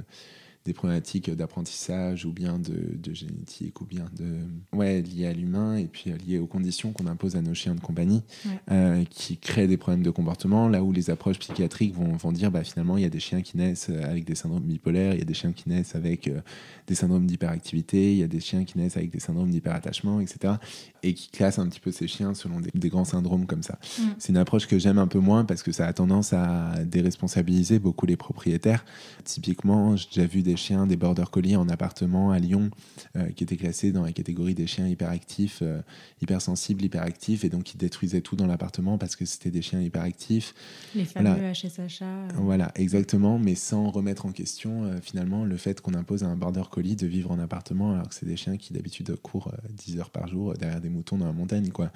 des 0.66 0.72
problématiques 0.72 1.31
d'apprentissage 1.31 2.26
ou 2.26 2.33
bien 2.33 2.59
de, 2.59 3.14
génétique 3.14 3.81
ou 3.81 3.87
bien 3.87 4.07
de 4.18 4.40
ouais 4.76 5.00
liées 5.00 5.26
à 5.26 5.33
l'humain 5.33 5.76
et 5.76 5.87
puis 5.87 6.11
liées 6.26 6.38
aux 6.38 6.46
conditions 6.46 6.92
qu'on 6.92 7.07
impose 7.07 7.37
à 7.37 7.42
nos 7.42 7.55
chiens 7.55 7.74
de 7.74 7.81
compagnie 7.81 8.22
euh, 8.70 9.05
qui 9.09 9.38
créent 9.38 9.68
des 9.68 9.76
problèmes 9.76 10.02
de 10.02 10.11
comportement. 10.11 10.68
Là 10.68 10.83
où 10.83 10.92
les 10.92 11.09
approches 11.09 11.38
psychiatriques 11.38 11.94
vont, 11.94 12.16
vont 12.16 12.33
dire 12.33 12.50
bah 12.50 12.64
finalement 12.64 12.96
il 12.96 13.02
y 13.02 13.07
a 13.07 13.11
des 13.11 13.20
chiens 13.20 13.42
qui 13.42 13.57
naissent 13.57 13.88
avec 13.88 14.24
des 14.24 14.35
syndromes 14.35 14.64
bipolaires 14.64 15.14
il 15.14 15.18
y 15.20 15.22
a 15.22 15.26
des 15.26 15.35
chiens 15.35 15.52
qui 15.52 15.68
naissent 15.68 15.94
avec 15.94 16.29
euh, 16.29 16.40
des 16.87 16.94
syndromes 16.94 17.26
d'hyperactivité 17.26 18.12
il 18.12 18.18
y 18.18 18.24
a 18.24 18.29
des 18.29 18.40
chiens 18.40 18.64
qui 18.64 18.76
naissent 18.79 18.96
avec 18.96 19.11
des 19.11 19.20
syndromes 19.20 19.50
d'hyperattachement 19.50 20.20
etc 20.20 20.55
et 21.02 21.14
qui 21.14 21.31
classent 21.31 21.61
un 21.61 21.68
petit 21.68 21.81
peu 21.81 21.92
ces 21.92 22.09
chiens 22.09 22.35
selon 22.35 22.61
des, 22.61 22.88
grands 22.88 23.05
syndromes 23.05 23.46
comme 23.46 23.62
ça. 23.62 23.79
Mm. 23.98 24.02
c'est 24.18 24.29
une 24.31 24.38
approche 24.38 24.66
que 24.66 24.79
j'aime 24.79 24.98
un 24.98 25.07
peu 25.07 25.20
moins 25.20 25.44
parce 25.44 25.62
que 25.62 25.72
ça 25.72 25.87
a 25.87 25.92
tendance 25.92 26.33
à 26.33 26.72
déresponsabiliser 26.85 27.79
beaucoup 27.79 28.07
les 28.07 28.16
propriétaires. 28.16 28.85
Typiquement 29.24 29.96
j'ai 29.96 30.07
déjà 30.12 30.26
vu 30.26 30.42
des 30.42 30.56
chiens, 30.57 30.87
des 30.87 30.97
border 30.97 31.25
collies 31.31 31.57
en 31.57 31.69
appartement 31.69 32.31
à 32.31 32.38
Lyon, 32.38 32.71
euh, 33.16 33.29
qui 33.31 33.45
étaient 33.45 33.57
classés 33.57 33.92
dans 33.92 34.03
la 34.03 34.12
catégorie 34.12 34.55
des 34.55 34.66
chiens 34.66 34.87
hyperactifs, 34.88 35.61
euh, 35.62 35.81
hypersensibles, 36.23 36.85
hyperactifs, 36.85 37.45
et 37.45 37.49
donc 37.49 37.64
qui 37.64 37.77
détruisaient 37.77 38.21
tout 38.21 38.37
dans 38.37 38.47
l'appartement 38.47 38.99
parce 38.99 39.16
que 39.16 39.25
c'était 39.25 39.51
des 39.51 39.62
chiens 39.62 39.81
hyperactifs. 39.81 40.55
Les 40.95 41.05
fameux 41.05 41.31
voilà. 41.31 41.53
HSHA. 41.53 42.05
Euh. 42.05 42.29
Voilà, 42.38 42.73
exactement, 42.75 43.38
mais 43.38 43.55
sans 43.55 43.90
remettre 43.90 44.27
en 44.27 44.33
question 44.33 44.90
finalement 45.03 45.45
le 45.45 45.57
fait 45.57 45.81
qu'on 45.81 45.95
impose 45.95 46.25
à 46.25 46.27
un 46.27 46.37
border 46.37 46.62
collie 46.71 46.97
de 46.97 47.07
vivre 47.07 47.31
en 47.31 47.38
appartement 47.38 47.92
alors 47.92 48.09
que 48.09 48.14
c'est 48.14 48.27
des 48.27 48.37
chiens 48.37 48.57
qui 48.57 48.73
d'habitude 48.73 49.14
courent 49.16 49.53
10 49.75 49.99
heures 49.99 50.11
par 50.11 50.29
jour 50.29 50.55
derrière 50.55 50.81
des 50.81 50.88
moutons 50.88 51.19
dans 51.19 51.27
la 51.27 51.33
montagne, 51.33 51.71
quoi. 51.71 51.90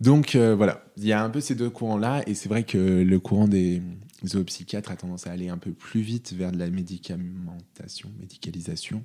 Donc 0.00 0.34
voilà, 0.34 0.84
il 0.96 1.04
y 1.04 1.12
a 1.12 1.22
un 1.22 1.30
peu 1.30 1.40
ces 1.40 1.54
deux 1.54 1.70
courants-là, 1.70 2.22
et 2.26 2.34
c'est 2.34 2.48
vrai 2.48 2.64
que 2.64 2.78
le 2.78 3.20
courant 3.20 3.46
des, 3.46 3.80
zoopsychiatre 4.26 4.90
a 4.90 4.96
tendance 4.96 5.26
à 5.26 5.32
aller 5.32 5.48
un 5.48 5.58
peu 5.58 5.72
plus 5.72 6.00
vite 6.00 6.32
vers 6.32 6.52
de 6.52 6.58
la 6.58 6.70
médicamentation, 6.70 8.10
médicalisation 8.18 9.04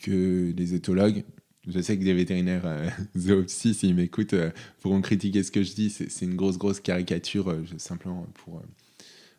que 0.00 0.52
les 0.56 0.74
éthologues. 0.74 1.24
Je 1.66 1.80
sais 1.80 1.98
que 1.98 2.04
des 2.04 2.14
vétérinaires 2.14 2.64
euh, 2.64 2.88
s'ils 3.46 3.94
m'écoutent, 3.94 4.34
euh, 4.34 4.50
pourront 4.80 5.02
critiquer 5.02 5.42
ce 5.42 5.50
que 5.50 5.62
je 5.62 5.74
dis. 5.74 5.90
C'est 5.90 6.24
une 6.24 6.34
grosse, 6.34 6.56
grosse 6.56 6.80
caricature, 6.80 7.50
euh, 7.50 7.64
simplement 7.76 8.26
pour, 8.34 8.62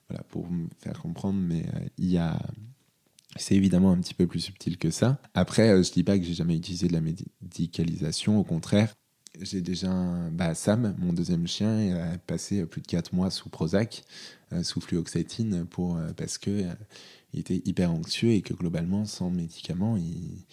voilà, 0.10 0.24
pour 0.30 0.50
me 0.52 0.68
faire 0.80 1.00
comprendre. 1.00 1.40
Mais 1.40 1.66
il 1.98 2.10
y 2.10 2.18
a. 2.18 2.40
C'est 3.36 3.56
évidemment 3.56 3.92
un 3.92 3.98
petit 4.00 4.16
peu 4.16 4.26
plus 4.26 4.40
subtil 4.40 4.78
que 4.78 4.90
ça. 4.90 5.22
Après, 5.36 5.84
je 5.84 5.92
dis 5.92 6.04
pas 6.04 6.18
que 6.18 6.26
j'ai 6.26 6.34
jamais 6.34 6.58
utilisé 6.58 6.88
de 6.88 6.94
la 6.94 7.02
médicalisation. 7.02 8.40
Au 8.40 8.44
contraire, 8.44 8.96
j'ai 9.42 9.62
déjà 9.62 9.90
bah, 10.32 10.54
Sam, 10.54 10.96
mon 11.00 11.14
deuxième 11.14 11.48
chien, 11.48 11.96
a 11.96 12.18
passé 12.18 12.66
plus 12.66 12.82
de 12.82 12.88
4 12.88 13.14
mois 13.14 13.30
sous 13.30 13.50
Prozac, 13.50 14.04
euh, 14.54 14.64
sous 14.64 14.82
fluoxétine, 14.82 15.66
pour, 15.66 15.98
euh, 15.98 16.12
parce 16.16 16.38
que 16.38 16.50
euh, 16.50 16.74
il 17.34 17.40
était 17.42 17.62
hyper 17.66 17.92
anxieux 17.92 18.32
et 18.32 18.42
que 18.42 18.54
globalement, 18.54 19.06
sans 19.06 19.30
médicaments, 19.30 19.98
il 19.98 20.46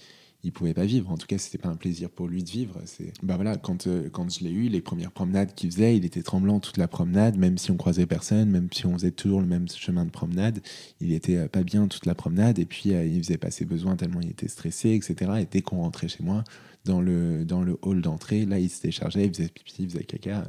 il 0.43 0.53
pouvait 0.53 0.75
pas 0.75 0.85
vivre. 0.85 1.11
En 1.11 1.17
tout 1.17 1.27
cas, 1.27 1.39
c'était 1.39 1.59
pas 1.59 1.71
un 1.71 1.75
plaisir 1.75 2.09
pour 2.09 2.29
lui 2.29 2.45
de 2.45 2.49
vivre. 2.49 2.81
Bah 3.25 3.35
voilà, 3.35 3.57
quand 3.57 3.89
quand 4.13 4.31
je 4.31 4.45
l'ai 4.45 4.51
eu, 4.51 4.69
les 4.69 4.81
premières 4.81 5.11
promenades 5.11 5.53
qu'il 5.55 5.73
faisait, 5.73 5.97
il 5.97 6.05
était 6.05 6.23
tremblant 6.23 6.61
toute 6.61 6.77
la 6.77 6.87
promenade, 6.87 7.37
même 7.37 7.59
si 7.59 7.73
on 7.73 7.77
croisait 7.77 8.07
personne, 8.07 8.49
même 8.49 8.69
si 8.73 8.87
on 8.87 8.93
faisait 8.93 9.11
toujours 9.11 9.41
le 9.41 9.49
même 9.49 9.69
chemin 9.69 10.05
de 10.05 10.11
promenade, 10.11 10.61
il 11.01 11.13
était 11.13 11.49
pas 11.49 11.65
bien 11.65 11.89
toute 11.89 12.07
la 12.07 12.15
promenade 12.15 12.61
et 12.61 12.65
puis 12.65 12.91
il 12.91 13.21
faisait 13.25 13.39
pas 13.39 13.51
ses 13.51 13.65
besoins 13.65 13.97
tellement 13.97 14.21
il 14.21 14.31
était 14.31 14.47
stressé, 14.47 14.91
etc. 14.91 15.33
Et 15.41 15.47
dès 15.51 15.63
qu'on 15.63 15.79
rentrait 15.79 16.07
chez 16.07 16.23
moi, 16.23 16.45
dans 16.87 17.01
le, 17.01 17.45
dans 17.45 17.63
le 17.63 17.79
hall 17.83 18.01
d'entrée. 18.01 18.47
Là, 18.47 18.59
il 18.59 18.71
se 18.71 18.81
déchargeait, 18.81 19.27
il 19.27 19.35
faisait 19.35 19.49
pipi, 19.49 19.83
il 19.85 19.91
faisait 19.91 20.05
caca 20.05 20.45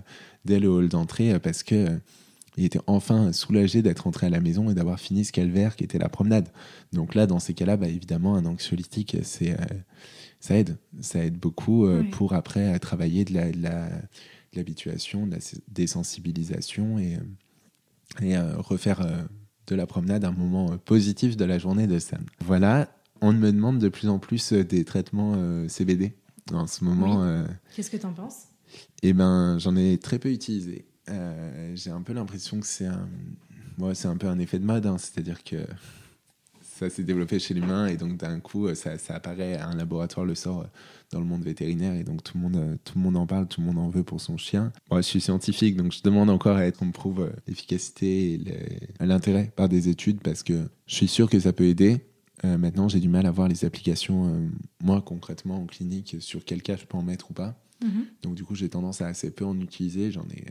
dès 0.45 0.60
le 0.60 0.69
hall 0.69 0.88
d'entrée 0.88 1.38
parce 1.39 1.63
que 1.63 2.00
il 2.58 2.65
était 2.65 2.80
enfin 2.88 3.32
soulagé 3.32 3.84
d'être 3.84 4.02
rentré 4.02 4.28
à 4.28 4.30
la 4.30 4.39
maison 4.39 4.69
et 4.69 4.73
d'avoir 4.73 5.00
fini 5.00 5.23
ce 5.23 5.32
calvaire 5.32 5.76
qui 5.76 5.84
était 5.84 6.00
la 6.00 6.10
promenade. 6.10 6.50
Donc 6.91 7.13
là, 7.13 7.28
dans 7.28 7.39
ces 7.39 7.54
cas-là, 7.54 7.78
bah, 7.78 7.88
évidemment, 7.88 8.36
un 8.36 8.45
anxiolytique, 8.45 9.17
c'est, 9.21 9.52
euh, 9.52 9.65
ça 10.39 10.58
aide. 10.58 10.78
Ça 11.00 11.23
aide 11.23 11.38
beaucoup 11.38 11.86
euh, 11.86 12.04
pour 12.04 12.34
après 12.34 12.78
travailler 12.80 13.26
de, 13.26 13.34
la, 13.34 13.89
l'habituation, 14.54 15.28
de 15.28 15.36
la 15.36 15.38
désensibilisation 15.67 16.97
et, 16.97 17.17
euh, 18.21 18.26
et 18.26 18.38
refaire 18.58 19.06
de 19.67 19.76
la 19.76 19.86
promenade 19.86 20.26
un 20.26 20.32
moment 20.32 20.78
positif 20.80 21.38
de 21.38 21.45
la 21.45 21.60
journée 21.60 21.86
de 21.86 22.00
Sam. 22.00 22.26
Voilà, 22.39 22.89
on 23.21 23.34
me 23.34 23.52
demande 23.52 23.78
de 23.78 23.89
plus 23.89 24.10
en 24.10 24.17
plus 24.17 24.54
des 24.54 24.84
traitements 24.84 25.36
CBD 25.67 26.15
en 26.54 26.68
ce 26.68 26.84
moment. 26.84 27.46
Qu'est-ce 27.76 27.92
que 27.92 27.98
tu 27.98 28.06
en 28.06 28.14
penses? 28.14 28.46
Eh 29.04 29.14
ben, 29.14 29.58
j'en 29.60 29.76
ai 29.76 29.98
très 29.98 30.20
peu 30.20 30.32
utilisé. 30.32 30.86
Euh, 31.10 31.72
j'ai 31.76 31.92
un 31.92 32.02
peu 32.02 32.14
l'impression 32.14 32.60
que 32.60 32.66
c'est 32.66 32.88
un, 32.88 33.08
moi, 33.78 33.96
c'est 33.96 34.08
un 34.08 34.18
peu 34.18 34.28
un 34.28 34.40
effet 34.40 34.60
de 34.60 34.66
mode, 34.66 34.86
hein. 34.86 34.98
c'est-à-dire 34.98 35.44
que 35.44 35.58
ça 36.62 36.90
s'est 36.90 37.04
développé 37.04 37.40
chez 37.40 37.54
l'humain 37.54 37.88
et 37.88 37.98
donc 37.98 38.18
d'un 38.18 38.40
coup, 38.40 38.74
ça, 38.76 38.98
ça, 38.98 39.16
apparaît, 39.16 39.58
un 39.58 39.76
laboratoire 39.76 40.26
le 40.26 40.36
sort 40.36 40.68
dans 41.12 41.20
le 41.20 41.26
monde 41.26 41.44
vétérinaire 41.44 41.96
et 41.96 42.04
donc 42.04 42.24
tout 42.24 42.38
le 42.38 42.44
monde, 42.44 42.78
tout 42.84 42.94
le 42.98 43.02
monde 43.02 43.18
en 43.18 43.26
parle, 43.26 43.48
tout 43.48 43.62
le 43.62 43.68
monde 43.68 43.80
en 43.80 43.90
veut 43.90 44.04
pour 44.04 44.22
son 44.22 44.38
chien. 44.38 44.72
Moi, 44.92 45.02
je 45.02 45.08
suis 45.08 45.22
scientifique, 45.22 45.76
donc 45.76 45.92
je 45.92 46.02
demande 46.04 46.30
encore 46.30 46.58
à 46.58 46.66
être 46.66 46.78
qu'on 46.78 46.88
me 46.88 46.92
prouve 46.92 47.32
l'efficacité 47.48 48.34
et 48.34 49.06
l'intérêt 49.06 49.52
par 49.56 49.70
des 49.70 49.90
études 49.90 50.22
parce 50.22 50.44
que 50.44 50.68
je 50.86 50.96
suis 50.96 51.08
sûr 51.08 51.30
que 51.30 51.40
ça 51.40 51.54
peut 51.54 51.66
aider. 51.66 52.06
Euh, 52.45 52.58
maintenant, 52.58 52.88
j'ai 52.88 53.00
du 53.00 53.10
mal 53.10 53.26
à 53.26 53.32
voir 53.32 53.47
les 53.47 53.65
applications, 53.65 54.28
euh, 54.28 54.47
moi 54.84 55.02
concrètement 55.02 55.62
en 55.62 55.65
clinique, 55.65 56.17
sur 56.19 56.45
quel 56.45 56.62
cas 56.62 56.76
je 56.76 56.86
peux 56.86 56.97
en 56.97 57.02
mettre 57.02 57.32
ou 57.32 57.34
pas. 57.34 57.56
Mm-hmm. 57.84 58.06
Donc 58.23 58.36
du 58.36 58.43
coup, 58.43 58.56
j'ai 58.56 58.69
tendance 58.69 59.02
à 59.02 59.08
assez 59.08 59.32
peu 59.32 59.45
en 59.45 59.60
utiliser. 59.60 60.12
J'en 60.12 60.26
ai 60.30 60.45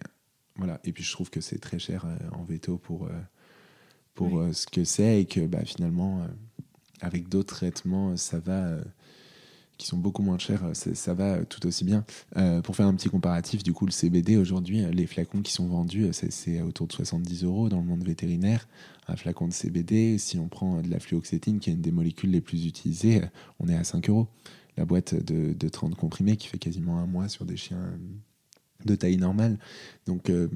voilà. 0.59 0.81
Et 0.85 0.93
puis 0.93 1.05
je 1.05 1.13
trouve 1.13 1.31
que 1.31 1.41
c'est 1.41 1.59
très 1.59 1.79
cher 1.79 2.05
euh, 2.07 2.17
en 2.33 2.45
veto 2.45 2.79
pour, 2.79 3.05
euh, 3.05 3.11
pour 4.15 4.39
euh, 4.39 4.53
ce 4.53 4.67
que 4.67 4.85
c'est 4.85 5.21
et 5.21 5.27
que 5.27 5.47
bah, 5.47 5.65
finalement, 5.65 6.27
avec 7.01 7.29
d'autres 7.29 7.55
traitements, 7.55 8.17
ça 8.17 8.39
va 8.39 8.77
qui 9.79 9.87
sont 9.87 9.99
beaucoup 9.99 10.23
moins 10.23 10.39
chers, 10.39 10.71
ça, 10.73 11.13
va 11.13 11.45
tout 11.45 11.67
aussi 11.67 11.85
bien. 11.85 12.03
pour 12.65 12.75
faire 12.75 12.87
un 12.87 12.95
petit 12.95 13.11
comparatif, 13.11 13.63
du 13.63 13.75
coup, 13.75 13.85
le 13.85 13.93
CBD 13.93 14.39
aujourd'hui, 14.39 14.87
les 14.91 15.07
flacons 15.07 15.43
qui 15.43 15.53
sont 15.53 15.67
vendus, 15.67 16.09
c'est 16.13 16.63
autour 16.63 16.87
de 16.87 16.95
70 16.95 17.45
euros 17.45 17.69
dans 17.69 17.81
le 17.81 17.85
monde 17.85 18.03
vétérinaire. 18.03 18.67
Un 19.09 19.17
flacon 19.17 19.49
de 19.49 19.53
CBD, 19.53 20.19
si 20.19 20.39
on 20.39 20.49
prend 20.49 20.83
de 20.83 20.91
la 20.91 20.99
fluoxétine, 20.99 21.61
qui 21.61 21.71
est 21.71 21.75
une 21.75 21.81
des 21.81 21.93
molécules 21.93 22.31
les 22.31 22.41
plus 22.41 22.67
utilisées, 22.67 23.23
on 23.61 23.69
est 23.69 23.77
à 23.77 23.85
5 23.85 24.09
euros. 24.11 24.29
La 24.77 24.85
boîte 24.85 25.15
de, 25.15 25.53
de 25.53 25.69
30 25.69 25.95
comprimés 25.95 26.37
qui 26.37 26.49
fait 26.49 26.59
quasiment 26.59 26.99
un 26.99 27.07
mois 27.07 27.29
sur 27.29 27.45
des 27.45 27.57
chiens 27.57 27.99
de 28.85 28.95
taille 28.95 29.17
normale. 29.17 29.59
Donc 30.07 30.31
euh, 30.31 30.49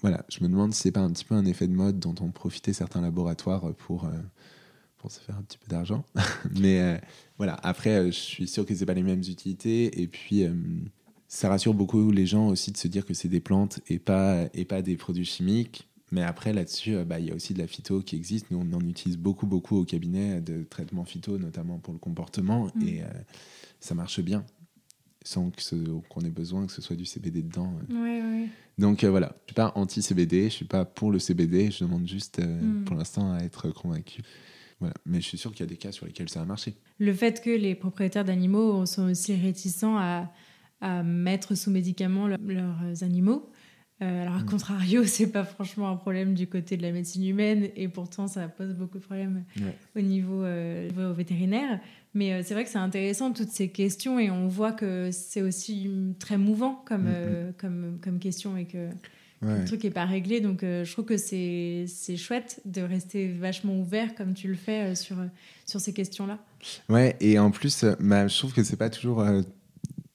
voilà, 0.00 0.24
je 0.28 0.42
me 0.42 0.48
demande 0.48 0.74
si 0.74 0.82
c'est 0.82 0.92
pas 0.92 1.00
un 1.00 1.10
petit 1.10 1.24
peu 1.24 1.34
un 1.34 1.44
effet 1.44 1.68
de 1.68 1.74
mode 1.74 1.98
dont 1.98 2.14
ont 2.20 2.30
profité 2.30 2.72
certains 2.72 3.00
laboratoires 3.00 3.74
pour, 3.74 4.04
euh, 4.04 4.12
pour 4.98 5.10
se 5.10 5.20
faire 5.20 5.36
un 5.36 5.42
petit 5.42 5.58
peu 5.58 5.68
d'argent. 5.68 6.04
Mais 6.60 6.80
euh, 6.80 6.98
voilà, 7.38 7.54
après, 7.62 8.06
je 8.06 8.18
suis 8.18 8.48
sûr 8.48 8.66
que 8.66 8.74
c'est 8.74 8.86
pas 8.86 8.94
les 8.94 9.02
mêmes 9.02 9.20
utilités. 9.20 10.00
Et 10.00 10.06
puis, 10.06 10.44
ça 11.28 11.48
rassure 11.48 11.74
beaucoup 11.74 12.10
les 12.10 12.26
gens 12.26 12.48
aussi 12.48 12.72
de 12.72 12.76
se 12.76 12.88
dire 12.88 13.06
que 13.06 13.14
c'est 13.14 13.28
des 13.28 13.40
plantes 13.40 13.80
et 13.88 13.98
pas, 13.98 14.46
et 14.54 14.64
pas 14.64 14.82
des 14.82 14.96
produits 14.96 15.24
chimiques. 15.24 15.88
Mais 16.12 16.22
après, 16.22 16.52
là-dessus, 16.52 16.96
bah, 17.04 17.18
il 17.18 17.26
y 17.26 17.30
a 17.32 17.34
aussi 17.34 17.54
de 17.54 17.58
la 17.58 17.66
phyto 17.66 18.00
qui 18.00 18.14
existe. 18.14 18.50
Nous, 18.50 18.58
on 18.58 18.72
en 18.76 18.86
utilise 18.86 19.18
beaucoup, 19.18 19.46
beaucoup 19.46 19.78
au 19.78 19.84
cabinet 19.84 20.40
de 20.40 20.62
traitement 20.62 21.04
phyto, 21.04 21.38
notamment 21.38 21.78
pour 21.78 21.92
le 21.92 21.98
comportement. 21.98 22.70
Mm. 22.74 22.86
Et 22.86 23.02
ça 23.80 23.94
marche 23.94 24.20
bien 24.20 24.44
sans 25.24 25.50
qu'on 26.08 26.20
ait 26.22 26.30
besoin 26.30 26.66
que 26.66 26.72
ce 26.72 26.82
soit 26.82 26.96
du 26.96 27.04
CBD 27.04 27.42
dedans. 27.42 27.72
Euh. 27.90 28.46
Donc 28.78 29.04
euh, 29.04 29.10
voilà, 29.10 29.36
je 29.42 29.52
suis 29.52 29.54
pas 29.54 29.72
anti-CBD, 29.74 30.44
je 30.44 30.54
suis 30.54 30.64
pas 30.64 30.84
pour 30.84 31.10
le 31.10 31.18
CBD, 31.18 31.70
je 31.70 31.84
demande 31.84 32.06
juste 32.06 32.38
euh, 32.38 32.60
hmm. 32.60 32.84
pour 32.84 32.96
l'instant 32.96 33.32
à 33.32 33.40
être 33.40 33.70
convaincu. 33.70 34.22
Voilà. 34.80 34.94
Mais 35.06 35.20
je 35.20 35.28
suis 35.28 35.38
sûr 35.38 35.52
qu'il 35.52 35.60
y 35.60 35.68
a 35.68 35.70
des 35.70 35.76
cas 35.76 35.92
sur 35.92 36.06
lesquels 36.06 36.28
ça 36.28 36.40
a 36.40 36.44
marché. 36.44 36.74
Le 36.98 37.12
fait 37.12 37.40
que 37.42 37.50
les 37.50 37.74
propriétaires 37.74 38.24
d'animaux 38.24 38.84
sont 38.86 39.10
aussi 39.10 39.34
réticents 39.34 39.96
à, 39.96 40.32
à 40.80 41.02
mettre 41.04 41.54
sous 41.54 41.70
médicaments 41.70 42.26
leurs 42.26 43.02
animaux, 43.02 43.50
alors, 44.04 44.34
à 44.34 44.38
hmm. 44.38 44.46
contrario, 44.46 45.04
c'est 45.06 45.30
pas 45.30 45.44
franchement 45.44 45.88
un 45.88 45.96
problème 45.96 46.34
du 46.34 46.46
côté 46.46 46.76
de 46.76 46.82
la 46.82 46.92
médecine 46.92 47.26
humaine 47.26 47.68
et 47.76 47.88
pourtant 47.88 48.28
ça 48.28 48.48
pose 48.48 48.74
beaucoup 48.74 48.98
de 48.98 49.04
problèmes 49.04 49.44
au 49.96 50.00
niveau, 50.00 50.44
au 50.44 51.12
vétérinaire. 51.14 51.80
Mais 52.14 52.32
euh, 52.32 52.42
c'est 52.44 52.54
vrai 52.54 52.64
que 52.64 52.70
c'est 52.70 52.78
intéressant 52.78 53.32
toutes 53.32 53.50
ces 53.50 53.68
questions 53.68 54.18
et 54.18 54.30
on 54.30 54.46
voit 54.46 54.72
que 54.72 55.10
c'est 55.12 55.40
aussi 55.40 55.90
très 56.18 56.36
mouvant 56.36 56.82
comme, 56.86 57.04
mm, 57.04 57.06
mm. 57.06 57.14
Euh, 57.14 57.50
comme, 57.56 57.98
comme 58.02 58.18
question 58.18 58.56
et 58.56 58.66
que, 58.66 58.88
le 59.44 59.64
truc 59.64 59.82
n'est 59.82 59.90
pas 59.90 60.04
réglé. 60.04 60.40
Donc 60.40 60.62
euh, 60.62 60.84
je 60.84 60.92
trouve 60.92 61.04
que 61.04 61.16
c'est 61.16 62.16
chouette 62.16 62.60
de 62.64 62.80
rester 62.82 63.28
vachement 63.28 63.76
ouvert 63.76 64.14
comme 64.14 64.34
tu 64.34 64.46
le 64.46 64.54
fais 64.54 64.94
sur, 64.94 65.16
sur 65.66 65.80
ces 65.80 65.92
questions-là. 65.92 66.38
Ouais, 66.88 67.16
et 67.20 67.40
en 67.40 67.50
plus, 67.50 67.84
bah, 67.98 68.28
je 68.28 68.38
trouve 68.38 68.52
que 68.52 68.62
c'est 68.62 68.76
pas 68.76 68.90
toujours 68.90 69.24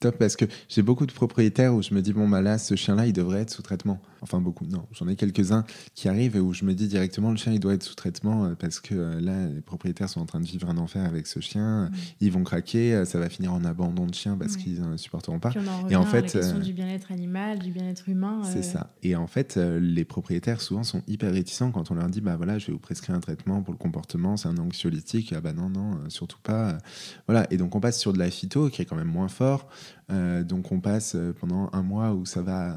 top 0.00 0.16
parce 0.18 0.36
que 0.36 0.44
j'ai 0.68 0.82
beaucoup 0.82 1.06
de 1.06 1.12
propriétaires 1.12 1.74
où 1.74 1.82
je 1.82 1.92
me 1.94 2.02
dis, 2.02 2.12
bon, 2.12 2.28
bah 2.28 2.40
là, 2.40 2.58
ce 2.58 2.76
chien-là, 2.76 3.06
il 3.06 3.12
devrait 3.12 3.40
être 3.40 3.50
sous 3.50 3.62
traitement. 3.62 4.00
Enfin, 4.20 4.40
beaucoup, 4.40 4.66
non, 4.66 4.84
j'en 4.92 5.06
ai 5.08 5.16
quelques-uns 5.16 5.64
qui 5.94 6.08
arrivent 6.08 6.36
et 6.36 6.40
où 6.40 6.52
je 6.52 6.64
me 6.64 6.74
dis 6.74 6.88
directement, 6.88 7.30
le 7.30 7.36
chien, 7.36 7.52
il 7.52 7.60
doit 7.60 7.74
être 7.74 7.82
sous 7.82 7.94
traitement 7.94 8.44
euh, 8.44 8.54
parce 8.54 8.80
que 8.80 8.94
euh, 8.94 9.20
là, 9.20 9.46
les 9.46 9.60
propriétaires 9.60 10.08
sont 10.08 10.20
en 10.20 10.26
train 10.26 10.40
de 10.40 10.46
vivre 10.46 10.68
un 10.68 10.76
enfer 10.76 11.04
avec 11.04 11.26
ce 11.26 11.40
chien. 11.40 11.84
Mmh. 11.84 11.90
Ils 12.20 12.32
vont 12.32 12.42
craquer, 12.42 12.94
euh, 12.94 13.04
ça 13.04 13.18
va 13.18 13.28
finir 13.28 13.52
en 13.52 13.64
abandon 13.64 14.06
de 14.06 14.14
chien 14.14 14.36
parce 14.36 14.56
qu'ils 14.56 14.82
ne 14.82 14.96
supporteront 14.96 15.38
pas. 15.38 15.52
et 15.88 15.96
en 15.96 16.04
fait, 16.04 16.34
la 16.34 16.40
question 16.40 16.58
du 16.58 16.72
bien-être 16.72 17.12
animal, 17.12 17.58
du 17.58 17.70
bien-être 17.70 18.08
humain. 18.08 18.42
C'est 18.44 18.62
ça. 18.62 18.94
Et 19.02 19.16
en 19.16 19.26
fait, 19.26 19.56
les 19.56 20.04
propriétaires 20.04 20.60
souvent 20.60 20.82
sont 20.82 21.02
hyper 21.06 21.32
réticents 21.32 21.70
quand 21.70 21.90
on 21.90 21.94
leur 21.94 22.08
dit, 22.08 22.20
bah 22.20 22.36
voilà, 22.36 22.58
je 22.58 22.66
vais 22.66 22.72
vous 22.72 22.78
prescrire 22.78 23.16
un 23.16 23.20
traitement 23.20 23.62
pour 23.62 23.72
le 23.72 23.78
comportement, 23.78 24.36
c'est 24.36 24.48
un 24.48 24.58
anxiolytique. 24.58 25.32
Ah 25.36 25.40
bah 25.40 25.52
non, 25.52 25.68
non, 25.68 25.98
surtout 26.08 26.38
pas. 26.42 26.78
Voilà. 27.26 27.46
Et 27.52 27.56
donc, 27.56 27.74
on 27.74 27.80
passe 27.80 27.98
sur 27.98 28.12
de 28.12 28.18
la 28.18 28.30
phyto 28.30 28.68
qui 28.68 28.82
est 28.82 28.84
quand 28.84 28.96
même 28.96 29.08
moins 29.08 29.28
fort. 29.28 29.68
Donc, 30.08 30.72
on 30.72 30.80
passe 30.80 31.16
pendant 31.40 31.70
un 31.72 31.82
mois 31.82 32.12
où 32.14 32.24
ça 32.24 32.42
va 32.42 32.76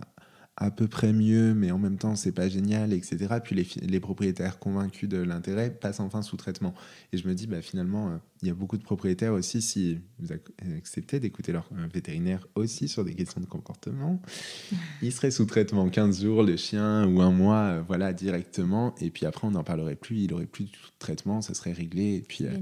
à 0.57 0.69
peu 0.69 0.87
près 0.87 1.11
mieux, 1.11 1.53
mais 1.55 1.71
en 1.71 1.79
même 1.79 1.97
temps, 1.97 2.15
c'est 2.15 2.31
pas 2.31 2.47
génial, 2.47 2.93
etc. 2.93 3.39
Puis 3.43 3.55
les, 3.55 3.67
les 3.87 3.99
propriétaires 3.99 4.59
convaincus 4.59 5.09
de 5.09 5.17
l'intérêt 5.17 5.71
passent 5.71 5.99
enfin 5.99 6.21
sous 6.21 6.37
traitement. 6.37 6.75
Et 7.11 7.17
je 7.17 7.27
me 7.27 7.33
dis, 7.33 7.47
bah, 7.47 7.61
finalement, 7.61 8.09
euh, 8.09 8.17
il 8.41 8.47
y 8.47 8.51
a 8.51 8.55
beaucoup 8.55 8.77
de 8.77 8.83
propriétaires 8.83 9.33
aussi, 9.33 9.61
si 9.61 9.99
vous 10.17 10.29
acceptez 10.75 11.19
d'écouter 11.19 11.51
leur 11.51 11.69
euh, 11.73 11.87
vétérinaire 11.93 12.47
aussi 12.55 12.87
sur 12.87 13.05
des 13.05 13.13
questions 13.13 13.39
de 13.39 13.45
comportement, 13.45 14.19
ils 15.03 15.11
seraient 15.11 15.29
sous 15.29 15.45
traitement 15.45 15.87
15 15.87 16.23
jours, 16.23 16.41
le 16.41 16.57
chien, 16.57 17.07
ou 17.07 17.21
un 17.21 17.29
mois, 17.29 17.61
euh, 17.61 17.83
voilà, 17.87 18.13
directement. 18.13 18.95
Et 18.99 19.11
puis 19.11 19.27
après, 19.27 19.47
on 19.47 19.51
n'en 19.51 19.63
parlerait 19.63 19.95
plus, 19.95 20.21
il 20.21 20.33
aurait 20.33 20.47
plus 20.47 20.65
de 20.65 20.71
traitement, 20.97 21.41
ça 21.41 21.53
serait 21.53 21.71
réglé. 21.71 22.15
Et 22.15 22.21
puis, 22.21 22.45
euh, 22.45 22.57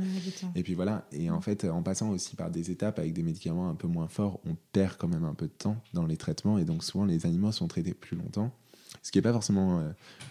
et 0.54 0.64
puis 0.64 0.74
voilà. 0.74 1.08
Et 1.14 1.30
en 1.30 1.40
fait, 1.40 1.64
en 1.64 1.82
passant 1.82 2.10
aussi 2.10 2.36
par 2.36 2.52
des 2.52 2.72
étapes 2.72 3.00
avec 3.00 3.14
des 3.14 3.24
médicaments 3.24 3.70
un 3.70 3.76
peu 3.76 3.88
moins 3.88 4.10
forts, 4.10 4.42
on 4.46 4.58
perd 4.74 4.98
quand 4.98 5.08
même 5.08 5.24
un 5.24 5.34
peu 5.34 5.48
de 5.48 5.54
temps 5.54 5.82
dans 5.94 6.06
les 6.06 6.18
traitements. 6.18 6.58
Et 6.58 6.66
donc, 6.66 6.84
souvent, 6.84 7.06
les 7.06 7.26
animaux 7.26 7.54
sont 7.54 7.70
traités 7.70 7.94
plus 7.94 8.18
longtemps. 8.18 8.54
Ce 9.02 9.12
qui 9.12 9.18
n'est 9.18 9.22
pas 9.22 9.32
forcément. 9.32 9.82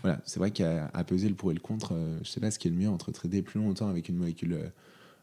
voilà, 0.03 0.21
c'est 0.27 0.41
vrai 0.41 0.51
qu'à 0.51 0.91
peser 1.07 1.29
le 1.29 1.35
pour 1.35 1.53
et 1.53 1.55
le 1.55 1.61
contre, 1.61 1.95
je 1.95 2.19
ne 2.19 2.25
sais 2.25 2.41
pas 2.41 2.51
ce 2.51 2.59
qui 2.59 2.69
est 2.69 2.71
le 2.71 2.77
mieux 2.77 2.89
entre 2.89 3.13
traiter 3.13 3.41
plus 3.41 3.61
longtemps 3.61 3.89
avec 3.89 4.11
une 4.11 4.17
molécule 4.17 4.73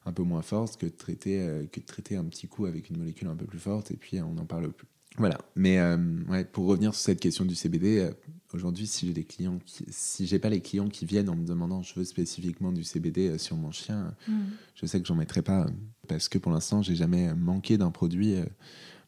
un 0.06 0.12
peu 0.12 0.24
moins 0.24 0.42
forte 0.42 0.78
que 0.78 0.86
de 0.86 0.92
traiter, 0.92 1.42
euh, 1.42 1.66
que 1.66 1.80
de 1.80 1.86
traiter 1.86 2.16
un 2.16 2.26
petit 2.26 2.48
coup 2.48 2.66
avec 2.66 2.90
une 2.90 2.98
molécule 2.98 3.28
un 3.28 3.36
peu 3.36 3.46
plus 3.46 3.60
forte 3.60 3.92
et 3.92 3.98
puis 3.98 4.22
on 4.22 4.34
n'en 4.34 4.46
parle 4.46 4.72
plus. 4.72 4.88
Voilà. 5.18 5.38
Mais 5.56 5.80
euh, 5.80 5.98
ouais, 6.28 6.44
pour 6.44 6.66
revenir 6.66 6.94
sur 6.94 7.04
cette 7.04 7.22
question 7.22 7.46
du 7.46 7.56
CBD, 7.56 8.00
euh, 8.00 8.12
aujourd'hui, 8.54 8.86
si 8.86 9.08
j'ai 9.08 9.14
des 9.14 9.24
clients, 9.24 9.60
qui, 9.66 9.86
si 9.90 10.28
j'ai 10.28 10.40
pas 10.40 10.50
les 10.50 10.60
clients 10.60 10.90
qui 10.90 11.06
viennent 11.06 11.30
en 11.30 11.36
me 11.36 11.46
demandant, 11.46 11.82
je 11.82 11.96
veux 11.96 12.04
spécifiquement 12.04 12.74
du 12.74 12.84
CBD 12.84 13.38
sur 13.38 13.56
mon 13.56 13.72
chien, 13.72 14.14
mm. 14.28 14.34
je 14.76 14.86
sais 14.86 15.00
que 15.00 15.08
j'en 15.08 15.16
mettrai 15.16 15.42
pas 15.42 15.68
parce 16.08 16.28
que 16.28 16.38
pour 16.38 16.52
l'instant, 16.52 16.82
j'ai 16.82 16.96
jamais 16.96 17.34
manqué 17.34 17.78
d'un 17.78 17.92
produit. 17.92 18.36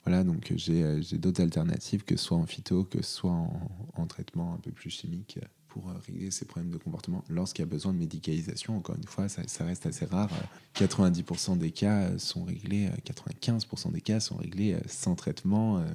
voilà, 0.06 0.24
donc 0.24 0.54
j'ai 0.56 1.18
d'autres 1.18 1.42
alternatives, 1.42 2.06
que 2.06 2.16
ce 2.16 2.24
soit 2.24 2.38
en 2.38 2.46
phyto, 2.46 2.86
que 2.86 3.04
ce 3.04 3.14
soit 3.16 3.32
en, 3.32 3.70
en 3.96 4.08
traitement 4.08 4.54
un 4.54 4.60
peu 4.60 4.72
plus 4.72 4.90
chimique 4.90 5.40
pour 5.78 5.90
euh, 5.90 5.94
régler 6.06 6.32
ces 6.32 6.46
problèmes 6.46 6.72
de 6.72 6.78
comportement 6.78 7.24
lorsqu'il 7.30 7.62
y 7.62 7.68
a 7.68 7.70
besoin 7.70 7.94
de 7.94 8.00
médicalisation. 8.00 8.78
Encore 8.78 8.96
une 8.96 9.04
fois, 9.04 9.30
ça, 9.30 9.64
reste 9.64 9.86
assez 9.86 10.06
rare. 10.06 10.30
90% 10.76 11.58
des 11.58 11.72
cas 11.72 12.18
sont 12.18 12.44
réglés, 12.44 12.90
95% 13.06 13.92
des 13.92 14.02
cas 14.02 14.20
sont 14.20 14.38
réglés 14.38 14.78
sans 14.88 15.16
traitement, 15.16 15.78
euh, 15.78 15.86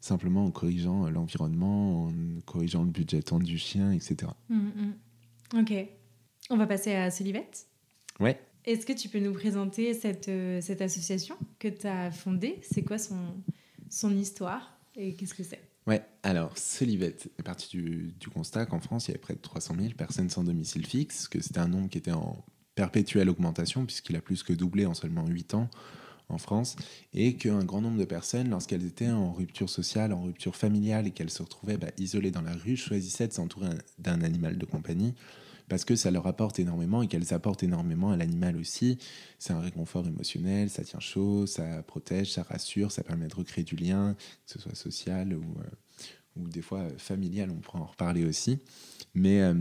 simplement 0.00 0.46
en 0.46 0.50
corrigeant 0.50 1.10
l'environnement, 1.10 2.06
en 2.06 2.12
corrigeant 2.46 2.82
le 2.82 2.90
budget 2.90 3.22
temps 3.22 3.38
du 3.38 3.58
chien, 3.58 3.92
etc. 3.92 4.32
Mm, 4.48 4.56
mm. 4.56 5.60
Ok. 5.60 5.72
On 6.48 6.56
va 6.56 6.66
passer 6.66 6.94
à 6.94 7.10
Solivette. 7.10 7.66
Ouais. 8.20 8.40
Est-ce 8.64 8.86
que 8.86 8.92
tu 8.92 9.08
peux 9.08 9.20
nous 9.20 9.32
présenter 9.32 9.94
cette, 9.94 10.28
euh, 10.28 10.60
cette 10.60 10.80
association 10.80 11.36
que 11.58 11.68
tu 11.68 11.86
as 11.86 12.10
fondée? 12.10 12.58
C'est 12.62 12.82
quoi 12.82 12.98
son, 12.98 13.34
son 13.90 14.16
histoire 14.16 14.78
et 14.96 15.14
qu'est-ce 15.14 15.34
que 15.34 15.42
c'est? 15.42 15.69
Alors 16.22 16.56
Solivette 16.56 17.30
est 17.38 17.42
parti 17.42 17.76
du, 17.76 18.28
constat 18.32 18.66
qu'en 18.66 18.80
France, 18.80 19.08
il 19.08 19.12
y 19.12 19.12
avait 19.12 19.20
près 19.20 19.34
de 19.34 19.40
300 19.40 19.74
000 19.78 19.94
personnes 19.94 20.30
sans 20.30 20.44
domicile 20.44 20.86
fixe, 20.86 21.28
que 21.28 21.40
c'était 21.40 21.60
un 21.60 21.68
nombre 21.68 21.88
qui 21.88 21.98
était 21.98 22.12
en 22.12 22.44
perpétuelle 22.74 23.28
augmentation, 23.28 23.84
puisqu'il 23.86 24.16
a 24.16 24.20
plus 24.20 24.42
que 24.42 24.52
doublé 24.52 24.86
en 24.86 24.94
seulement 24.94 25.26
8 25.26 25.54
ans. 25.54 25.68
en 26.28 26.38
France, 26.38 26.76
et 27.12 27.34
qu'un 27.34 27.64
grand 27.64 27.80
nombre 27.80 27.98
de 27.98 28.04
personnes, 28.04 28.50
lorsqu'elles 28.50 28.86
étaient 28.86 29.10
en 29.10 29.32
rupture 29.32 29.68
sociale, 29.68 30.12
en 30.12 30.22
rupture 30.22 30.54
familiale, 30.54 31.08
et 31.08 31.10
qu'elles 31.10 31.30
se 31.30 31.42
retrouvaient 31.42 31.76
bah, 31.76 31.90
isolées 31.98 32.30
dans 32.30 32.42
la 32.42 32.52
rue, 32.52 32.76
choisissaient 32.76 33.26
de 33.26 33.32
s'entourer 33.32 33.70
d'un 33.98 34.22
animal 34.22 34.56
de 34.56 34.64
compagnie 34.64 35.14
parce 35.70 35.84
que 35.84 35.94
ça 35.94 36.10
leur 36.10 36.26
apporte 36.26 36.58
énormément 36.58 37.00
et 37.00 37.06
qu'elles 37.06 37.32
apportent 37.32 37.62
énormément 37.62 38.10
à 38.10 38.16
l'animal 38.16 38.56
aussi. 38.56 38.98
C'est 39.38 39.52
un 39.52 39.60
réconfort 39.60 40.06
émotionnel, 40.06 40.68
ça 40.68 40.82
tient 40.82 40.98
chaud, 40.98 41.46
ça 41.46 41.82
protège, 41.84 42.32
ça 42.32 42.42
rassure, 42.42 42.90
ça 42.90 43.04
permet 43.04 43.28
de 43.28 43.34
recréer 43.36 43.62
du 43.62 43.76
lien, 43.76 44.16
que 44.46 44.52
ce 44.52 44.58
soit 44.58 44.74
social 44.74 45.32
ou, 45.32 45.42
euh, 45.42 46.40
ou 46.40 46.48
des 46.48 46.60
fois 46.60 46.88
familial, 46.98 47.50
on 47.52 47.60
pourra 47.60 47.78
en 47.78 47.86
reparler 47.86 48.24
aussi. 48.24 48.58
Mais 49.14 49.42
euh, 49.42 49.54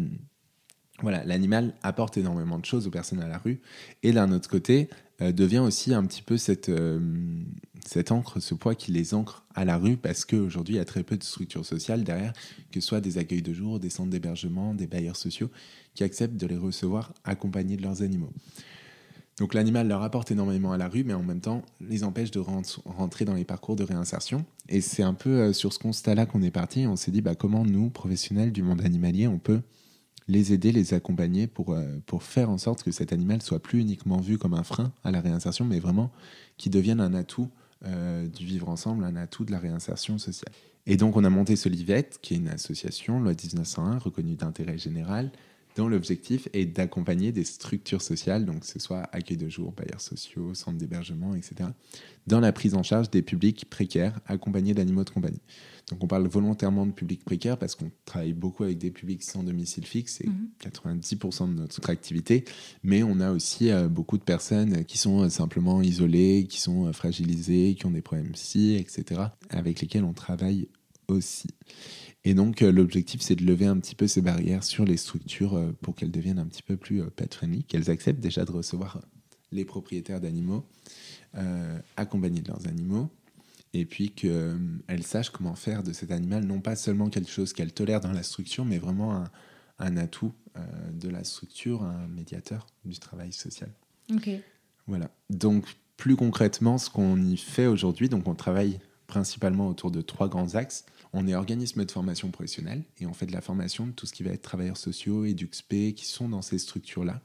voilà, 1.04 1.24
l'animal 1.26 1.76
apporte 1.84 2.18
énormément 2.18 2.58
de 2.58 2.66
choses 2.66 2.88
aux 2.88 2.92
personnes 2.92 3.22
à 3.22 3.28
la 3.28 3.38
rue. 3.38 3.62
Et 4.02 4.12
d'un 4.12 4.32
autre 4.32 4.50
côté, 4.50 4.90
euh, 5.22 5.32
devient 5.32 5.60
aussi 5.60 5.94
un 5.94 6.04
petit 6.08 6.24
peu 6.24 6.38
cette, 6.38 6.72
cette 7.86 8.12
encre, 8.12 8.40
ce 8.40 8.56
poids 8.56 8.74
qui 8.74 8.92
les 8.92 9.14
ancre 9.14 9.46
à 9.54 9.64
la 9.64 9.78
rue, 9.78 9.96
parce 9.96 10.26
qu'aujourd'hui, 10.26 10.74
il 10.74 10.78
y 10.78 10.82
a 10.82 10.86
très 10.86 11.04
peu 11.04 11.18
de 11.18 11.24
structures 11.24 11.68
sociales 11.68 12.04
derrière, 12.04 12.34
que 12.72 12.82
ce 12.82 12.88
soit 12.88 13.00
des 13.00 13.20
accueils 13.20 13.44
de 13.44 13.54
jour, 13.54 13.80
des 13.80 13.92
centres 13.92 14.10
d'hébergement, 14.10 14.74
des 14.74 14.88
bailleurs 14.88 15.16
sociaux, 15.16 15.52
qui 15.94 16.04
acceptent 16.04 16.38
de 16.38 16.48
les 16.48 16.58
recevoir 16.58 17.14
accompagnés 17.24 17.78
de 17.78 17.84
leurs 17.84 18.02
animaux. 18.02 18.32
Donc 19.40 19.54
l'animal 19.54 19.88
leur 19.88 20.04
apporte 20.04 20.32
énormément 20.32 20.74
à 20.74 20.78
la 20.78 20.90
rue, 20.90 21.06
mais 21.06 21.14
en 21.14 21.24
même 21.24 21.40
temps 21.40 21.64
les 21.80 22.04
empêche 22.04 22.30
de 22.32 22.40
rentrer 22.40 23.24
dans 23.24 23.36
les 23.36 23.46
parcours 23.46 23.78
de 23.78 23.84
réinsertion. 23.84 24.46
Et 24.68 24.82
c'est 24.82 25.04
un 25.04 25.14
peu 25.14 25.30
euh, 25.30 25.54
sur 25.54 25.72
ce 25.72 25.80
constat-là 25.80 26.26
qu'on 26.26 26.42
est 26.42 26.52
parti. 26.52 26.86
On 26.88 26.98
s'est 26.98 27.12
dit 27.12 27.22
bah, 27.22 27.36
comment 27.36 27.64
nous, 27.64 27.90
professionnels 27.90 28.52
du 28.52 28.64
monde 28.64 28.82
animalier, 28.82 29.28
on 29.28 29.40
peut 29.40 29.62
les 30.28 30.54
aider, 30.54 30.72
les 30.72 30.94
accompagner 30.94 31.48
pour, 31.48 31.74
euh, 31.74 32.00
pour 32.06 32.24
faire 32.24 32.50
en 32.50 32.58
sorte 32.58 32.84
que 32.84 32.92
cet 32.92 33.14
animal 33.14 33.42
soit 33.42 33.60
plus 33.60 33.80
uniquement 33.80 34.18
vu 34.18 34.38
comme 34.38 34.54
un 34.54 34.64
frein 34.64 34.92
à 35.04 35.12
la 35.12 35.22
réinsertion, 35.22 35.66
mais 35.66 35.80
vraiment 35.80 36.12
qu'il 36.58 36.72
devienne 36.72 37.00
un 37.00 37.14
atout 37.14 37.50
euh, 37.86 38.28
du 38.28 38.46
vivre 38.46 38.68
ensemble, 38.68 39.06
un 39.06 39.16
atout 39.16 39.46
de 39.46 39.52
la 39.52 39.60
réinsertion 39.60 40.18
sociale. 40.18 40.52
Et 40.86 40.98
donc 40.98 41.16
on 41.16 41.24
a 41.24 41.30
monté 41.30 41.56
Solivette, 41.56 42.20
qui 42.22 42.34
est 42.34 42.38
une 42.38 42.50
association, 42.50 43.20
loi 43.20 43.32
1901, 43.32 44.00
reconnue 44.00 44.36
d'intérêt 44.36 44.78
général, 44.78 45.32
dont 45.76 45.88
l'objectif 45.88 46.50
est 46.54 46.66
d'accompagner 46.66 47.32
des 47.32 47.44
structures 47.44 48.02
sociales, 48.02 48.46
donc 48.46 48.62
que 48.62 48.68
ce 48.68 48.80
soit 48.80 49.04
accueil 49.12 49.38
de 49.38 49.50
jour, 49.50 49.72
bailleurs 49.72 50.02
sociaux, 50.02 50.54
centres 50.54 50.78
d'hébergement, 50.78 51.36
etc., 51.36 51.70
dans 52.28 52.40
la 52.40 52.52
prise 52.52 52.76
en 52.76 52.84
charge 52.84 53.10
des 53.10 53.22
publics 53.22 53.66
précaires 53.70 54.20
accompagnés 54.28 54.74
d'animaux 54.74 55.04
de 55.04 55.10
compagnie. 55.10 55.42
Donc 55.90 56.04
on 56.04 56.08
parle 56.08 56.28
volontairement 56.28 56.86
de 56.86 56.92
publics 56.92 57.24
précaires 57.26 57.58
parce 57.58 57.76
qu'on 57.76 57.92
travaille 58.06 58.34
beaucoup 58.34 58.64
avec 58.64 58.78
des 58.78 58.92
publics 58.92 59.24
sans 59.24 59.44
domicile 59.44 59.86
fixe, 59.86 60.22
c'est 60.22 60.30
90% 60.70 61.44
mhm. 61.48 61.56
de 61.56 61.62
notre 61.62 61.90
activité, 61.90 62.46
mais 62.84 63.04
on 63.04 63.20
a 63.20 63.32
aussi 63.32 63.72
euh, 63.72 63.88
beaucoup 63.88 64.18
de 64.18 64.24
personnes 64.24 64.86
qui 64.86 64.98
sont 64.98 65.24
euh, 65.24 65.30
simplement 65.30 65.82
isolées, 65.82 66.46
qui 66.48 66.62
sont 66.62 66.88
euh, 66.88 66.94
fragilisées, 66.94 67.76
qui 67.76 67.86
ont 67.86 67.92
des 67.92 68.02
problèmes 68.02 68.32
psy, 68.34 68.76
etc., 68.76 69.22
avec 69.50 69.82
lesquelles 69.82 70.04
on 70.04 70.14
travaille 70.14 70.68
aussi. 71.08 71.50
Et 72.26 72.34
donc, 72.34 72.62
euh, 72.62 72.72
l'objectif, 72.72 73.22
c'est 73.22 73.36
de 73.36 73.46
lever 73.46 73.66
un 73.66 73.78
petit 73.78 73.96
peu 73.96 74.08
ces 74.08 74.22
barrières 74.22 74.64
sur 74.64 74.86
les 74.86 74.98
structures 74.98 75.56
euh, 75.56 75.72
pour 75.82 75.96
qu'elles 75.96 76.12
deviennent 76.12 76.40
un 76.40 76.48
petit 76.48 76.64
peu 76.64 76.76
plus 76.76 77.02
euh, 77.02 77.10
pet-friendly, 77.10 77.64
qu'elles 77.64 77.90
acceptent 77.90 78.20
déjà 78.20 78.44
de 78.46 78.52
recevoir 78.52 79.02
les 79.52 79.66
propriétaires 79.66 80.22
d'animaux, 80.22 80.64
accompagnés 81.98 82.42
de 82.42 82.50
leurs 82.50 82.68
animaux, 82.68 83.10
et 83.74 83.84
puis 83.84 84.12
qu'elles 84.12 85.04
sachent 85.04 85.32
comment 85.32 85.56
faire 85.56 85.82
de 85.82 85.92
cet 85.92 86.12
animal 86.12 86.44
non 86.44 86.62
pas 86.62 86.76
seulement 86.76 87.10
quelque 87.10 87.32
chose 87.32 87.54
qu'elles 87.54 87.74
tolèrent 87.74 88.00
dans 88.00 88.12
la 88.12 88.22
structure, 88.22 88.64
mais 88.64 88.78
vraiment 88.78 89.24
un, 89.80 89.98
atout 89.98 90.34
de 90.94 91.10
la 91.10 91.24
structure, 91.24 91.82
un 91.82 92.08
médiateur 92.10 92.68
du 92.86 93.00
travail 93.00 93.34
social. 93.34 93.72
Ok. 94.14 94.30
Voilà. 94.86 95.10
Donc, 95.32 95.66
plus 95.98 96.16
concrètement, 96.16 96.78
ce 96.78 96.92
qu'on 96.92 97.20
y 97.20 97.36
fait 97.36 97.66
aujourd'hui, 97.66 98.08
donc 98.08 98.28
on 98.28 98.36
travaille 98.36 98.80
principalement 99.10 99.68
autour 99.68 99.92
de 99.92 100.02
trois 100.02 100.30
grands 100.30 100.56
axes. 100.56 100.86
On 101.12 101.28
est 101.28 101.36
organisme 101.36 101.84
de 101.84 101.92
formation 101.92 102.30
professionnelle 102.30 102.84
et 103.00 103.08
on 103.08 103.14
fait 103.14 103.26
de 103.26 103.34
la 103.34 103.42
formation 103.42 103.88
de 103.88 103.92
tout 103.92 104.06
ce 104.06 104.14
qui 104.14 104.24
va 104.24 104.32
être 104.32 104.44
travailleurs 104.44 104.78
sociaux, 104.78 105.26
EduxP, 105.26 105.94
qui 105.96 106.06
sont 106.06 106.30
dans 106.30 106.44
ces 106.44 106.60
structures-là. 106.60 107.20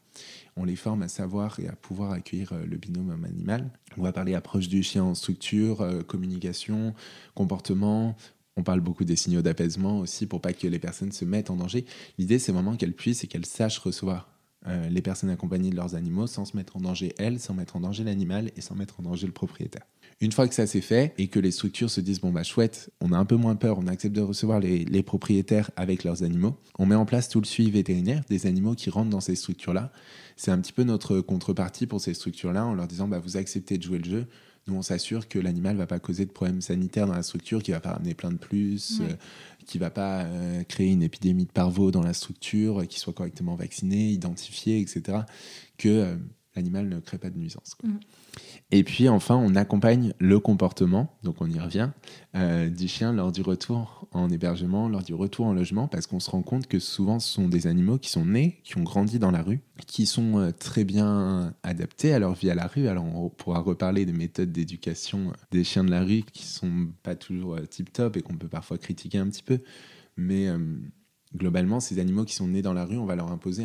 On 0.57 0.65
les 0.65 0.77
forme 0.77 1.03
à 1.03 1.09
savoir 1.09 1.61
et 1.61 1.69
à 1.69 1.77
pouvoir 1.77 2.13
accueillir 2.13 2.53
euh, 2.55 2.65
le 2.65 2.77
binôme 2.79 3.11
homme-animal. 3.11 3.71
On 3.99 4.03
va 4.03 4.13
parler 4.13 4.35
approche 4.35 4.69
du 4.69 4.83
chien 4.83 5.05
en 5.05 5.15
structure, 5.15 5.83
euh, 5.83 6.03
communication, 6.03 6.95
comportement. 7.35 8.17
On 8.57 8.63
parle 8.63 8.81
beaucoup 8.81 9.05
des 9.05 9.17
signaux 9.17 9.43
d'apaisement 9.43 9.99
aussi 9.99 10.27
pour 10.27 10.41
pas 10.41 10.55
que 10.55 10.67
les 10.67 10.79
personnes 10.79 11.13
se 11.13 11.25
mettent 11.25 11.51
en 11.51 11.57
danger. 11.57 11.85
L'idée, 12.19 12.39
c'est 12.39 12.53
vraiment 12.53 12.77
qu'elles 12.77 12.95
puissent 12.95 13.25
et 13.25 13.27
qu'elles 13.27 13.47
sachent 13.47 13.79
recevoir 13.79 14.31
euh, 14.67 14.89
les 14.89 15.03
personnes 15.03 15.31
accompagnées 15.31 15.71
de 15.71 15.77
leurs 15.77 15.95
animaux 15.95 16.27
sans 16.27 16.47
se 16.47 16.57
mettre 16.57 16.77
en 16.77 16.81
danger 16.81 17.15
elles, 17.19 17.39
sans 17.39 17.53
mettre 17.53 17.77
en 17.77 17.81
danger 17.81 18.05
l'animal 18.05 18.51
et 18.57 18.63
sans 18.63 18.75
mettre 18.75 19.01
en 19.01 19.03
danger 19.03 19.27
le 19.27 19.33
propriétaire. 19.33 19.85
Une 20.21 20.33
fois 20.33 20.49
que 20.49 20.55
ça 20.55 20.67
s'est 20.67 20.81
fait 20.81 21.13
et 21.19 21.29
que 21.29 21.41
les 21.41 21.51
structures 21.51 21.91
se 21.91 22.01
disent 22.01 22.21
bon 22.21 22.33
bah 22.33 22.43
chouette, 22.43 22.91
on 23.01 23.13
a 23.13 23.19
un 23.19 23.25
peu 23.25 23.37
moins 23.37 23.57
peur, 23.57 23.79
on 23.79 23.87
accepte 23.87 24.15
de 24.15 24.21
recevoir 24.21 24.61
les, 24.61 25.03
propriétaires 25.03 25.71
avec 25.77 26.05
leurs 26.05 26.23
animaux, 26.23 26.57
on 26.79 26.87
met 26.87 26.95
en 26.95 27.05
place 27.05 27.29
tout 27.29 27.41
le 27.41 27.47
suivi 27.47 27.71
vétérinaire 27.71 28.23
des 28.29 28.47
animaux 28.47 28.75
qui 28.75 28.91
rentrent 28.91 29.11
dans 29.11 29.21
ces 29.21 29.35
structures-là. 29.35 29.93
C'est 30.37 30.51
un 30.51 30.59
petit 30.59 30.73
peu 30.73 30.85
notre 30.85 31.21
contrepartie 31.21 31.87
pour 31.87 32.01
ces 32.01 32.15
structures-là 32.15 32.65
en 32.65 32.75
leur 32.75 32.87
disant 32.87 33.09
bah 33.09 33.19
vous 33.19 33.37
acceptez 33.37 33.77
de 33.77 33.83
jouer 33.83 33.99
le 33.99 34.05
jeu, 34.05 34.27
nous 34.67 34.77
on 34.77 34.83
s'assure 34.83 35.29
que 35.29 35.39
l'animal 35.39 35.77
va 35.77 35.87
pas 35.87 35.99
causer 35.99 36.25
de 36.25 36.31
problèmes 36.31 36.63
sanitaires 36.63 37.07
dans 37.07 37.15
la 37.15 37.23
structure, 37.23 37.63
qui 37.63 37.73
va 37.73 37.81
pas 37.81 37.93
ramener 37.93 38.15
plein 38.15 38.31
de 38.31 38.39
plus, 38.39 39.01
euh, 39.01 39.13
qui 39.67 39.79
va 39.79 39.91
pas 39.91 40.23
euh, 40.23 40.63
créer 40.65 40.91
une 40.91 41.03
épidémie 41.03 41.45
de 41.45 41.53
parvo 41.53 41.91
dans 41.91 42.03
la 42.03 42.15
structure, 42.15 42.87
qui 42.89 42.99
soit 42.99 43.13
correctement 43.13 43.57
vacciné, 43.57 44.11
identifié, 44.11 44.81
etc. 44.81 45.19
Que 45.77 45.89
euh, 45.89 46.17
l'animal 46.57 46.89
ne 46.89 47.01
crée 47.01 47.19
pas 47.19 47.31
de 47.31 47.39
nuisance. 47.39 47.77
Mm. 47.83 47.97
Et 48.71 48.85
puis 48.85 49.09
enfin, 49.09 49.37
on 49.37 49.55
accompagne 49.55 50.15
le 50.19 50.39
comportement, 50.41 51.17
donc 51.23 51.37
on 51.41 51.49
y 51.49 51.59
revient, 51.59 51.91
euh, 52.35 52.69
du 52.69 52.89
chien 52.89 53.13
lors 53.13 53.33
du 53.33 53.43
retour 53.43 54.09
en 54.13 54.29
hébergement, 54.31 54.89
lors 54.89 55.03
du 55.03 55.15
retour 55.15 55.47
en 55.47 55.53
logement, 55.53 55.89
parce 55.89 56.07
qu'on 56.07 56.21
se 56.21 56.31
rend 56.31 56.43
compte 56.43 56.67
que 56.67 56.79
souvent 56.79 57.19
ce 57.19 57.33
sont 57.33 57.49
des 57.49 57.67
animaux 57.67 57.99
qui 57.99 58.11
sont 58.11 58.25
nés, 58.25 58.61
qui 58.65 58.79
ont 58.79 58.83
grandi 58.83 59.19
dans 59.19 59.31
la 59.31 59.43
rue, 59.43 59.61
qui 59.87 60.07
sont 60.07 60.39
euh, 60.39 60.51
très 60.53 60.85
bien 60.85 61.55
adaptés 61.63 62.13
à 62.13 62.19
leur 62.19 62.35
vie 62.35 62.51
à 62.51 62.55
la 62.55 62.67
rue. 62.67 62.89
Alors 62.89 63.05
on 63.05 63.29
pourra 63.29 63.61
reparler 63.61 64.07
des 64.07 64.13
méthodes 64.13 64.53
d'éducation 64.53 65.33
des 65.51 65.65
chiens 65.65 65.85
de 65.85 65.91
la 65.91 66.03
rue 66.03 66.23
qui 66.33 66.45
sont 66.45 66.89
pas 67.03 67.15
toujours 67.15 67.57
euh, 67.57 67.67
tip 67.67 67.93
top 67.93 68.17
et 68.17 68.23
qu'on 68.23 68.37
peut 68.37 68.49
parfois 68.49 68.79
critiquer 68.79 69.19
un 69.19 69.29
petit 69.29 69.43
peu, 69.43 69.61
mais 70.17 70.49
globalement, 71.37 71.81
ces 71.81 71.99
animaux 71.99 72.25
qui 72.25 72.35
sont 72.35 72.49
nés 72.49 72.63
dans 72.63 72.73
la 72.73 72.85
rue, 72.85 72.97
on 72.97 73.07
va 73.07 73.17
leur 73.17 73.31
imposer 73.31 73.65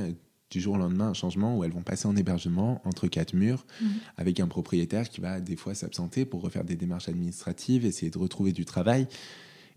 du 0.50 0.60
jour 0.60 0.76
au 0.76 0.78
lendemain 0.78 1.10
un 1.10 1.14
changement 1.14 1.58
où 1.58 1.64
elles 1.64 1.72
vont 1.72 1.82
passer 1.82 2.08
en 2.08 2.16
hébergement 2.16 2.82
entre 2.86 3.08
quatre 3.08 3.34
murs 3.34 3.66
mhm. 3.82 3.90
avec 4.18 4.40
un 4.40 4.48
propriétaire 4.48 5.10
qui 5.10 5.22
va 5.22 5.40
des 5.40 5.56
fois 5.56 5.76
s'absenter 5.76 6.26
pour 6.26 6.42
refaire 6.42 6.64
des 6.64 6.76
démarches 6.76 7.10
administratives, 7.10 7.86
essayer 7.86 8.10
de 8.10 8.18
retrouver 8.18 8.52
du 8.52 8.66
travail. 8.66 9.08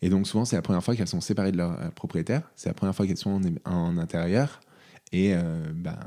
Et 0.01 0.09
donc 0.09 0.27
souvent 0.27 0.45
c'est 0.45 0.57
la 0.57 0.62
première 0.62 0.83
fois 0.83 0.97
qu'elles 0.97 1.09
sont 1.09 1.20
séparées 1.20 1.53
de 1.53 1.59
leur 1.59 1.81
euh, 1.81 1.91
propriétaire, 1.91 2.51
c'est 2.57 2.68
la 2.68 2.75
première 2.75 2.95
fois 2.95 3.07
qu'elles 3.07 3.16
sont 3.16 3.41
en, 3.64 3.99
intérieur 3.99 4.61
et 5.12 5.35
euh, 5.35 5.73
ben, 5.75 5.99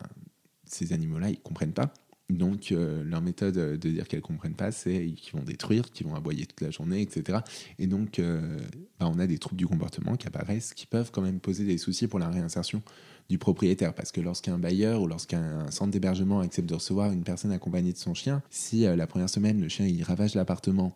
ces 0.66 0.93
animaux-là 0.93 1.30
ils 1.30 1.39
comprennent 1.39 1.74
pas. 1.74 1.93
Donc 2.28 2.72
euh, 2.72 3.03
leur 3.03 3.22
méthode 3.22 3.53
de 3.53 3.89
dire 3.89 4.07
qu'elles 4.07 4.22
comprennent 4.22 4.55
pas, 4.55 4.72
c'est 4.72 5.11
qu'ils 5.11 5.38
vont 5.38 5.43
détruire, 5.43 5.91
qu'ils 5.91 6.07
vont 6.07 6.16
aboyer 6.16 6.47
toute 6.47 6.61
la 6.61 6.72
journée, 6.72 7.03
etc. 7.03 7.38
Et 7.78 7.86
donc 7.86 8.20
ben, 8.20 8.57
on 8.99 9.20
a 9.20 9.28
des 9.28 9.38
troubles 9.38 9.57
du 9.57 9.68
comportement 9.68 10.16
qui 10.16 10.26
apparaissent, 10.26 10.74
qui 10.74 10.88
peuvent 10.88 11.11
quand 11.11 11.22
même 11.22 11.39
poser 11.39 11.66
des 11.66 11.78
soucis 11.78 12.07
pour 12.07 12.18
la 12.18 12.30
réinsertion 12.30 12.82
du 13.30 13.38
propriétaire. 13.38 13.93
Parce 13.93 14.11
que 14.11 14.21
lorsqu'un 14.21 14.57
bailleur 14.57 15.01
ou 15.01 15.07
lorsqu'un 15.07 15.69
centre 15.71 15.91
d'hébergement 15.91 16.39
accepte 16.39 16.69
de 16.69 16.76
recevoir 16.76 17.11
une 17.11 17.23
personne 17.23 17.51
accompagnée 17.51 17.93
de 17.93 17.97
son 17.97 18.13
chien, 18.13 18.41
si 18.49 18.86
euh, 18.86 18.95
la 18.95 19.07
première 19.07 19.30
semaine 19.30 19.59
le 19.59 19.69
chien 19.69 19.86
il 19.86 20.03
ravage 20.03 20.36
l'appartement, 20.36 20.95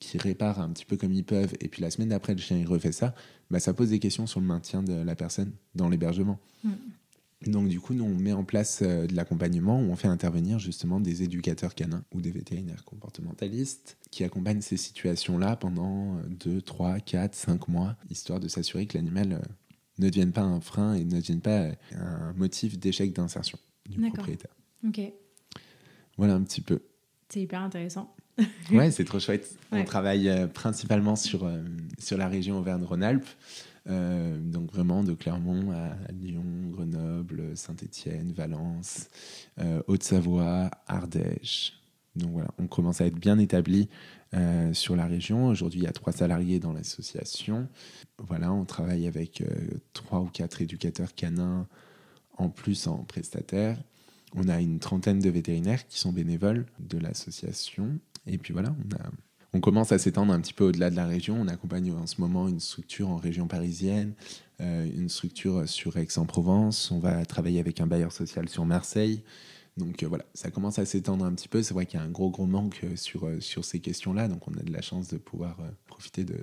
qui 0.00 0.18
répare 0.18 0.60
un 0.60 0.70
petit 0.70 0.84
peu 0.84 0.96
comme 0.96 1.12
ils 1.12 1.24
peuvent, 1.24 1.54
et 1.60 1.68
puis 1.68 1.80
la 1.80 1.90
semaine 1.90 2.08
d'après 2.08 2.34
le 2.34 2.40
chien 2.40 2.58
il 2.58 2.66
refait 2.66 2.92
ça, 2.92 3.14
bah, 3.50 3.60
ça 3.60 3.72
pose 3.72 3.90
des 3.90 3.98
questions 3.98 4.26
sur 4.26 4.40
le 4.40 4.46
maintien 4.46 4.82
de 4.82 4.92
la 4.92 5.14
personne 5.14 5.52
dans 5.74 5.88
l'hébergement. 5.88 6.38
Mm. 6.62 6.72
Donc 7.46 7.68
du 7.68 7.78
coup, 7.78 7.92
nous, 7.92 8.04
on 8.04 8.14
met 8.14 8.32
en 8.32 8.44
place 8.44 8.80
euh, 8.82 9.06
de 9.06 9.14
l'accompagnement 9.14 9.78
où 9.78 9.90
on 9.90 9.96
fait 9.96 10.08
intervenir 10.08 10.58
justement 10.58 10.98
des 10.98 11.22
éducateurs 11.22 11.74
canins 11.74 12.02
ou 12.14 12.22
des 12.22 12.30
vétérinaires 12.30 12.84
comportementalistes 12.84 13.98
qui 14.10 14.24
accompagnent 14.24 14.62
ces 14.62 14.78
situations-là 14.78 15.56
pendant 15.56 16.16
2, 16.28 16.62
3, 16.62 17.00
4, 17.00 17.34
5 17.34 17.68
mois, 17.68 17.96
histoire 18.08 18.40
de 18.40 18.48
s'assurer 18.48 18.86
que 18.86 18.96
l'animal 18.96 19.34
euh, 19.34 19.38
ne 19.98 20.08
deviennent 20.08 20.32
pas 20.32 20.42
un 20.42 20.60
frein 20.60 20.94
et 20.94 21.04
ne 21.04 21.20
deviennent 21.20 21.40
pas 21.40 21.68
un 21.94 22.32
motif 22.34 22.78
d'échec 22.78 23.12
d'insertion 23.12 23.58
du 23.88 24.00
propriétaire. 24.10 24.54
Ok. 24.86 25.00
Voilà 26.16 26.34
un 26.34 26.42
petit 26.42 26.60
peu. 26.60 26.80
C'est 27.28 27.40
hyper 27.40 27.60
intéressant. 27.60 28.14
ouais, 28.72 28.90
c'est 28.90 29.04
trop 29.04 29.18
chouette. 29.18 29.56
On 29.72 29.84
travaille 29.84 30.28
euh, 30.28 30.46
principalement 30.46 31.16
sur, 31.16 31.44
euh, 31.44 31.62
sur 31.98 32.16
la 32.16 32.28
région 32.28 32.58
Auvergne-Rhône-Alpes. 32.58 33.28
Euh, 33.86 34.38
donc 34.38 34.72
vraiment 34.72 35.04
de 35.04 35.12
Clermont 35.12 35.72
à 35.72 36.10
Lyon, 36.12 36.44
Grenoble, 36.70 37.56
Saint-Étienne, 37.56 38.32
Valence, 38.32 39.08
Haute-Savoie, 39.86 40.70
Ardèche. 40.86 41.83
Donc 42.16 42.30
voilà, 42.32 42.48
on 42.58 42.66
commence 42.66 43.00
à 43.00 43.06
être 43.06 43.18
bien 43.18 43.38
établi 43.38 43.88
sur 44.72 44.96
la 44.96 45.06
région. 45.06 45.46
Aujourd'hui, 45.46 45.80
il 45.80 45.84
y 45.84 45.88
a 45.88 45.92
trois 45.92 46.12
salariés 46.12 46.58
dans 46.58 46.72
l'association. 46.72 47.68
Voilà, 48.18 48.52
on 48.52 48.64
travaille 48.64 49.06
avec 49.06 49.40
euh, 49.40 49.46
trois 49.92 50.20
ou 50.20 50.26
quatre 50.26 50.62
éducateurs 50.62 51.14
canins 51.14 51.66
en 52.36 52.48
plus 52.48 52.86
en 52.86 52.98
prestataire. 52.98 53.76
On 54.34 54.48
a 54.48 54.60
une 54.60 54.78
trentaine 54.78 55.18
de 55.18 55.30
vétérinaires 55.30 55.86
qui 55.86 55.98
sont 55.98 56.12
bénévoles 56.12 56.66
de 56.78 56.98
l'association. 56.98 57.98
Et 58.26 58.38
puis 58.38 58.52
voilà, 58.52 58.74
on 59.52 59.60
commence 59.60 59.92
à 59.92 59.98
s'étendre 59.98 60.32
un 60.32 60.40
petit 60.40 60.54
peu 60.54 60.64
au-delà 60.64 60.90
de 60.90 60.96
la 60.96 61.06
région. 61.06 61.36
On 61.40 61.48
accompagne 61.48 61.92
en 61.92 62.06
ce 62.06 62.20
moment 62.20 62.48
une 62.48 62.60
structure 62.60 63.08
en 63.08 63.16
région 63.16 63.46
parisienne, 63.46 64.14
euh, 64.60 64.84
une 64.84 65.08
structure 65.08 65.68
sur 65.68 65.96
Aix-en-Provence. 65.96 66.90
On 66.90 66.98
va 66.98 67.24
travailler 67.24 67.60
avec 67.60 67.80
un 67.80 67.86
bailleur 67.86 68.12
social 68.12 68.48
sur 68.48 68.64
Marseille. 68.64 69.22
Donc 69.76 70.02
euh, 70.02 70.08
voilà, 70.08 70.24
ça 70.34 70.50
commence 70.50 70.78
à 70.78 70.84
s'étendre 70.84 71.24
un 71.24 71.32
petit 71.32 71.48
peu. 71.48 71.62
C'est 71.62 71.74
vrai 71.74 71.86
qu'il 71.86 71.98
y 71.98 72.02
a 72.02 72.06
un 72.06 72.10
gros, 72.10 72.30
gros 72.30 72.46
manque 72.46 72.80
euh, 72.84 72.96
sur, 72.96 73.28
sur 73.40 73.64
ces 73.64 73.80
questions-là. 73.80 74.28
Donc 74.28 74.46
on 74.48 74.52
a 74.54 74.62
de 74.62 74.72
la 74.72 74.82
chance 74.82 75.08
de 75.08 75.18
pouvoir 75.18 75.58
profiter 75.86 76.24
de, 76.24 76.38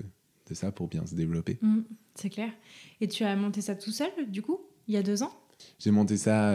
de 0.47 0.53
ça 0.53 0.71
pour 0.71 0.87
bien 0.87 1.05
se 1.05 1.15
développer. 1.15 1.57
Mmh, 1.61 1.79
c'est 2.15 2.29
clair. 2.29 2.51
Et 2.99 3.07
tu 3.07 3.23
as 3.23 3.35
monté 3.35 3.61
ça 3.61 3.75
tout 3.75 3.91
seul, 3.91 4.11
du 4.27 4.41
coup, 4.41 4.59
il 4.87 4.93
y 4.93 4.97
a 4.97 5.03
deux 5.03 5.23
ans? 5.23 5.33
J'ai 5.79 5.91
monté 5.91 6.17
ça 6.17 6.53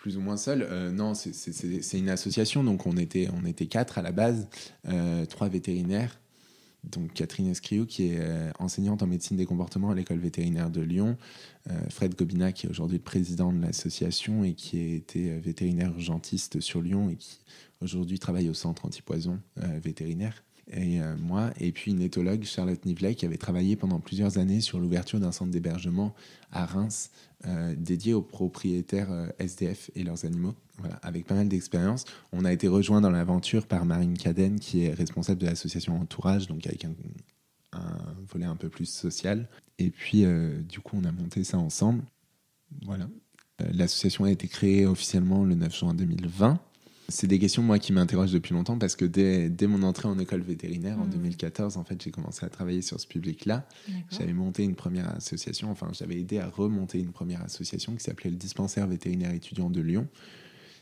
plus 0.00 0.16
ou 0.16 0.20
moins 0.20 0.36
seul. 0.36 0.62
Euh, 0.62 0.90
non, 0.90 1.14
c'est 1.14 1.98
une 1.98 2.08
association, 2.08 2.64
donc 2.64 2.86
on 2.86 2.96
était, 2.96 3.28
on 3.34 3.46
était 3.46 3.66
quatre 3.66 3.98
à 3.98 4.02
la 4.02 4.12
base, 4.12 4.48
euh, 4.88 5.26
trois 5.26 5.48
vétérinaires. 5.48 6.18
Donc 6.84 7.12
Catherine 7.12 7.48
Escriou, 7.48 7.86
qui 7.86 8.06
est 8.06 8.18
euh, 8.20 8.50
enseignante 8.58 9.02
en 9.02 9.06
médecine 9.06 9.36
des 9.36 9.46
comportements 9.46 9.90
à 9.90 9.94
l'école 9.94 10.18
vétérinaire 10.18 10.70
de 10.70 10.80
Lyon, 10.80 11.16
Fred 11.90 12.16
Gobina, 12.16 12.52
qui 12.52 12.66
est 12.66 12.70
aujourd'hui 12.70 12.96
le 12.96 13.04
président 13.04 13.52
de 13.52 13.60
l'association 13.60 14.44
et 14.44 14.54
qui 14.54 14.78
a 14.78 14.94
été 14.94 15.38
vétérinaire 15.38 15.92
urgentiste 15.92 16.60
sur 16.60 16.80
Lyon 16.80 17.10
et 17.10 17.16
qui 17.16 17.38
aujourd'hui 17.82 18.18
travaille 18.18 18.48
au 18.48 18.54
centre 18.54 18.86
antipoison 18.86 19.38
vétérinaire 19.56 20.42
et 20.72 21.00
moi, 21.18 21.50
et 21.58 21.72
puis 21.72 21.90
une 21.90 22.00
éthologue, 22.00 22.44
Charlotte 22.44 22.84
Nivelet, 22.84 23.14
qui 23.14 23.24
avait 23.24 23.36
travaillé 23.36 23.76
pendant 23.76 24.00
plusieurs 24.00 24.38
années 24.38 24.60
sur 24.60 24.78
l'ouverture 24.78 25.18
d'un 25.18 25.32
centre 25.32 25.50
d'hébergement 25.50 26.14
à 26.52 26.66
Reims 26.66 27.10
euh, 27.46 27.74
dédié 27.74 28.12
aux 28.12 28.20
propriétaires 28.20 29.10
euh, 29.10 29.26
SDF 29.38 29.90
et 29.94 30.02
leurs 30.02 30.26
animaux. 30.26 30.54
Voilà, 30.76 30.96
avec 30.96 31.24
pas 31.24 31.34
mal 31.34 31.48
d'expérience. 31.48 32.04
On 32.32 32.44
a 32.44 32.52
été 32.52 32.68
rejoint 32.68 33.00
dans 33.00 33.08
l'aventure 33.08 33.66
par 33.66 33.86
Marine 33.86 34.16
Caden, 34.16 34.60
qui 34.60 34.84
est 34.84 34.92
responsable 34.92 35.40
de 35.40 35.46
l'association 35.46 35.98
Entourage, 35.98 36.48
donc 36.48 36.66
avec 36.66 36.84
un, 36.84 36.92
volet 38.28 38.44
un 38.44 38.56
peu 38.56 38.68
plus 38.68 38.84
social. 38.84 39.48
Et 39.78 39.88
puis, 39.88 40.26
euh, 40.26 40.60
du 40.60 40.80
coup, 40.80 40.98
on 41.00 41.04
a 41.04 41.12
monté 41.12 41.42
ça 41.42 41.56
ensemble. 41.56 42.02
Voilà. 42.84 43.08
L'association 43.72 44.24
a 44.24 44.30
été 44.30 44.46
créée 44.46 44.84
officiellement 44.84 45.42
le 45.42 45.54
9 45.54 45.78
juin 45.78 45.94
2020. 45.94 46.60
C'est 47.10 47.26
des 47.26 47.38
questions, 47.38 47.62
moi, 47.62 47.78
qui 47.78 47.92
m'interrogent 47.92 48.32
depuis 48.32 48.54
longtemps 48.54 48.78
parce 48.78 48.96
que 48.96 49.04
dès, 49.04 49.50
dès, 49.50 49.66
mon 49.66 49.82
entrée 49.82 50.08
en 50.08 50.18
école 50.18 50.42
vétérinaire 50.42 50.98
en 50.98 51.06
2014, 51.06 51.76
mmh. 51.76 51.80
en 51.80 51.84
fait, 51.84 52.02
j'ai 52.02 52.10
commencé 52.10 52.46
à 52.46 52.48
travailler 52.48 52.82
sur 52.82 52.98
ce 53.00 53.06
public-là. 53.06 53.66
J'avais 54.10 54.32
monté 54.32 54.62
une 54.64 54.76
première 54.76 55.14
association, 55.16 55.70
enfin, 55.70 55.88
j'avais 55.92 56.18
aidé 56.18 56.38
à 56.38 56.48
remonter 56.48 56.98
une 56.98 57.12
première 57.12 57.42
association 57.42 57.94
qui 57.94 58.04
s'appelait 58.04 58.30
le 58.30 58.36
Dispensaire 58.36 58.86
vétérinaire 58.86 59.34
étudiant 59.34 59.70
de 59.70 59.80
Lyon. 59.80 60.08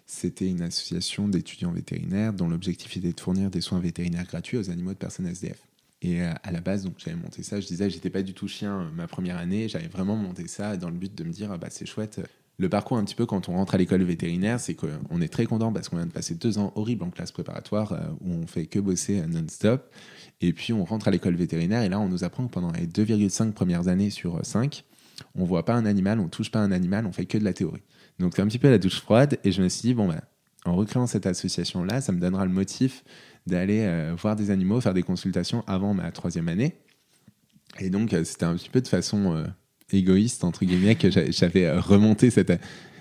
C'était 0.06 0.48
une 0.48 0.62
association 0.62 1.28
d'étudiants 1.28 1.72
vétérinaires 1.72 2.32
dont 2.32 2.48
l'objectif 2.48 2.96
était 2.96 3.12
de 3.12 3.20
fournir 3.20 3.50
des 3.50 3.60
soins 3.60 3.80
vétérinaires 3.80 4.26
gratuits 4.26 4.56
aux 4.56 4.70
animaux 4.70 4.92
de 4.92 4.98
personnes 4.98 5.26
SDF. 5.26 5.62
Et 6.00 6.22
euh, 6.22 6.32
à 6.42 6.52
la 6.52 6.60
base, 6.60 6.84
donc 6.84 6.94
j'avais 6.98 7.16
monté 7.16 7.42
ça. 7.42 7.60
Je 7.60 7.66
disais, 7.66 7.90
j'étais 7.90 8.10
pas 8.10 8.22
du 8.22 8.32
tout 8.32 8.48
chien 8.48 8.80
euh, 8.80 8.90
ma 8.94 9.06
première 9.06 9.36
année. 9.36 9.68
J'avais 9.68 9.88
vraiment 9.88 10.16
monté 10.16 10.46
ça 10.46 10.76
dans 10.76 10.90
le 10.90 10.96
but 10.96 11.14
de 11.14 11.24
me 11.24 11.30
dire, 11.30 11.50
ah 11.50 11.58
bah 11.58 11.68
c'est 11.70 11.86
chouette 11.86 12.20
le 12.58 12.68
parcours 12.68 12.96
un 12.96 13.04
petit 13.04 13.14
peu 13.14 13.24
quand 13.24 13.48
on 13.48 13.52
rentre 13.52 13.76
à 13.76 13.78
l'école 13.78 14.02
vétérinaire, 14.02 14.58
c'est 14.58 14.74
qu'on 14.74 15.20
est 15.20 15.28
très 15.28 15.46
content 15.46 15.72
parce 15.72 15.88
qu'on 15.88 15.96
vient 15.96 16.06
de 16.06 16.12
passer 16.12 16.34
deux 16.34 16.58
ans 16.58 16.72
horribles 16.74 17.04
en 17.04 17.10
classe 17.10 17.30
préparatoire 17.30 17.92
euh, 17.92 18.00
où 18.20 18.32
on 18.32 18.46
fait 18.46 18.66
que 18.66 18.80
bosser 18.80 19.22
non-stop. 19.26 19.88
Et 20.40 20.52
puis 20.52 20.72
on 20.72 20.84
rentre 20.84 21.08
à 21.08 21.10
l'école 21.10 21.36
vétérinaire 21.36 21.82
et 21.82 21.88
là 21.88 22.00
on 22.00 22.08
nous 22.08 22.24
apprend 22.24 22.46
que 22.46 22.52
pendant 22.52 22.72
les 22.72 22.86
2,5 22.86 23.52
premières 23.52 23.86
années 23.86 24.10
sur 24.10 24.44
5, 24.44 24.84
on 25.36 25.44
voit 25.44 25.64
pas 25.64 25.74
un 25.74 25.86
animal, 25.86 26.18
on 26.18 26.28
touche 26.28 26.50
pas 26.50 26.58
un 26.58 26.72
animal, 26.72 27.06
on 27.06 27.12
fait 27.12 27.26
que 27.26 27.38
de 27.38 27.44
la 27.44 27.52
théorie. 27.52 27.82
Donc 28.18 28.32
c'est 28.34 28.42
un 28.42 28.46
petit 28.48 28.58
peu 28.58 28.70
la 28.70 28.78
douche 28.78 29.00
froide 29.00 29.38
et 29.44 29.52
je 29.52 29.62
me 29.62 29.68
suis 29.68 29.82
dit, 29.82 29.94
bon 29.94 30.08
ben, 30.08 30.20
en 30.64 30.74
recréant 30.74 31.06
cette 31.06 31.26
association-là, 31.26 32.00
ça 32.00 32.12
me 32.12 32.20
donnera 32.20 32.44
le 32.44 32.52
motif 32.52 33.04
d'aller 33.46 33.84
euh, 33.84 34.14
voir 34.18 34.34
des 34.34 34.50
animaux, 34.50 34.80
faire 34.80 34.94
des 34.94 35.04
consultations 35.04 35.62
avant 35.66 35.94
ma 35.94 36.10
troisième 36.10 36.48
année. 36.48 36.80
Et 37.78 37.90
donc 37.90 38.12
euh, 38.12 38.24
c'était 38.24 38.44
un 38.44 38.56
petit 38.56 38.70
peu 38.70 38.80
de 38.80 38.88
façon 38.88 39.46
égoïste, 39.92 40.44
entre 40.44 40.64
guillemets, 40.64 40.96
que 40.96 41.10
j'avais 41.10 41.66
euh, 41.66 41.80
remonté 41.80 42.30
cette, 42.30 42.52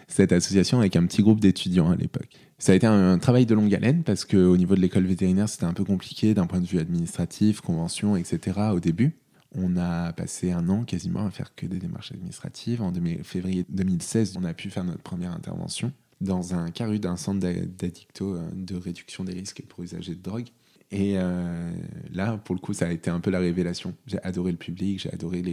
cette 0.08 0.32
association 0.32 0.80
avec 0.80 0.96
un 0.96 1.06
petit 1.06 1.22
groupe 1.22 1.40
d'étudiants 1.40 1.92
à 1.92 1.96
l'époque. 1.96 2.30
Ça 2.60 2.72
a 2.72 2.76
été 2.76 2.88
un, 2.88 3.20
travail 3.20 3.46
de 3.46 3.54
longue 3.54 3.74
haleine 3.76 4.04
parce 4.04 4.26
qu'au 4.26 4.58
niveau 4.58 4.76
de 4.76 4.82
l'école 4.82 5.06
vétérinaire, 5.06 5.48
c'était 5.48 5.66
un 5.66 5.74
peu 5.74 5.84
compliqué 5.84 6.34
d'un 6.34 6.48
point 6.48 6.60
de 6.60 6.66
vue 6.66 6.80
administratif, 6.80 7.62
convention, 7.62 8.16
etc. 8.16 8.60
au 8.74 8.80
début. 8.80 9.16
On 9.56 9.78
a 9.78 10.12
passé 10.14 10.52
un 10.52 10.68
an 10.70 10.84
quasiment 10.84 11.26
à 11.26 11.32
faire 11.32 11.56
que 11.56 11.66
des 11.66 11.78
démarches 11.78 12.12
administratives. 12.12 12.82
En 12.82 12.92
février 13.24 13.66
2016, 13.70 14.36
on 14.40 14.44
a 14.44 14.54
pu 14.54 14.70
faire 14.70 14.84
notre 14.84 15.02
première 15.02 15.32
intervention 15.32 15.92
dans 16.20 16.56
un 16.56 16.72
CARU 16.72 17.00
d'un 17.00 17.16
centre 17.16 17.40
d'addicto 17.40 18.36
euh, 18.36 18.50
de 18.54 18.76
réduction 18.76 19.24
des 19.24 19.34
risques 19.34 19.64
pour 19.68 19.84
usagers 19.84 20.16
de 20.16 20.22
drogue. 20.22 20.48
Et 20.92 21.14
euh, 21.18 21.72
là, 22.14 22.38
pour 22.38 22.56
le 22.56 22.62
coup, 22.62 22.74
ça 22.74 22.88
a 22.88 22.92
été 22.92 23.10
un 23.10 23.20
peu 23.20 23.30
la 23.30 23.40
révélation. 23.40 23.94
J'ai 24.06 24.22
adoré 24.24 24.52
le 24.52 24.58
public, 24.58 25.02
j'ai 25.02 25.12
adoré 25.12 25.44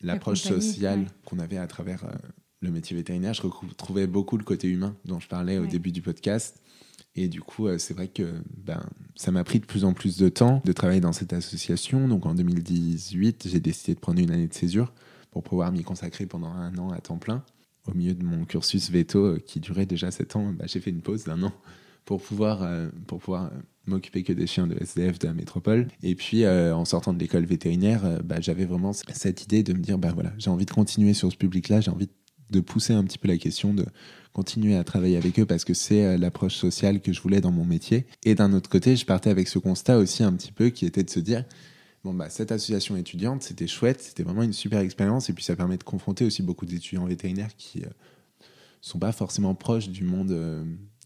l'approche 0.00 0.40
sociale 0.40 1.06
qu'on 1.24 1.38
avait 1.38 1.58
à 1.58 1.66
travers 1.66 2.04
euh, 2.04 2.12
le 2.60 2.70
métier 2.70 2.96
vétérinaire. 2.96 3.34
Je 3.34 3.42
retrouvais 3.42 4.06
beaucoup 4.06 4.38
le 4.38 4.44
côté 4.44 4.68
humain 4.68 4.96
dont 5.04 5.20
je 5.20 5.28
parlais 5.28 5.58
au 5.58 5.66
début 5.66 5.92
du 5.92 6.00
podcast. 6.00 6.62
Et 7.16 7.28
du 7.28 7.42
coup, 7.42 7.66
euh, 7.66 7.76
c'est 7.78 7.94
vrai 7.94 8.08
que 8.08 8.32
ben, 8.56 8.80
ça 9.14 9.30
m'a 9.30 9.44
pris 9.44 9.60
de 9.60 9.66
plus 9.66 9.84
en 9.84 9.92
plus 9.92 10.16
de 10.16 10.28
temps 10.28 10.62
de 10.64 10.72
travailler 10.72 11.00
dans 11.00 11.12
cette 11.12 11.34
association. 11.34 12.08
Donc 12.08 12.24
en 12.24 12.34
2018, 12.34 13.48
j'ai 13.48 13.60
décidé 13.60 13.94
de 13.94 14.00
prendre 14.00 14.20
une 14.20 14.30
année 14.30 14.48
de 14.48 14.54
césure 14.54 14.92
pour 15.30 15.42
pouvoir 15.42 15.70
m'y 15.70 15.82
consacrer 15.82 16.24
pendant 16.24 16.50
un 16.50 16.76
an 16.78 16.90
à 16.90 17.00
temps 17.00 17.18
plein. 17.18 17.44
Au 17.86 17.94
milieu 17.94 18.14
de 18.14 18.24
mon 18.24 18.44
cursus 18.44 18.90
veto 18.90 19.38
qui 19.46 19.60
durait 19.60 19.86
déjà 19.86 20.10
7 20.10 20.36
ans, 20.36 20.52
ben, 20.52 20.66
j'ai 20.66 20.80
fait 20.80 20.90
une 20.90 21.02
pause 21.02 21.24
d'un 21.24 21.42
an 21.42 21.52
pour 22.08 22.22
pouvoir, 22.22 22.66
pour 23.06 23.18
pouvoir 23.18 23.50
m'occuper 23.88 24.22
que 24.22 24.32
des 24.32 24.46
chiens 24.46 24.66
de 24.66 24.76
SDF 24.80 25.18
de 25.18 25.26
la 25.26 25.34
métropole. 25.34 25.88
Et 26.02 26.14
puis, 26.14 26.44
euh, 26.44 26.74
en 26.74 26.84
sortant 26.84 27.12
de 27.12 27.18
l'école 27.18 27.44
vétérinaire, 27.44 28.04
euh, 28.04 28.18
bah, 28.22 28.40
j'avais 28.40 28.64
vraiment 28.64 28.92
cette 28.92 29.44
idée 29.44 29.62
de 29.62 29.72
me 29.72 29.80
dire, 29.80 29.98
bah 29.98 30.12
voilà, 30.14 30.32
j'ai 30.38 30.50
envie 30.50 30.66
de 30.66 30.70
continuer 30.70 31.14
sur 31.14 31.32
ce 31.32 31.36
public-là, 31.36 31.80
j'ai 31.80 31.90
envie 31.90 32.08
de 32.50 32.60
pousser 32.60 32.92
un 32.92 33.04
petit 33.04 33.18
peu 33.18 33.28
la 33.28 33.36
question 33.36 33.74
de 33.74 33.84
continuer 34.32 34.76
à 34.76 34.84
travailler 34.84 35.16
avec 35.16 35.38
eux 35.38 35.46
parce 35.46 35.64
que 35.64 35.74
c'est 35.74 36.04
euh, 36.04 36.16
l'approche 36.16 36.54
sociale 36.54 37.00
que 37.00 37.12
je 37.12 37.20
voulais 37.20 37.40
dans 37.40 37.50
mon 37.50 37.64
métier. 37.64 38.06
Et 38.24 38.34
d'un 38.34 38.52
autre 38.52 38.70
côté, 38.70 38.96
je 38.96 39.04
partais 39.04 39.30
avec 39.30 39.48
ce 39.48 39.58
constat 39.58 39.98
aussi 39.98 40.22
un 40.22 40.32
petit 40.32 40.52
peu 40.52 40.70
qui 40.70 40.86
était 40.86 41.02
de 41.02 41.10
se 41.10 41.20
dire, 41.20 41.44
bon 42.04 42.14
bah 42.14 42.30
cette 42.30 42.52
association 42.52 42.96
étudiante, 42.96 43.42
c'était 43.42 43.66
chouette, 43.66 44.00
c'était 44.00 44.22
vraiment 44.22 44.42
une 44.42 44.52
super 44.52 44.80
expérience 44.80 45.28
et 45.28 45.32
puis 45.32 45.44
ça 45.44 45.56
permet 45.56 45.76
de 45.76 45.82
confronter 45.82 46.24
aussi 46.24 46.42
beaucoup 46.42 46.64
d'étudiants 46.64 47.04
vétérinaires 47.04 47.54
qui 47.56 47.82
sont 48.80 48.98
pas 49.00 49.12
forcément 49.12 49.54
proches 49.54 49.88
du 49.88 50.04
monde 50.04 50.30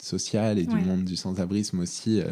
social 0.02 0.58
et 0.58 0.66
du 0.66 0.76
monde 0.76 1.04
du 1.04 1.16
sans-abrisme 1.16 1.80
aussi. 1.80 2.22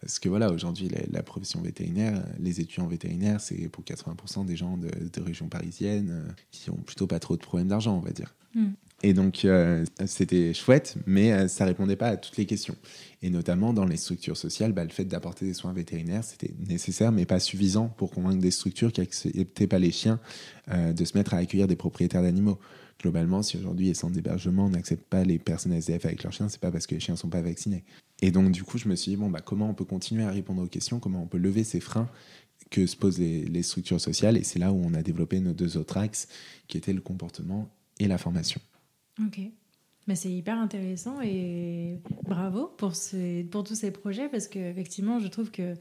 Parce 0.00 0.18
que 0.18 0.28
voilà, 0.28 0.52
aujourd'hui, 0.52 0.90
la, 1.10 1.22
profession 1.22 1.60
vétérinaire, 1.62 2.22
les 2.38 2.60
étudiants 2.60 2.86
vétérinaires, 2.86 3.40
c'est 3.40 3.68
pour 3.68 3.82
80% 3.82 4.44
des 4.44 4.56
gens 4.56 4.76
de, 4.76 4.88
de 4.88 5.20
région 5.22 5.48
parisienne 5.48 6.10
euh, 6.10 6.32
qui 6.50 6.70
ont 6.70 6.76
plutôt 6.76 7.06
pas 7.06 7.18
trop 7.18 7.34
de 7.36 7.40
problèmes 7.40 7.68
d'argent, 7.68 7.96
on 7.96 8.00
va 8.00 8.10
dire. 8.10 8.34
Hmm. 8.54 8.72
Et 9.02 9.14
donc, 9.14 9.44
euh, 9.44 9.84
c'était 10.06 10.52
chouette, 10.52 10.96
mais 11.06 11.32
euh, 11.32 11.48
ça 11.48 11.64
répondait 11.64 11.96
pas 11.96 12.08
à 12.08 12.16
toutes 12.16 12.36
les 12.36 12.46
questions. 12.46 12.76
Et 13.22 13.30
notamment 13.30 13.72
dans 13.72 13.86
les 13.86 13.96
structures 13.96 14.36
sociales, 14.36 14.72
bah, 14.72 14.84
le 14.84 14.90
fait 14.90 15.06
d'apporter 15.06 15.46
des 15.46 15.54
soins 15.54 15.72
vétérinaires, 15.72 16.24
c'était 16.24 16.54
nécessaire, 16.68 17.10
mais 17.10 17.24
pas 17.24 17.40
suffisant 17.40 17.88
pour 17.88 18.10
convaincre 18.10 18.40
des 18.40 18.50
structures 18.50 18.92
qui 18.92 19.00
n'acceptaient 19.00 19.66
pas 19.66 19.78
les 19.78 19.92
chiens 19.92 20.20
de 20.68 21.04
se 21.04 21.16
mettre 21.16 21.34
à 21.34 21.38
accueillir 21.38 21.68
des 21.68 21.76
propriétaires 21.76 22.22
d'animaux 22.22 22.58
globalement, 23.00 23.42
si 23.42 23.56
aujourd'hui 23.56 23.86
les 23.86 23.94
centres 23.94 24.14
d'hébergement 24.14 24.68
n'acceptent 24.68 25.08
pas 25.08 25.24
les 25.24 25.38
personnes 25.38 25.72
SDF 25.72 26.06
avec 26.06 26.22
leurs 26.22 26.32
chiens, 26.32 26.48
c'est 26.48 26.60
pas 26.60 26.70
parce 26.70 26.86
que 26.86 26.94
les 26.94 27.00
chiens 27.00 27.14
ne 27.14 27.18
sont 27.18 27.28
pas 27.28 27.42
vaccinés. 27.42 27.84
Et 28.22 28.30
donc, 28.30 28.50
du 28.50 28.62
coup, 28.64 28.78
je 28.78 28.88
me 28.88 28.96
suis 28.96 29.10
dit, 29.10 29.16
bon, 29.16 29.28
bah, 29.28 29.40
comment 29.40 29.68
on 29.68 29.74
peut 29.74 29.84
continuer 29.84 30.24
à 30.24 30.30
répondre 30.30 30.62
aux 30.62 30.68
questions, 30.68 30.98
comment 30.98 31.22
on 31.22 31.26
peut 31.26 31.38
lever 31.38 31.64
ces 31.64 31.80
freins 31.80 32.08
que 32.70 32.86
se 32.86 32.96
posent 32.96 33.18
les, 33.18 33.62
structures 33.62 34.00
sociales. 34.00 34.36
Et 34.36 34.42
c'est 34.42 34.58
là 34.58 34.72
où 34.72 34.82
on 34.84 34.94
a 34.94 35.02
développé 35.02 35.40
nos 35.40 35.52
deux 35.52 35.76
autres 35.76 35.98
axes, 35.98 36.28
qui 36.68 36.78
étaient 36.78 36.92
le 36.92 37.00
comportement 37.00 37.70
et 37.98 38.08
la 38.08 38.18
formation. 38.18 38.60
Ok. 39.24 39.40
Mais 40.08 40.14
c'est 40.14 40.30
hyper 40.30 40.58
intéressant 40.58 41.20
et 41.20 41.98
bravo 42.22 42.68
pour, 42.76 42.92
pour 43.50 43.64
tous 43.64 43.74
ces 43.74 43.90
projets 43.90 44.28
parce 44.28 44.46
qu'effectivement, 44.46 45.18
je 45.18 45.26
trouve 45.26 45.50
que 45.50 45.74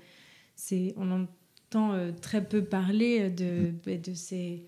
c'est 0.56 0.94
on 0.98 1.12
entend 1.12 1.94
euh, 1.94 2.12
très 2.12 2.44
peu 2.44 2.64
parler 2.64 3.30
de, 3.30 3.74
mm. 3.86 4.02
de 4.02 4.14
ces 4.16 4.66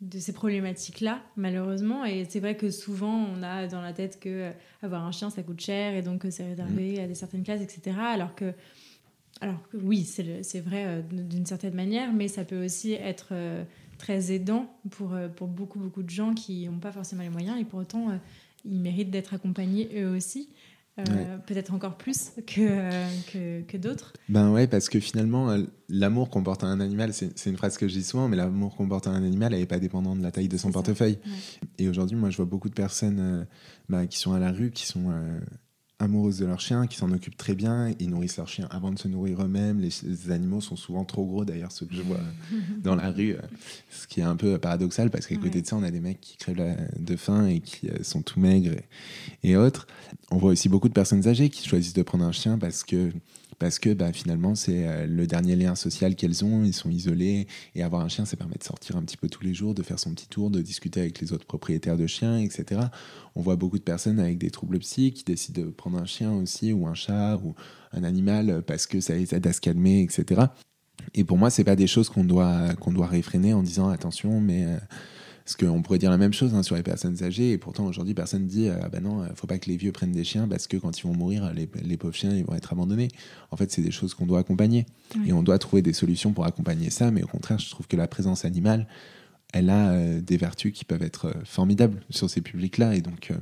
de 0.00 0.18
ces 0.18 0.32
problématiques-là, 0.32 1.22
malheureusement. 1.36 2.04
Et 2.04 2.26
c'est 2.28 2.40
vrai 2.40 2.56
que 2.56 2.70
souvent, 2.70 3.14
on 3.14 3.42
a 3.42 3.66
dans 3.66 3.80
la 3.80 3.92
tête 3.92 4.20
que 4.20 4.28
euh, 4.28 4.50
avoir 4.82 5.04
un 5.04 5.12
chien, 5.12 5.30
ça 5.30 5.42
coûte 5.42 5.60
cher 5.60 5.94
et 5.94 6.02
donc 6.02 6.26
c'est 6.30 6.44
réservé 6.44 6.98
mm. 6.98 7.04
à 7.04 7.06
des 7.06 7.14
certaines 7.14 7.42
classes, 7.42 7.62
etc. 7.62 7.96
Alors 7.98 8.34
que, 8.34 8.52
alors 9.40 9.66
que 9.70 9.76
oui, 9.78 10.04
c'est 10.04 10.60
vrai 10.60 10.84
euh, 10.86 11.02
d'une 11.02 11.46
certaine 11.46 11.74
manière, 11.74 12.12
mais 12.12 12.28
ça 12.28 12.44
peut 12.44 12.62
aussi 12.62 12.92
être 12.92 13.28
euh, 13.32 13.64
très 13.98 14.32
aidant 14.32 14.70
pour, 14.90 15.16
pour 15.34 15.48
beaucoup, 15.48 15.78
beaucoup 15.78 16.02
de 16.02 16.10
gens 16.10 16.34
qui 16.34 16.66
n'ont 16.68 16.78
pas 16.78 16.92
forcément 16.92 17.22
les 17.22 17.30
moyens 17.30 17.58
et 17.58 17.64
pour 17.64 17.80
autant, 17.80 18.18
ils 18.66 18.80
méritent 18.80 19.10
d'être 19.10 19.32
accompagnés 19.32 19.88
eux 19.98 20.14
aussi. 20.14 20.50
Euh, 20.98 21.36
peut-être 21.46 21.74
encore 21.74 21.98
plus 21.98 22.32
que, 22.46 23.62
que, 23.62 23.76
d'autres. 23.76 24.14
Ben 24.30 24.50
ouais, 24.50 24.66
parce 24.66 24.88
que 24.88 24.98
finalement, 24.98 25.50
euh, 25.50 25.62
l'amour 25.90 26.30
qu'on 26.30 26.42
porte 26.42 26.64
à 26.64 26.68
un 26.68 26.80
animal, 26.80 27.12
c'est 27.12 27.46
une 27.46 27.56
phrase 27.58 27.76
que 27.76 27.86
je 27.86 27.92
dis 27.92 28.04
souvent, 28.04 28.28
mais 28.28 28.36
l'amour 28.36 28.74
qu'on 28.76 28.88
porte 28.88 29.06
à 29.06 29.10
un 29.10 29.22
animal, 29.22 29.52
elle 29.52 29.60
n'est 29.60 29.66
pas 29.66 29.78
dépendante 29.78 30.18
de 30.18 30.22
la 30.22 30.32
taille 30.32 30.48
de 30.48 30.56
son 30.56 30.70
portefeuille. 30.72 31.18
Et 31.78 31.88
aujourd'hui, 31.88 32.16
moi, 32.16 32.30
je 32.30 32.36
vois 32.38 32.46
beaucoup 32.46 32.70
de 32.70 32.74
personnes 32.74 33.18
euh, 33.20 33.44
bah, 33.90 34.06
qui 34.06 34.18
sont 34.18 34.32
à 34.32 34.38
la 34.38 34.52
rue, 34.52 34.70
qui 34.70 34.86
sont 34.86 35.12
amoureuses 35.98 36.38
de 36.38 36.46
leur 36.46 36.60
chien, 36.60 36.86
qui 36.86 36.96
s'en 36.96 37.10
occupent 37.10 37.36
très 37.36 37.54
bien, 37.54 37.92
ils 37.98 38.10
nourrissent 38.10 38.36
leur 38.36 38.48
chien 38.48 38.68
avant 38.70 38.90
de 38.90 38.98
se 38.98 39.08
nourrir 39.08 39.42
eux-mêmes. 39.42 39.80
Les, 39.80 40.30
animaux 40.30 40.60
sont 40.60 40.76
souvent 40.76 41.04
trop 41.04 41.24
gros, 41.24 41.44
d'ailleurs, 41.44 41.72
ceux 41.72 41.86
que 41.86 41.94
je 41.94 42.02
vois 42.02 42.20
dans 42.82 42.96
la 42.96 43.10
rue, 43.10 43.32
euh, 43.32 43.40
ce 43.90 44.06
qui 44.06 44.20
est 44.20 44.24
un 44.24 44.36
peu 44.36 44.58
paradoxal 44.58 45.10
parce 45.10 45.26
qu'à 45.26 45.36
côté 45.36 45.62
de 45.62 45.66
ça, 45.66 45.76
on 45.76 45.82
a 45.82 45.90
des 45.90 46.00
mecs 46.00 46.20
qui 46.20 46.36
crèvent 46.36 46.76
de 46.98 47.16
faim 47.16 47.46
et 47.46 47.60
qui 47.60 47.88
euh, 47.88 48.02
sont 48.02 48.22
tout 48.22 48.40
maigres 48.40 48.76
et, 49.42 49.56
autres. 49.56 49.86
On 50.30 50.36
voit 50.36 50.50
aussi 50.50 50.68
beaucoup 50.68 50.88
de 50.88 50.94
personnes 50.94 51.26
âgées 51.28 51.48
qui 51.48 51.66
choisissent 51.66 51.94
de 51.94 52.02
prendre 52.02 52.24
un 52.24 52.32
chien 52.32 52.58
parce 52.58 52.84
que 52.84 53.10
parce 53.58 53.78
que 53.78 53.92
bah, 53.92 54.12
finalement 54.12 54.54
c'est 54.54 54.86
euh, 54.86 55.06
le 55.06 55.26
dernier 55.26 55.56
lien 55.56 55.74
social 55.74 56.14
qu'elles 56.14 56.44
ont, 56.44 56.64
ils 56.64 56.74
sont 56.74 56.90
isolés 56.90 57.46
et 57.74 57.82
avoir 57.82 58.02
un 58.02 58.08
chien 58.08 58.24
ça 58.24 58.36
permet 58.36 58.56
de 58.56 58.64
sortir 58.64 58.96
un 58.96 59.02
petit 59.02 59.16
peu 59.16 59.28
tous 59.28 59.42
les 59.42 59.54
jours, 59.54 59.74
de 59.74 59.82
faire 59.82 59.98
son 59.98 60.12
petit 60.12 60.28
tour, 60.28 60.50
de 60.50 60.60
discuter 60.60 61.00
avec 61.00 61.20
les 61.20 61.32
autres 61.32 61.46
propriétaires 61.46 61.96
de 61.96 62.06
chiens, 62.06 62.38
etc. 62.38 62.82
On 63.34 63.40
voit 63.40 63.56
beaucoup 63.56 63.78
de 63.78 63.84
personnes 63.84 64.20
avec 64.20 64.38
des 64.38 64.50
troubles 64.50 64.78
psy 64.78 65.12
qui 65.12 65.24
décident 65.24 65.62
de 65.62 65.70
prendre 65.70 65.98
un 65.98 66.06
chien 66.06 66.32
aussi 66.32 66.72
ou 66.72 66.86
un 66.86 66.94
chat 66.94 67.40
ou 67.44 67.54
un 67.92 68.04
animal 68.04 68.62
parce 68.66 68.86
que 68.86 69.00
ça 69.00 69.14
les 69.14 69.34
aide 69.34 69.46
à 69.46 69.52
se 69.52 69.60
calmer, 69.60 70.02
etc. 70.02 70.42
Et 71.14 71.24
pour 71.24 71.38
moi 71.38 71.50
c'est 71.50 71.64
pas 71.64 71.76
des 71.76 71.86
choses 71.86 72.08
qu'on 72.08 72.24
doit 72.24 72.74
qu'on 72.80 72.92
doit 72.92 73.06
réfréner 73.06 73.54
en 73.54 73.62
disant 73.62 73.88
attention 73.88 74.40
mais 74.40 74.64
euh, 74.64 74.76
parce 75.46 75.54
qu'on 75.54 75.80
pourrait 75.80 75.98
dire 75.98 76.10
la 76.10 76.18
même 76.18 76.32
chose 76.32 76.54
hein, 76.54 76.64
sur 76.64 76.74
les 76.74 76.82
personnes 76.82 77.22
âgées, 77.22 77.52
et 77.52 77.58
pourtant 77.58 77.86
aujourd'hui 77.86 78.14
personne 78.14 78.42
ne 78.42 78.48
dit 78.48 78.68
ah 78.68 78.88
ben 78.88 79.00
non, 79.00 79.24
faut 79.36 79.46
pas 79.46 79.58
que 79.58 79.70
les 79.70 79.76
vieux 79.76 79.92
prennent 79.92 80.10
des 80.10 80.24
chiens 80.24 80.48
parce 80.48 80.66
que 80.66 80.76
quand 80.76 80.98
ils 80.98 81.04
vont 81.04 81.14
mourir, 81.14 81.52
les, 81.54 81.68
les 81.84 81.96
pauvres 81.96 82.14
chiens 82.14 82.34
ils 82.34 82.44
vont 82.44 82.54
être 82.56 82.72
abandonnés. 82.72 83.08
En 83.52 83.56
fait, 83.56 83.70
c'est 83.70 83.80
des 83.80 83.92
choses 83.92 84.12
qu'on 84.12 84.26
doit 84.26 84.40
accompagner, 84.40 84.86
et 85.24 85.32
on 85.32 85.44
doit 85.44 85.58
trouver 85.58 85.82
des 85.82 85.92
solutions 85.92 86.32
pour 86.32 86.46
accompagner 86.46 86.90
ça. 86.90 87.12
Mais 87.12 87.22
au 87.22 87.28
contraire, 87.28 87.60
je 87.60 87.70
trouve 87.70 87.86
que 87.86 87.96
la 87.96 88.08
présence 88.08 88.44
animale, 88.44 88.88
elle 89.52 89.70
a 89.70 89.92
euh, 89.92 90.20
des 90.20 90.36
vertus 90.36 90.72
qui 90.72 90.84
peuvent 90.84 91.04
être 91.04 91.26
euh, 91.26 91.34
formidables 91.44 92.02
sur 92.10 92.28
ces 92.28 92.40
publics-là, 92.40 92.96
et 92.96 93.00
donc 93.00 93.30
euh, 93.30 93.36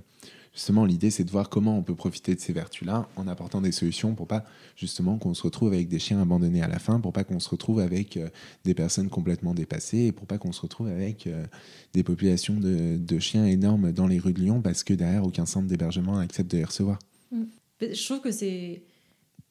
justement, 0.55 0.85
l'idée, 0.85 1.11
c'est 1.11 1.25
de 1.25 1.31
voir 1.31 1.51
comment 1.51 1.77
on 1.77 1.83
peut 1.83 1.95
profiter 1.95 2.35
de 2.35 2.41
ces 2.41 2.53
vertus-là 2.53 3.09
en 3.17 3.27
apportant 3.27 3.61
des 3.61 3.73
solutions 3.73 4.15
pour 4.15 4.27
pas, 4.27 4.45
justement, 4.77 5.19
qu'on 5.19 5.35
se 5.35 5.43
retrouve 5.43 5.73
avec 5.73 5.89
des 5.89 5.99
chiens 5.99 6.23
abandonnés 6.23 6.63
à 6.63 6.69
la 6.69 6.79
fin, 6.79 7.01
pour 7.01 7.13
pas 7.13 7.25
qu'on 7.25 7.41
se 7.41 7.51
retrouve 7.51 7.81
avec 7.81 8.17
euh, 8.17 8.29
des 8.65 8.75
personnes 8.75 9.09
complètement 9.09 9.53
dépassées, 9.53 10.07
et 10.07 10.13
pour 10.13 10.27
pas 10.27 10.39
qu'on 10.39 10.53
se 10.53 10.61
retrouve 10.61 10.89
avec 10.89 11.27
euh, 11.27 11.45
des 11.93 12.05
populations 12.05 12.55
de, 12.59 13.19
chiens 13.19 13.47
énormes 13.47 13.93
dans 13.93 14.07
les 14.07 14.19
rues 14.19 14.33
de 14.33 14.41
Lyon 14.41 14.61
parce 14.61 14.83
que 14.83 14.93
derrière, 14.93 15.25
aucun 15.25 15.47
centre 15.47 15.67
d'hébergement 15.67 16.19
accepte 16.19 16.51
de 16.51 16.59
les 16.59 16.65
recevoir. 16.65 16.99
Mm. 17.31 17.45
Je 17.81 18.05
trouve 18.05 18.21
que 18.21 18.31
c'est 18.31 18.83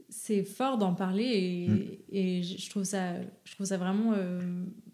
c'est 0.09 0.43
fort 0.43 0.77
d'en 0.77 0.93
parler 0.93 1.67
et, 2.11 2.39
mm. 2.39 2.43
je 2.43 2.69
trouve 2.69 2.83
ça 2.83 3.13
je 3.45 3.53
trouve 3.55 3.65
ça 3.65 3.77
vraiment 3.77 4.13
euh, 4.15 4.41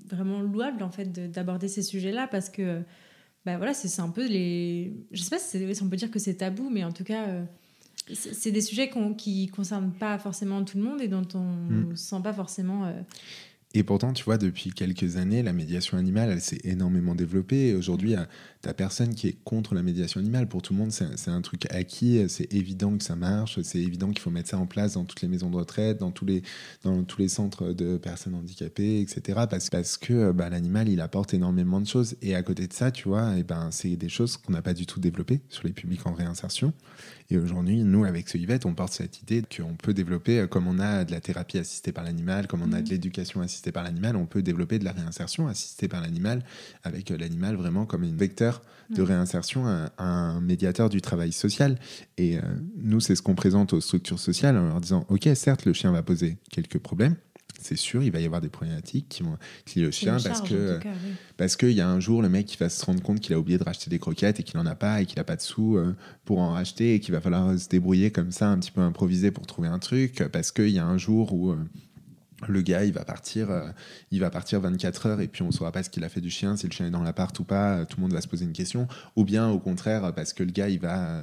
vraiment 0.08 0.42
louable 0.42 0.82
en 0.82 0.92
fait 0.92 1.12
d'aborder 1.32 1.68
ces 1.68 1.82
sujets 1.82 2.12
là 2.12 2.28
parce 2.28 2.50
que 2.50 2.84
bah 3.46 3.58
voilà, 3.58 3.74
c'est 3.74 4.02
un 4.02 4.10
peu 4.10 4.28
les. 4.28 4.94
Je 5.12 5.22
sais 5.22 5.30
pas 5.30 5.40
si, 5.40 5.58
on 5.82 5.90
peut 5.90 5.96
dire 5.96 6.12
que 6.12 6.20
c'est 6.20 6.36
tabou, 6.36 6.70
mais 6.70 6.84
en 6.84 6.92
tout 6.92 7.04
cas, 7.04 7.28
euh, 7.28 7.44
c'est 8.14 8.52
des 8.52 8.62
sujets 8.62 8.92
qui 9.18 9.48
concernent 9.48 9.94
pas 9.94 10.18
forcément 10.20 10.64
tout 10.64 10.78
le 10.78 10.84
monde 10.84 11.02
et 11.02 11.08
dont 11.08 11.28
on 11.34 11.56
ne 11.70 11.92
mm. 11.92 11.96
sent 11.96 12.22
pas 12.24 12.34
forcément. 12.34 12.94
Euh, 13.76 13.80
et 13.80 13.84
pourtant, 13.84 14.14
tu 14.14 14.24
vois, 14.24 14.38
depuis 14.38 14.72
quelques 14.72 15.18
années, 15.18 15.44
la 15.44 15.54
médiation 15.54 15.98
animale, 15.98 16.32
elle 16.32 16.42
s'est 16.42 16.60
énormément 16.64 17.16
développée. 17.16 17.76
Aujourd'hui, 17.76 18.16
t'as 18.62 18.74
personne 18.74 19.14
qui 19.14 19.28
est 19.28 19.38
contre 19.44 19.76
la 19.76 19.84
médiation 19.84 20.20
animale. 20.20 20.48
Pour 20.48 20.62
tout 20.62 20.74
le 20.74 20.80
monde, 20.80 20.92
c'est 20.92 21.30
un 21.30 21.42
truc 21.42 21.68
acquis. 21.72 22.26
C'est 22.30 22.52
évident 22.54 22.98
que 22.98 23.04
ça 23.04 23.16
marche. 23.16 23.62
C'est 23.62 23.80
évident 23.80 24.10
qu'il 24.10 24.20
faut 24.20 24.32
mettre 24.32 24.50
ça 24.50 24.58
en 24.58 24.66
place 24.66 24.94
dans 24.94 25.06
toutes 25.06 25.22
les 25.22 25.28
maisons 25.28 25.50
de 25.50 25.56
retraite, 25.56 26.00
dans 26.00 26.12
tous 26.12 26.26
les, 26.26 26.42
dans 26.84 27.04
tous 27.04 27.22
les 27.22 27.28
centres 27.28 27.72
de 27.72 27.98
personnes 27.98 28.36
handicapées, 28.36 29.02
etc. 29.02 29.42
Parce, 29.50 29.70
parce 29.70 29.98
que 29.98 30.32
bah, 30.32 30.50
l'animal, 30.50 30.90
il 30.90 31.00
apporte 31.00 31.34
énormément 31.34 31.80
de 31.80 31.88
choses. 31.88 32.16
Et 32.22 32.36
à 32.36 32.42
côté 32.42 32.68
de 32.68 32.74
ça, 32.74 32.92
tu 32.92 33.08
vois, 33.08 33.36
et 33.36 33.40
eh 33.40 33.44
ben, 33.44 33.70
c'est 33.72 33.96
des 33.96 34.10
choses 34.10 34.38
qu'on 34.38 34.54
n'a 34.54 34.62
pas 34.62 34.74
du 34.74 34.86
tout 34.86 35.00
développées 35.00 35.42
sur 35.50 35.68
les 35.68 35.74
publics 35.74 36.06
en 36.08 36.14
réinsertion. 36.14 36.74
Et 37.32 37.38
aujourd'hui, 37.38 37.84
nous, 37.84 38.06
avec 38.06 38.28
ce 38.28 38.40
Yvette, 38.40 38.66
on 38.66 38.74
porte 38.74 38.94
cette 38.94 39.22
idée 39.22 39.44
qu'on 39.44 39.76
peut 39.76 39.94
développer, 39.94 40.40
euh, 40.40 40.48
comme 40.48 40.68
on 40.68 40.80
a 40.80 41.06
de 41.06 41.12
la 41.12 41.22
thérapie 41.22 41.60
assistée 41.60 41.92
par 41.92 42.04
l'animal, 42.04 42.48
comme 42.48 42.64
on 42.64 42.74
a 42.74 42.82
de 42.82 42.88
mmh. 42.88 42.92
l'éducation 42.92 43.42
assistée 43.42 43.59
par 43.72 43.84
l'animal, 43.84 44.16
on 44.16 44.26
peut 44.26 44.42
développer 44.42 44.80
de 44.80 44.86
la 44.86 44.92
réinsertion 44.92 45.48
assistée 45.48 45.88
par 45.88 46.02
l'animal, 46.02 46.44
avec 46.84 47.12
euh, 47.12 47.18
l'animal 47.18 47.56
vraiment 47.56 47.86
comme 47.86 48.04
un 48.04 48.16
vecteur 48.16 48.62
de 48.90 49.02
réinsertion, 49.04 49.66
un, 49.98 50.42
médiateur 50.42 50.90
du 50.90 51.02
travail 51.02 51.32
social. 51.32 51.78
Et 52.18 52.38
euh, 52.38 52.42
nous, 52.78 53.00
c'est 53.00 53.16
ce 53.16 53.22
qu'on 53.22 53.36
présente 53.36 53.74
aux 53.74 53.82
structures 53.82 54.20
sociales 54.20 54.58
en 54.58 54.68
leur 54.68 54.82
disant, 54.82 55.06
OK, 55.10 55.30
certes, 55.36 55.66
le 55.66 55.74
chien 55.74 55.92
va 55.92 56.02
poser 56.02 56.38
quelques 56.50 56.80
problèmes, 56.80 57.16
c'est 57.62 57.76
sûr, 57.76 58.02
il 58.04 58.12
va 58.12 58.20
y 58.20 58.26
avoir 58.26 58.42
des 58.42 58.50
problématiques 58.50 59.10
qui 59.10 59.24
vont 59.24 59.38
liées 59.76 59.88
au 59.88 59.92
chien 59.92 60.18
parce 60.24 60.42
que 60.42 60.80
parce 61.38 61.56
qu'il 61.56 61.72
y 61.72 61.82
a 61.82 61.90
un 61.90 62.00
jour 62.00 62.22
le 62.22 62.30
mec 62.30 62.46
qui 62.46 62.58
va 62.58 62.70
se 62.70 62.84
rendre 62.86 63.02
compte 63.02 63.20
qu'il 63.20 63.34
a 63.34 63.40
oublié 63.40 63.58
de 63.58 63.64
racheter 63.64 63.90
des 63.90 64.00
croquettes 64.00 64.40
et 64.40 64.44
qu'il 64.44 64.58
n'en 64.58 64.66
a 64.66 64.76
pas 64.76 65.02
et 65.02 65.06
qu'il 65.06 65.18
n'a 65.18 65.24
pas 65.24 65.36
de 65.36 65.42
sous 65.42 65.76
euh, 65.76 65.96
pour 66.26 66.40
en 66.40 66.52
racheter 66.52 66.96
et 66.96 67.00
qu'il 67.00 67.14
va 67.14 67.22
falloir 67.22 67.58
se 67.60 67.68
débrouiller 67.68 68.12
comme 68.12 68.32
ça, 68.32 68.50
un 68.50 68.58
petit 68.60 68.72
peu 68.72 68.82
improviser 68.82 69.32
pour 69.32 69.46
trouver 69.46 69.68
un 69.68 69.80
truc 69.80 70.24
parce 70.32 70.52
qu'il 70.52 70.70
y 70.70 70.80
a 70.80 70.86
un 70.86 70.98
jour 70.98 71.34
où 71.34 71.54
le 72.48 72.62
gars, 72.62 72.86
il 72.86 72.94
va 72.94 73.04
partir, 73.04 73.52
euh, 73.52 73.70
il 74.12 74.20
va 74.20 74.30
partir 74.30 74.62
24 74.62 75.06
heures 75.08 75.22
et 75.22 75.28
puis 75.28 75.44
on 75.44 75.48
ne 75.48 75.52
saura 75.52 75.72
pas 75.72 75.84
ce 75.84 75.90
qu'il 75.90 76.04
a 76.04 76.10
fait 76.10 76.22
du 76.22 76.30
chien, 76.30 76.56
si 76.56 76.68
le 76.68 76.72
chien 76.72 76.88
est 76.88 76.92
dans 76.92 77.04
l'appart 77.04 77.38
ou 77.40 77.44
pas. 77.44 77.86
Tout 77.86 77.98
le 77.98 78.04
monde 78.04 78.14
va 78.14 78.22
se 78.22 78.28
poser 78.28 78.46
une 78.46 78.54
question. 78.54 78.88
Ou 79.16 79.26
bien 79.26 79.50
au 79.50 79.60
contraire, 79.60 80.14
parce 80.14 80.34
que 80.34 80.44
le 80.44 80.52
gars, 80.52 80.70
il 80.70 80.80
va 80.80 81.22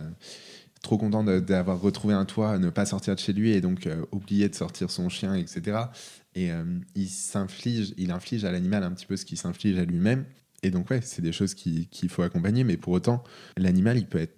trop 0.82 0.98
content 0.98 1.24
d'avoir 1.24 1.80
retrouvé 1.80 2.14
un 2.14 2.24
toit, 2.24 2.58
ne 2.58 2.70
pas 2.70 2.86
sortir 2.86 3.14
de 3.14 3.20
chez 3.20 3.32
lui 3.32 3.52
et 3.52 3.60
donc 3.60 3.88
oublier 4.12 4.48
de 4.48 4.54
sortir 4.54 4.90
son 4.90 5.08
chien, 5.08 5.34
etc. 5.34 5.86
Et 6.36 6.52
euh, 6.52 6.64
il 6.94 7.08
s'inflige, 7.08 7.94
il 7.96 8.12
inflige 8.12 8.44
à 8.44 8.52
l'animal 8.52 8.84
un 8.84 8.92
petit 8.92 9.06
peu 9.06 9.16
ce 9.16 9.24
qu'il 9.24 9.38
s'inflige 9.38 9.78
à 9.78 9.84
lui-même. 9.84 10.26
Et 10.62 10.70
donc, 10.70 10.90
ouais, 10.90 11.00
c'est 11.02 11.22
des 11.22 11.32
choses 11.32 11.54
qu'il 11.54 12.08
faut 12.10 12.22
accompagner, 12.22 12.62
mais 12.62 12.76
pour 12.76 12.92
autant, 12.92 13.24
l'animal, 13.56 13.96
il 13.96 14.06
peut 14.06 14.18
être 14.18 14.36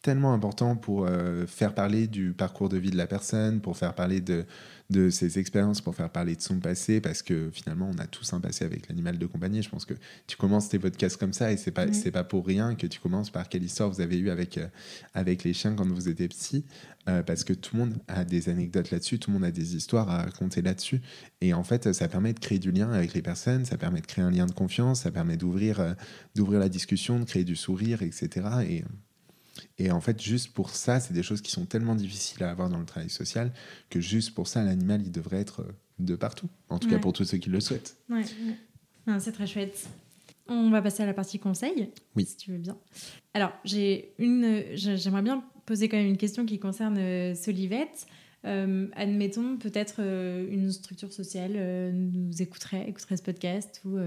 tellement 0.00 0.32
important 0.32 0.74
pour 0.76 1.06
euh, 1.06 1.46
faire 1.46 1.74
parler 1.74 2.06
du 2.06 2.32
parcours 2.32 2.70
de 2.70 2.78
vie 2.78 2.90
de 2.90 2.96
la 2.96 3.06
personne, 3.06 3.60
pour 3.60 3.76
faire 3.76 3.94
parler 3.94 4.20
de, 4.22 4.46
de 4.90 5.10
ses 5.10 5.38
expériences, 5.38 5.82
pour 5.82 5.94
faire 5.94 6.10
parler 6.10 6.34
de 6.34 6.40
son 6.40 6.60
passé, 6.60 7.00
parce 7.00 7.22
que 7.22 7.50
finalement, 7.52 7.90
on 7.94 7.98
a 7.98 8.06
tous 8.06 8.32
un 8.32 8.40
passé 8.40 8.64
avec 8.64 8.88
l'animal 8.88 9.18
de 9.18 9.26
compagnie. 9.26 9.62
Je 9.62 9.68
pense 9.68 9.84
que 9.84 9.94
tu 10.26 10.36
commences 10.36 10.70
tes 10.70 10.78
podcasts 10.78 11.18
comme 11.18 11.34
ça, 11.34 11.52
et 11.52 11.58
c'est 11.58 11.72
pas, 11.72 11.92
c'est 11.92 12.10
pas 12.10 12.24
pour 12.24 12.46
rien 12.46 12.74
que 12.74 12.86
tu 12.86 12.98
commences 12.98 13.28
par 13.30 13.48
quelle 13.48 13.62
histoire 13.62 13.90
vous 13.90 14.00
avez 14.00 14.16
eu 14.16 14.30
avec, 14.30 14.56
euh, 14.56 14.66
avec 15.12 15.44
les 15.44 15.52
chiens 15.52 15.74
quand 15.74 15.86
vous 15.86 16.08
étiez 16.08 16.28
petit, 16.28 16.64
euh, 17.08 17.22
parce 17.22 17.44
que 17.44 17.52
tout 17.52 17.76
le 17.76 17.80
monde 17.80 17.94
a 18.08 18.24
des 18.24 18.48
anecdotes 18.48 18.90
là-dessus, 18.90 19.18
tout 19.18 19.30
le 19.30 19.34
monde 19.34 19.44
a 19.44 19.50
des 19.50 19.76
histoires 19.76 20.08
à 20.08 20.22
raconter 20.22 20.62
là-dessus. 20.62 21.02
Et 21.42 21.52
en 21.52 21.64
fait, 21.64 21.92
ça 21.92 22.08
permet 22.08 22.32
de 22.32 22.40
créer 22.40 22.58
du 22.58 22.72
lien 22.72 22.90
avec 22.90 23.12
les 23.12 23.22
personnes, 23.22 23.66
ça 23.66 23.76
permet 23.76 24.00
de 24.00 24.06
créer 24.06 24.24
un 24.24 24.30
lien 24.30 24.46
de 24.46 24.52
confiance, 24.52 25.02
ça 25.02 25.10
permet 25.10 25.36
d'ouvrir, 25.36 25.96
d'ouvrir 26.34 26.60
la 26.60 26.70
discussion, 26.70 27.20
de 27.20 27.24
créer 27.24 27.44
du 27.44 27.56
sourire, 27.56 28.02
etc. 28.02 28.46
Et 28.66 28.84
et 29.78 29.90
en 29.90 30.00
fait, 30.00 30.20
juste 30.22 30.52
pour 30.52 30.70
ça, 30.70 31.00
c'est 31.00 31.14
des 31.14 31.22
choses 31.22 31.40
qui 31.40 31.50
sont 31.50 31.66
tellement 31.66 31.94
difficiles 31.94 32.42
à 32.42 32.50
avoir 32.50 32.68
dans 32.68 32.78
le 32.78 32.84
travail 32.84 33.10
social 33.10 33.52
que 33.90 34.00
juste 34.00 34.34
pour 34.34 34.48
ça, 34.48 34.62
l'animal, 34.62 35.02
il 35.04 35.12
devrait 35.12 35.40
être 35.40 35.60
euh, 35.60 35.72
de 35.98 36.16
partout. 36.16 36.48
En 36.68 36.78
tout 36.78 36.88
cas, 36.88 36.98
pour 36.98 37.12
tous 37.12 37.24
ceux 37.24 37.38
qui 37.38 37.50
le 37.50 37.60
souhaitent. 37.60 37.96
Ouais, 38.08 38.22
c'est 39.18 39.32
très 39.32 39.46
chouette. 39.46 39.88
On 40.48 40.70
va 40.70 40.80
passer 40.80 41.02
à 41.02 41.06
la 41.06 41.14
partie 41.14 41.38
conseil, 41.38 41.90
oui. 42.16 42.24
si 42.24 42.36
tu 42.36 42.52
veux 42.52 42.58
bien. 42.58 42.78
Alors, 43.34 43.52
j'ai 43.64 44.14
une, 44.18 44.64
j'aimerais 44.74 45.22
bien 45.22 45.44
poser 45.66 45.88
quand 45.88 45.96
même 45.98 46.06
une 46.06 46.16
question 46.16 46.46
qui 46.46 46.58
concerne 46.58 46.96
euh, 46.98 47.34
Solivette. 47.34 48.06
Euh, 48.44 48.88
admettons, 48.94 49.56
peut-être 49.58 50.00
une 50.00 50.70
structure 50.70 51.12
sociale 51.12 51.92
nous 51.92 52.40
écouterait, 52.40 52.88
écouterait 52.88 53.16
ce 53.16 53.22
podcast 53.22 53.82
ou 53.84 53.98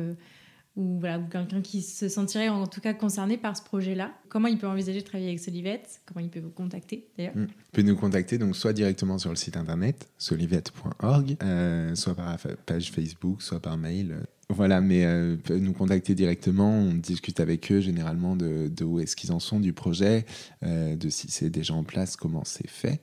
ou 0.78 0.99
voilà, 0.99 1.19
quelqu'un 1.19 1.61
qui 1.61 1.82
se 1.82 2.07
sentirait 2.07 2.47
en 2.49 2.65
tout 2.65 2.80
cas 2.80 2.93
concerné 2.93 3.38
par 3.38 3.57
ce 3.57 3.63
projet-là. 3.63 4.13
Comment 4.30 4.47
il 4.47 4.57
peut 4.57 4.67
envisager 4.67 5.01
de 5.01 5.05
travailler 5.05 5.28
avec 5.28 5.39
Solivette? 5.39 6.01
Comment 6.05 6.22
il 6.24 6.30
peut 6.30 6.39
vous 6.39 6.49
contacter 6.49 7.07
d'ailleurs? 7.17 7.36
Mm. 7.36 7.47
Il 7.49 7.72
peut 7.74 7.82
nous 7.82 7.97
contacter 7.97 8.38
donc 8.38 8.55
soit 8.55 8.74
directement 8.74 9.17
sur 9.17 9.32
le 9.32 9.36
site 9.36 9.57
internet 9.57 10.09
solivette.org, 10.17 11.38
euh, 11.43 11.93
soit 11.95 12.15
par 12.15 12.38
page 12.65 12.91
Facebook, 12.91 13.41
soit 13.41 13.59
par 13.59 13.78
mail. 13.78 14.15
Voilà, 14.49 14.82
mais 14.82 15.05
euh, 15.05 15.38
peut 15.38 15.57
nous 15.57 15.74
contacter 15.74 16.15
directement. 16.15 16.72
On 16.72 16.93
discute 16.93 17.39
avec 17.39 17.72
eux 17.72 17.80
généralement 17.80 18.36
de, 18.36 18.67
de 18.67 18.84
où 18.84 18.99
est-ce 18.99 19.15
qu'ils 19.15 19.32
en 19.32 19.39
sont 19.39 19.59
du 19.59 19.74
projet, 19.74 20.26
euh, 20.63 20.95
de 20.95 21.09
si 21.09 21.30
c'est 21.32 21.49
déjà 21.49 21.74
en 21.74 21.84
place, 21.84 22.15
comment 22.15 22.43
c'est 22.45 22.69
fait. 22.69 23.01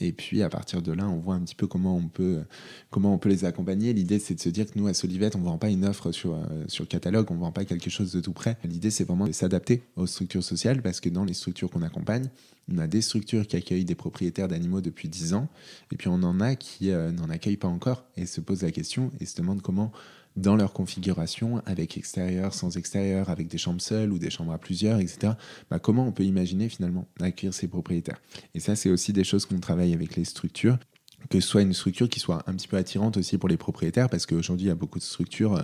Et 0.00 0.12
puis 0.12 0.42
à 0.42 0.48
partir 0.48 0.82
de 0.82 0.92
là, 0.92 1.08
on 1.08 1.18
voit 1.18 1.34
un 1.34 1.40
petit 1.40 1.54
peu 1.54 1.66
comment 1.66 1.96
on 1.96 2.08
peut, 2.08 2.42
comment 2.90 3.14
on 3.14 3.18
peut 3.18 3.28
les 3.28 3.44
accompagner. 3.44 3.92
L'idée, 3.92 4.18
c'est 4.18 4.34
de 4.34 4.40
se 4.40 4.48
dire 4.48 4.66
que 4.66 4.78
nous, 4.78 4.86
à 4.86 4.94
Solivette, 4.94 5.36
on 5.36 5.40
ne 5.40 5.44
vend 5.44 5.58
pas 5.58 5.68
une 5.68 5.84
offre 5.84 6.10
sur, 6.10 6.34
euh, 6.34 6.64
sur 6.68 6.88
catalogue, 6.88 7.30
on 7.30 7.34
ne 7.34 7.40
vend 7.40 7.52
pas 7.52 7.64
quelque 7.64 7.90
chose 7.90 8.12
de 8.12 8.20
tout 8.20 8.32
près. 8.32 8.56
L'idée, 8.64 8.90
c'est 8.90 9.04
vraiment 9.04 9.26
de 9.26 9.32
s'adapter 9.32 9.82
aux 9.96 10.06
structures 10.06 10.42
sociales 10.42 10.82
parce 10.82 11.00
que 11.00 11.10
dans 11.10 11.24
les 11.24 11.34
structures 11.34 11.70
qu'on 11.70 11.82
accompagne, 11.82 12.28
on 12.72 12.78
a 12.78 12.86
des 12.86 13.02
structures 13.02 13.46
qui 13.46 13.56
accueillent 13.56 13.84
des 13.84 13.94
propriétaires 13.94 14.48
d'animaux 14.48 14.80
depuis 14.80 15.08
10 15.08 15.34
ans, 15.34 15.48
et 15.92 15.96
puis 15.96 16.08
on 16.08 16.22
en 16.22 16.40
a 16.40 16.54
qui 16.54 16.90
euh, 16.90 17.10
n'en 17.10 17.28
accueillent 17.28 17.56
pas 17.56 17.68
encore 17.68 18.04
et 18.16 18.26
se 18.26 18.40
posent 18.40 18.62
la 18.62 18.70
question 18.70 19.10
et 19.20 19.26
se 19.26 19.36
demandent 19.36 19.62
comment 19.62 19.92
dans 20.36 20.56
leur 20.56 20.72
configuration, 20.72 21.62
avec 21.66 21.96
extérieur, 21.96 22.54
sans 22.54 22.76
extérieur, 22.76 23.30
avec 23.30 23.48
des 23.48 23.58
chambres 23.58 23.80
seules 23.80 24.12
ou 24.12 24.18
des 24.18 24.30
chambres 24.30 24.52
à 24.52 24.58
plusieurs, 24.58 25.00
etc. 25.00 25.34
Bah, 25.70 25.78
comment 25.78 26.06
on 26.06 26.12
peut 26.12 26.24
imaginer 26.24 26.68
finalement 26.68 27.08
accueillir 27.20 27.54
ces 27.54 27.68
propriétaires? 27.68 28.20
Et 28.54 28.60
ça, 28.60 28.76
c'est 28.76 28.90
aussi 28.90 29.12
des 29.12 29.24
choses 29.24 29.46
qu'on 29.46 29.58
travaille 29.58 29.92
avec 29.92 30.16
les 30.16 30.24
structures 30.24 30.78
que 31.28 31.40
ce 31.40 31.46
soit 31.46 31.62
une 31.62 31.74
structure 31.74 32.08
qui 32.08 32.20
soit 32.20 32.42
un 32.46 32.54
petit 32.54 32.68
peu 32.68 32.76
attirante 32.76 33.16
aussi 33.16 33.36
pour 33.36 33.48
les 33.48 33.58
propriétaires, 33.58 34.08
parce 34.08 34.24
qu'aujourd'hui, 34.26 34.66
il 34.66 34.68
y 34.68 34.72
a 34.72 34.76
beaucoup 34.76 34.98
de 34.98 35.04
structures, 35.04 35.54
euh, 35.54 35.62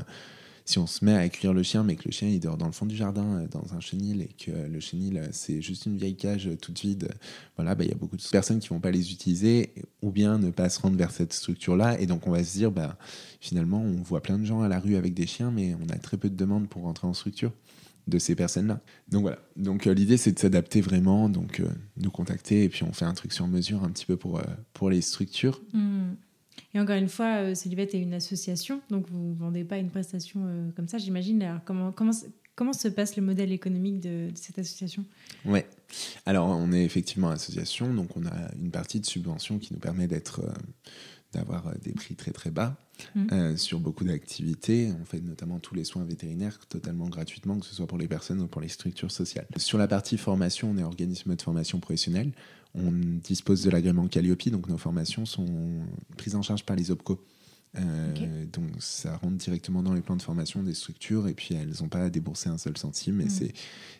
si 0.66 0.78
on 0.78 0.86
se 0.86 1.04
met 1.04 1.14
à 1.14 1.20
accueillir 1.20 1.54
le 1.54 1.62
chien, 1.62 1.82
mais 1.82 1.96
que 1.96 2.02
le 2.04 2.10
chien 2.10 2.28
il 2.28 2.40
dort 2.40 2.58
dans 2.58 2.66
le 2.66 2.72
fond 2.72 2.84
du 2.84 2.94
jardin, 2.94 3.40
euh, 3.40 3.46
dans 3.48 3.74
un 3.74 3.80
chenil, 3.80 4.20
et 4.20 4.28
que 4.28 4.50
le 4.50 4.80
chenil 4.80 5.22
c'est 5.32 5.62
juste 5.62 5.86
une 5.86 5.96
vieille 5.96 6.16
cage 6.16 6.50
toute 6.60 6.78
vide, 6.80 7.08
voilà, 7.56 7.74
bah, 7.74 7.84
il 7.84 7.90
y 7.90 7.92
a 7.92 7.96
beaucoup 7.96 8.16
de 8.16 8.22
personnes 8.30 8.58
qui 8.58 8.68
vont 8.68 8.80
pas 8.80 8.90
les 8.90 9.12
utiliser, 9.12 9.72
ou 10.02 10.10
bien 10.10 10.38
ne 10.38 10.50
pas 10.50 10.68
se 10.68 10.80
rendre 10.80 10.98
vers 10.98 11.10
cette 11.10 11.32
structure-là, 11.32 11.98
et 11.98 12.06
donc 12.06 12.26
on 12.26 12.32
va 12.32 12.44
se 12.44 12.58
dire, 12.58 12.70
bah, 12.70 12.98
finalement, 13.40 13.80
on 13.80 14.02
voit 14.02 14.22
plein 14.22 14.38
de 14.38 14.44
gens 14.44 14.60
à 14.60 14.68
la 14.68 14.78
rue 14.78 14.96
avec 14.96 15.14
des 15.14 15.26
chiens, 15.26 15.50
mais 15.50 15.74
on 15.74 15.88
a 15.88 15.96
très 15.96 16.18
peu 16.18 16.28
de 16.28 16.36
demandes 16.36 16.68
pour 16.68 16.82
rentrer 16.82 17.06
en 17.06 17.14
structure 17.14 17.52
de 18.06 18.18
ces 18.18 18.34
personnes-là. 18.34 18.80
Donc 19.08 19.22
voilà. 19.22 19.38
Donc 19.56 19.86
euh, 19.86 19.94
l'idée 19.94 20.16
c'est 20.16 20.32
de 20.32 20.38
s'adapter 20.38 20.80
vraiment, 20.80 21.28
donc 21.28 21.60
euh, 21.60 21.68
nous 21.96 22.10
contacter 22.10 22.64
et 22.64 22.68
puis 22.68 22.84
on 22.84 22.92
fait 22.92 23.04
un 23.04 23.14
truc 23.14 23.32
sur 23.32 23.46
mesure 23.46 23.82
un 23.82 23.90
petit 23.90 24.06
peu 24.06 24.16
pour, 24.16 24.38
euh, 24.38 24.44
pour 24.72 24.90
les 24.90 25.00
structures. 25.00 25.60
Hmm. 25.72 26.12
Et 26.76 26.78
encore 26.78 26.96
une 26.96 27.08
fois, 27.08 27.54
Solivette 27.54 27.94
est 27.94 28.02
une 28.02 28.12
association, 28.12 28.82
donc 28.90 29.08
vous 29.08 29.30
ne 29.30 29.34
vendez 29.34 29.64
pas 29.64 29.78
une 29.78 29.88
prestation 29.88 30.42
comme 30.76 30.88
ça, 30.88 30.98
j'imagine. 30.98 31.42
Alors 31.42 31.60
comment, 31.64 31.90
comment, 31.90 32.12
comment 32.54 32.74
se 32.74 32.88
passe 32.88 33.16
le 33.16 33.22
modèle 33.22 33.50
économique 33.50 34.00
de, 34.00 34.28
cette 34.34 34.58
association? 34.58 35.06
Ouais. 35.46 35.66
Alors 36.26 36.48
on 36.48 36.72
est 36.72 36.84
effectivement 36.84 37.30
association, 37.30 37.94
donc 37.94 38.14
on 38.14 38.26
a 38.26 38.54
une 38.60 38.70
partie 38.70 39.00
de 39.00 39.06
subvention 39.06 39.58
qui 39.58 39.72
nous 39.72 39.80
permet 39.80 40.06
d'être 40.06 40.42
d'avoir 41.32 41.72
des 41.82 41.92
prix 41.92 42.14
très 42.14 42.32
très 42.32 42.50
bas. 42.50 42.76
Mm. 43.14 43.26
Euh, 43.32 43.56
sur 43.56 43.80
beaucoup 43.80 44.04
d'activités. 44.04 44.90
On 45.00 45.04
fait 45.04 45.20
notamment 45.20 45.58
tous 45.58 45.74
les 45.74 45.84
soins 45.84 46.04
vétérinaires 46.04 46.58
totalement 46.68 47.08
gratuitement, 47.08 47.58
que 47.58 47.66
ce 47.66 47.74
soit 47.74 47.86
pour 47.86 47.98
les 47.98 48.08
personnes 48.08 48.40
ou 48.40 48.46
pour 48.46 48.60
les 48.60 48.68
structures 48.68 49.10
sociales. 49.10 49.46
Sur 49.56 49.78
la 49.78 49.88
partie 49.88 50.16
formation, 50.16 50.70
on 50.70 50.78
est 50.78 50.82
organisme 50.82 51.34
de 51.34 51.42
formation 51.42 51.78
professionnelle. 51.78 52.32
On 52.76 52.92
dispose 53.22 53.62
de 53.64 53.70
l'agrément 53.70 54.06
Calliope, 54.06 54.48
donc 54.50 54.68
nos 54.68 54.78
formations 54.78 55.24
sont 55.24 55.46
prises 56.16 56.34
en 56.34 56.42
charge 56.42 56.64
par 56.64 56.76
les 56.76 56.90
OPCO. 56.90 57.24
Euh, 57.78 58.46
donc 58.46 58.70
ça 58.78 59.16
rentre 59.16 59.36
directement 59.36 59.82
dans 59.82 59.92
les 59.92 60.00
plans 60.00 60.16
de 60.16 60.22
formation 60.22 60.62
des 60.62 60.72
structures 60.72 61.28
et 61.28 61.34
puis 61.34 61.54
elles 61.54 61.74
n'ont 61.80 61.88
pas 61.88 62.04
à 62.04 62.10
débourser 62.10 62.48
un 62.48 62.56
seul 62.56 62.78
centime 62.78 63.20
et 63.20 63.26
mm. 63.26 63.50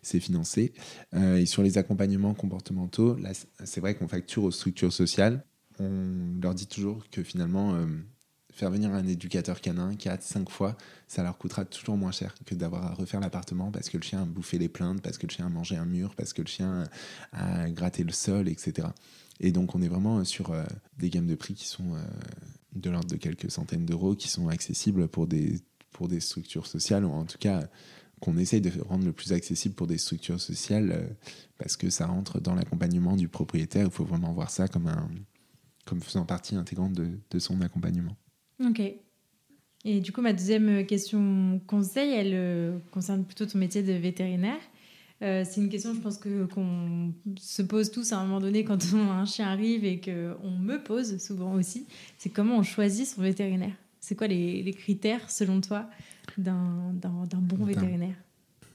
c'est 0.03 0.21
financé. 0.21 0.73
Euh, 1.15 1.37
et 1.37 1.47
sur 1.47 1.63
les 1.63 1.77
accompagnements 1.79 2.35
comportementaux, 2.35 3.17
là 3.17 3.33
c'est 3.65 3.81
vrai 3.81 3.95
qu'on 3.95 4.09
facture 4.09 4.45
aux 4.45 4.51
structures 4.51 4.93
sociales. 4.93 5.45
On 5.79 6.41
leur 6.41 6.55
dit 6.55 6.67
toujours 6.67 7.05
que 7.11 7.23
finalement 7.23 7.75
faire 8.57 8.71
venir 8.71 8.91
un 8.93 9.07
éducateur 9.07 9.61
canin 9.61 9.95
4, 9.95 10.23
5 10.23 10.49
fois, 10.49 10.77
ça 11.09 11.23
leur 11.23 11.37
coûtera 11.37 11.67
toujours 11.67 11.99
moins 11.99 12.11
cher 12.11 12.35
que 12.47 12.55
d'avoir 12.55 12.87
à 12.87 12.95
refaire 12.95 13.21
l'appartement 13.21 13.71
parce 13.71 13.91
que 13.91 13.99
le 13.99 14.03
chien 14.03 14.23
a 14.23 14.25
bouffé 14.25 14.59
les 14.59 14.71
plaintes, 14.71 15.03
parce 15.03 15.19
que 15.19 15.27
le 15.27 15.33
chien 15.33 15.47
a 15.47 15.51
mangé 15.51 15.77
un 15.77 15.85
mur, 15.85 16.15
parce 16.15 16.33
que 16.33 16.41
le 16.41 16.49
chien 16.49 16.85
a 17.33 17.69
gratté 17.69 18.03
le 18.03 18.13
sol, 18.13 18.49
etc. 18.49 18.89
Et 19.41 19.53
donc 19.53 19.75
on 19.75 19.83
est 19.83 19.89
vraiment 19.89 20.25
sur 20.25 20.53
euh, 20.53 20.65
des 20.99 21.11
gammes 21.11 21.27
de 21.27 21.35
prix 21.35 21.53
qui 21.53 21.67
sont 21.67 21.95
euh, 21.95 22.03
de 22.75 22.89
l'ordre 22.89 23.09
de 23.09 23.17
quelques 23.17 23.51
centaines 23.51 23.85
d'euros, 23.85 24.15
qui 24.15 24.29
sont 24.29 24.49
accessibles 24.49 25.07
pour 25.07 25.27
des, 25.27 25.61
pour 25.93 26.09
des 26.09 26.21
structures 26.21 26.67
sociales, 26.67 27.05
ou 27.05 27.11
en 27.11 27.27
tout 27.27 27.39
cas 27.39 27.69
qu'on 28.21 28.39
essaye 28.39 28.63
de 28.63 28.73
rendre 28.81 29.05
le 29.05 29.13
plus 29.13 29.35
accessible 29.35 29.75
pour 29.75 29.87
des 29.87 29.99
structures 29.99 30.41
sociales, 30.41 30.93
euh, 30.93 31.07
parce 31.59 31.77
que 31.77 31.91
ça 31.91 32.07
rentre 32.07 32.41
dans 32.41 32.55
l'accompagnement 32.55 33.17
du 33.17 33.29
propriétaire. 33.29 33.85
Il 33.85 33.93
faut 33.93 34.07
vraiment 34.07 34.33
voir 34.33 34.49
ça 34.49 34.67
comme, 34.67 34.87
un, 34.87 35.11
comme 35.85 36.01
faisant 36.01 36.25
partie 36.25 36.57
intégrante 36.57 36.95
de 36.95 37.39
son 37.39 37.61
accompagnement. 37.61 38.17
Ok. 38.65 38.81
Et 39.85 40.01
du 40.01 40.11
coup, 40.11 40.21
ma 40.21 40.33
deuxième 40.33 40.85
question 40.85 41.61
conseil, 41.67 42.13
elle 42.13 42.33
euh, 42.35 42.79
concerne 42.91 43.25
plutôt 43.25 43.47
ton 43.47 43.59
métier 43.59 43.83
de 43.83 43.93
vétérinaire. 43.93 44.59
Euh, 45.23 45.45
c'est 45.49 45.61
une 45.61 45.69
question, 45.69 45.95
je 45.95 46.01
pense, 46.01 46.19
que, 46.19 46.45
qu'on 46.47 47.15
se 47.39 47.63
pose 47.63 47.91
tous 47.91 48.13
à 48.13 48.19
un 48.19 48.25
moment 48.25 48.41
donné 48.41 48.65
quand 48.65 48.79
un 48.95 49.25
chien 49.25 49.47
arrive 49.47 49.85
et 49.85 50.01
qu'on 50.01 50.51
me 50.51 50.83
pose 50.83 51.23
souvent 51.23 51.55
aussi. 51.55 51.87
C'est 52.19 52.31
comment 52.31 52.59
on 52.59 52.63
choisit 52.63 53.07
son 53.07 53.23
vétérinaire? 53.23 53.75
C'est 54.01 54.15
quoi 54.15 54.27
les, 54.27 54.75
critères, 54.77 55.31
selon 55.31 55.61
toi, 55.61 55.89
d'un, 56.37 56.93
bon 57.41 57.65
vétérinaire? 57.65 58.17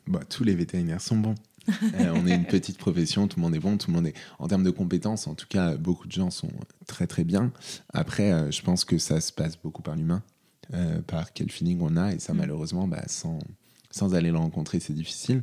Bah, 0.07 0.21
Tous 0.27 0.43
les 0.43 0.55
vétérinaires 0.55 1.01
sont 1.01 1.17
bons. 1.17 1.35
Euh, 1.99 2.13
on 2.15 2.25
est 2.25 2.35
une 2.35 2.45
petite 2.45 2.77
profession, 2.77 3.27
tout 3.27 3.37
le 3.37 3.43
monde 3.43 3.55
est 3.55 3.59
bon, 3.59 3.77
tout 3.77 3.91
le 3.91 3.95
monde 3.95 4.07
est 4.07 4.13
en 4.39 4.47
termes 4.47 4.63
de 4.63 4.71
compétences. 4.71 5.27
En 5.27 5.35
tout 5.35 5.47
cas, 5.47 5.75
beaucoup 5.75 6.07
de 6.07 6.11
gens 6.11 6.29
sont 6.29 6.49
très 6.87 7.05
très 7.05 7.23
bien. 7.23 7.51
Après, 7.93 8.31
euh, 8.31 8.51
je 8.51 8.61
pense 8.61 8.85
que 8.85 8.97
ça 8.97 9.19
se 9.19 9.31
passe 9.31 9.57
beaucoup 9.61 9.81
par 9.81 9.95
l'humain, 9.95 10.23
euh, 10.73 11.01
par 11.01 11.33
quel 11.33 11.51
feeling 11.51 11.79
on 11.81 11.97
a, 11.97 12.13
et 12.13 12.19
ça 12.19 12.33
mm. 12.33 12.37
malheureusement, 12.37 12.87
bah, 12.87 13.03
sans 13.07 13.39
sans 13.89 14.15
aller 14.15 14.31
le 14.31 14.37
rencontrer, 14.37 14.79
c'est 14.79 14.93
difficile. 14.93 15.41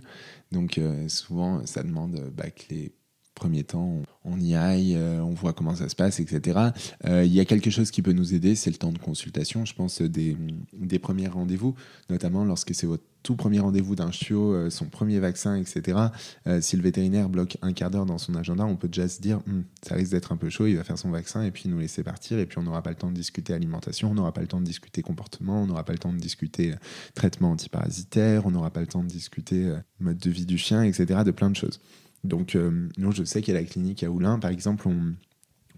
Donc 0.53 0.81
souvent, 1.09 1.67
ça 1.67 1.83
demande 1.83 2.31
bah, 2.35 2.49
que 2.51 2.63
les 2.71 2.93
premiers 3.39 3.65
temps, 3.65 4.03
on 4.25 4.39
y 4.39 4.55
aille, 4.55 4.97
on 4.97 5.31
voit 5.31 5.53
comment 5.53 5.75
ça 5.75 5.89
se 5.89 5.97
passe, 5.97 6.21
etc. 6.21 6.59
Il 7.05 7.33
y 7.33 7.41
a 7.41 7.45
quelque 7.45 7.71
chose 7.71 7.91
qui 7.91 8.03
peut 8.03 8.13
nous 8.13 8.35
aider, 8.35 8.55
c'est 8.55 8.71
le 8.71 8.77
temps 8.77 8.93
de 8.93 8.99
consultation, 8.99 9.65
je 9.65 9.75
pense, 9.75 10.03
des, 10.03 10.37
des 10.73 10.99
premiers 10.99 11.29
rendez-vous, 11.29 11.75
notamment 12.11 12.45
lorsque 12.45 12.75
c'est 12.75 12.87
votre 12.87 13.05
tout 13.23 13.37
premier 13.37 13.61
rendez-vous 13.61 13.95
d'un 13.95 14.11
chiot, 14.11 14.55
euh, 14.55 14.71
son 14.71 14.87
premier 14.87 15.19
vaccin, 15.19 15.57
etc. 15.57 15.99
Euh, 16.47 16.61
si 16.61 16.77
le 16.77 16.83
vétérinaire 16.83 17.29
bloque 17.29 17.59
un 17.63 17.73
quart 17.73 17.91
d'heure 17.91 18.07
dans 18.07 18.19
son 18.19 18.35
agenda, 18.35 18.65
on 18.65 18.77
peut 18.77 18.89
déjà 18.89 19.09
se 19.09 19.21
dire 19.21 19.41
hum, 19.47 19.65
ça 19.83 19.95
risque 19.95 20.13
d'être 20.13 20.33
un 20.33 20.37
peu 20.37 20.49
chaud, 20.49 20.67
il 20.67 20.77
va 20.77 20.85
faire 20.85 20.99
son 20.99 21.11
vaccin 21.11 21.43
et 21.43 21.51
puis 21.51 21.69
nous 21.69 21.79
laisser 21.79 22.03
partir. 22.03 22.39
Et 22.39 22.47
puis 22.47 22.59
on 22.59 22.63
n'aura 22.63 22.83
pas 22.83 22.91
le 22.91 22.97
temps 22.97 23.11
de 23.11 23.17
discuter 23.17 23.53
alimentation, 23.53 24.11
on 24.11 24.15
n'aura 24.15 24.33
pas 24.33 24.41
le 24.41 24.47
temps 24.47 24.61
de 24.61 24.67
discuter 24.67 25.03
comportement, 25.03 25.63
on 25.63 25.67
n'aura 25.67 25.85
pas 25.85 25.93
le 25.93 25.99
temps 25.99 26.13
de 26.13 26.19
discuter 26.19 26.73
euh, 26.73 26.77
traitement 27.15 27.51
antiparasitaire, 27.51 28.47
on 28.47 28.51
n'aura 28.51 28.71
pas 28.71 28.81
le 28.81 28.87
temps 28.87 29.03
de 29.03 29.09
discuter 29.09 29.75
mode 30.01 30.19
de 30.19 30.31
vie 30.31 30.47
du 30.47 30.59
chien, 30.59 30.83
etc. 30.83 31.21
De 31.25 31.31
plein 31.31 31.51
de 31.51 31.57
choses. 31.57 31.81
Donc, 32.29 32.57
nous, 32.99 33.13
je 33.13 33.25
sais 33.25 33.43
qu'à 33.43 33.55
la 33.55 33.65
clinique 33.65 34.03
à 34.03 34.11
Oulin, 34.11 34.39
par 34.39 34.51
exemple, 34.51 34.89
on, 34.89 35.15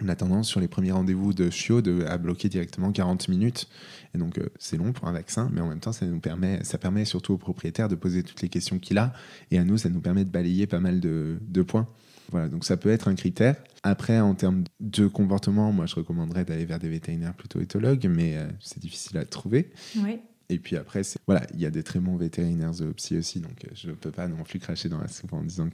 a 0.09 0.17
tendance 0.17 0.49
sur 0.49 0.61
les 0.61 0.69
premiers 0.69 0.93
rendez-vous 0.93 1.33
de 1.35 1.51
chiot 1.51 1.83
à 2.07 2.17
bloquer 2.19 2.49
directement 2.49 2.91
40 2.91 3.29
minutes. 3.29 3.69
Et 4.15 4.19
donc 4.19 4.39
euh, 4.39 4.49
c'est 4.59 4.77
long 4.77 4.93
pour 4.93 5.07
un 5.09 5.13
vaccin, 5.13 5.51
mais 5.53 5.61
en 5.61 5.69
même 5.69 5.81
temps 5.81 5.93
ça 5.93 6.07
nous 6.07 6.21
permet, 6.21 6.65
ça 6.65 6.79
permet 6.79 7.05
surtout 7.05 7.35
au 7.35 7.37
propriétaire 7.37 7.89
de 7.89 7.95
poser 7.95 8.23
toutes 8.23 8.41
les 8.43 8.49
questions 8.49 8.79
qu'il 8.79 8.97
a, 8.99 9.13
et 9.51 9.59
à 9.59 9.65
nous 9.65 9.79
ça 9.79 9.89
nous 9.89 10.01
permet 10.01 10.25
de 10.25 10.31
balayer 10.31 10.67
pas 10.67 10.81
mal 10.81 11.01
de, 11.01 11.39
de 11.43 11.63
points. 11.63 11.87
Voilà, 12.31 12.49
donc 12.49 12.65
ça 12.65 12.77
peut 12.77 12.91
être 12.91 13.09
un 13.09 13.15
critère. 13.15 13.57
Après, 13.83 14.21
en 14.21 14.35
termes 14.35 14.65
de 14.79 15.07
comportement, 15.07 15.73
moi 15.73 15.87
je 15.87 15.97
recommanderais 15.97 16.45
d'aller 16.45 16.65
vers 16.65 16.79
des 16.79 16.89
vétérinaires 16.89 17.35
plutôt 17.35 17.61
éthologues, 17.61 18.09
mais 18.09 18.37
euh, 18.37 18.47
c'est 18.61 18.79
difficile 18.79 19.19
à 19.19 19.25
trouver. 19.25 19.71
Oui. 19.97 20.21
Et 20.51 20.59
puis 20.59 20.77
après, 20.77 21.03
voilà, 21.27 21.47
il 21.55 21.61
y 21.61 21.67
a 21.67 21.71
des 21.71 21.85
très 21.85 22.01
bons 22.01 22.17
vétérinaires 22.17 22.73
zoopsy 22.73 23.17
aussi, 23.17 23.41
donc 23.41 23.65
euh, 23.65 23.69
je 23.73 23.91
ne 23.91 23.95
peux 23.95 24.11
pas 24.11 24.27
non 24.27 24.43
plus 24.43 24.59
cracher 24.59 24.89
dans 24.89 24.99
la 24.99 25.07
soupe 25.07 25.33
en 25.33 25.45
disant 25.45 25.69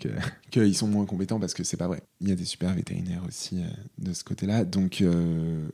qu'ils 0.50 0.74
sont 0.76 0.86
moins 0.86 1.06
compétents 1.06 1.40
parce 1.40 1.54
que 1.54 1.64
c'est 1.64 1.78
pas 1.78 1.88
vrai. 1.88 2.02
Il 2.20 2.28
y 2.28 2.32
a 2.32 2.34
des 2.34 2.44
super 2.44 2.74
vétérinaires 2.74 3.22
aussi 3.26 3.62
euh, 3.62 3.66
de 3.96 4.12
ce 4.12 4.22
côté-là. 4.22 4.66
Donc 4.66 5.00
euh, 5.00 5.66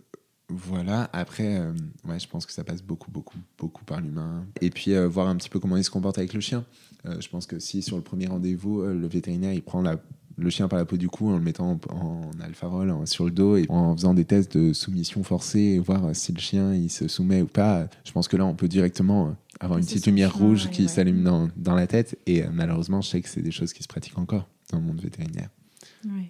voilà, 0.49 1.11
après, 1.13 1.59
ouais, 2.05 2.21
je 2.21 2.29
pense 2.29 2.47
que 2.47 2.53
ça 2.53 2.63
passe 2.63 2.83
beaucoup, 2.83 3.11
beaucoup, 3.11 3.39
beaucoup 3.59 3.85
par 3.85 4.01
l'humain. 4.01 4.47
Et 4.61 4.71
puis 4.71 4.95
voir 5.07 5.27
un 5.27 5.37
petit 5.37 5.49
peu 5.49 5.59
comment 5.59 5.77
il 5.77 5.85
se 5.85 5.91
comporte 5.91 6.19
avec 6.19 6.33
le 6.33 6.41
chien. 6.41 6.65
je 7.05 7.27
pense 7.29 7.47
que 7.47 7.59
si 7.59 7.83
sur 7.83 7.97
le 7.97 8.03
premier 8.03 8.27
rendez-vous, 8.27 8.83
le 8.83 9.07
vétérinaire 9.09 9.55
il 9.55 9.63
prend 9.63 9.81
la 9.81 9.97
le 10.37 10.51
chien 10.51 10.69
par 10.69 10.79
la 10.79 10.85
peau 10.85 10.97
du 10.97 11.09
cou 11.09 11.29
en 11.29 11.37
le 11.37 11.43
mettant 11.43 11.79
en, 11.91 12.31
alpha-roll 12.43 13.07
sur 13.07 13.25
le 13.25 13.31
dos 13.31 13.57
et 13.57 13.67
en 13.69 13.95
faisant 13.97 14.15
des 14.15 14.25
tests 14.25 14.57
de 14.57 14.73
soumission 14.73 15.23
forcée 15.23 15.61
et 15.61 15.79
voir 15.79 16.15
si 16.15 16.33
le 16.33 16.41
chien 16.41 16.75
il 16.75 16.91
se 16.91 17.09
soumet 17.09 17.43
ou 17.43 17.47
pas. 17.47 17.89
Je 18.05 18.13
pense 18.13 18.29
que 18.29 18.37
là, 18.37 18.45
on 18.45 18.55
peut 18.55 18.69
directement 18.69 19.37
avoir 19.61 19.79
une 19.79 19.85
petite 19.85 20.07
lumière 20.07 20.35
rouge 20.35 20.71
qui 20.71 20.89
s'allume 20.89 21.23
dans, 21.23 21.49
dans, 21.57 21.75
la 21.75 21.87
tête. 21.87 22.19
Et 22.27 22.43
euh, 22.43 22.49
malheureusement, 22.53 23.01
je 23.01 23.09
sais 23.09 23.21
que 23.21 23.29
c'est 23.29 23.43
des 23.43 23.51
choses 23.51 23.73
qui 23.73 23.83
se 23.83 23.89
pratiquent 23.89 24.19
encore 24.19 24.49
dans 24.71 24.79
le 24.79 24.85
monde 24.85 25.01
vétérinaire 25.01 25.49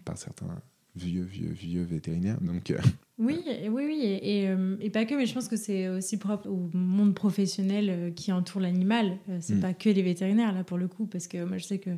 par 0.05 0.19
certains 0.19 0.47
vieux, 0.95 1.23
vieux, 1.23 1.51
vieux 1.51 1.83
vétérinaires. 1.83 2.41
Donc, 2.41 2.71
euh, 2.71 2.79
Oui, 3.19 3.41
oui, 3.47 3.85
oui, 3.87 4.01
et, 4.03 4.49
euh, 4.49 4.77
et, 4.81 4.91
pas 4.91 5.05
que, 5.05 5.15
mais 5.15 5.27
je 5.27 5.35
pense 5.35 5.47
que 5.47 5.57
c'est 5.57 5.89
aussi 5.89 6.17
propre 6.17 6.49
au 6.49 6.71
monde 6.73 7.15
professionnel 7.15 8.13
qui 8.17 8.33
entoure 8.33 8.61
l'animal. 8.61 9.17
c'est 9.39 9.55
mm. 9.55 9.61
pas 9.61 9.75
que 9.75 9.91
les 9.91 10.03
vétérinaires, 10.03 10.53
là, 10.53 10.65
pour 10.65 10.77
le 10.77 10.89
coup, 10.89 11.07
parce 11.07 11.29
que 11.29 11.45
moi, 11.45 11.59
je 11.59 11.65
sais 11.65 11.79
que 11.79 11.91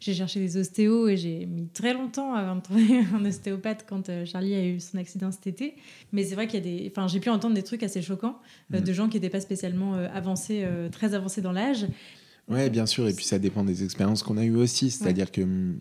j'ai 0.00 0.14
cherché 0.14 0.40
des 0.40 0.56
ostéos 0.56 1.08
et 1.08 1.16
j'ai 1.18 1.44
mis 1.44 1.68
très 1.68 1.92
longtemps 1.92 2.34
avant 2.34 2.56
de 2.56 2.62
trouver 2.62 3.00
un 3.14 3.24
ostéopathe 3.24 3.84
quand 3.86 4.08
euh, 4.08 4.24
Charlie 4.24 4.54
a 4.54 4.64
eu 4.64 4.80
son 4.80 4.96
accident 4.96 5.30
cet 5.30 5.46
été. 5.46 5.74
Mais 6.12 6.24
c'est 6.24 6.34
vrai 6.34 6.46
qu'il 6.46 6.58
y 6.58 6.62
a 6.62 6.78
des. 6.78 6.90
Enfin, 6.90 7.06
j'ai 7.06 7.20
pu 7.20 7.28
entendre 7.28 7.54
des 7.54 7.62
trucs 7.62 7.82
assez 7.82 8.00
choquants 8.00 8.38
euh, 8.74 8.80
mm. 8.80 8.84
de 8.84 8.92
gens 8.92 9.08
qui 9.08 9.16
n'étaient 9.16 9.30
pas 9.30 9.40
spécialement 9.40 9.94
euh, 9.94 10.08
avancés, 10.12 10.66
très 10.90 11.14
avancés 11.14 11.42
dans 11.42 11.52
l'âge. 11.52 11.86
Ouais, 12.48 12.70
bien 12.70 12.86
sûr. 12.86 13.06
Et 13.06 13.12
puis 13.12 13.26
ça 13.26 13.38
dépend 13.38 13.62
des 13.62 13.84
expériences 13.84 14.22
qu'on 14.22 14.38
a 14.38 14.44
eues 14.44 14.56
aussi. 14.56 14.90
C'est-à-dire 14.90 15.30
que 15.30 15.42
mm, 15.42 15.78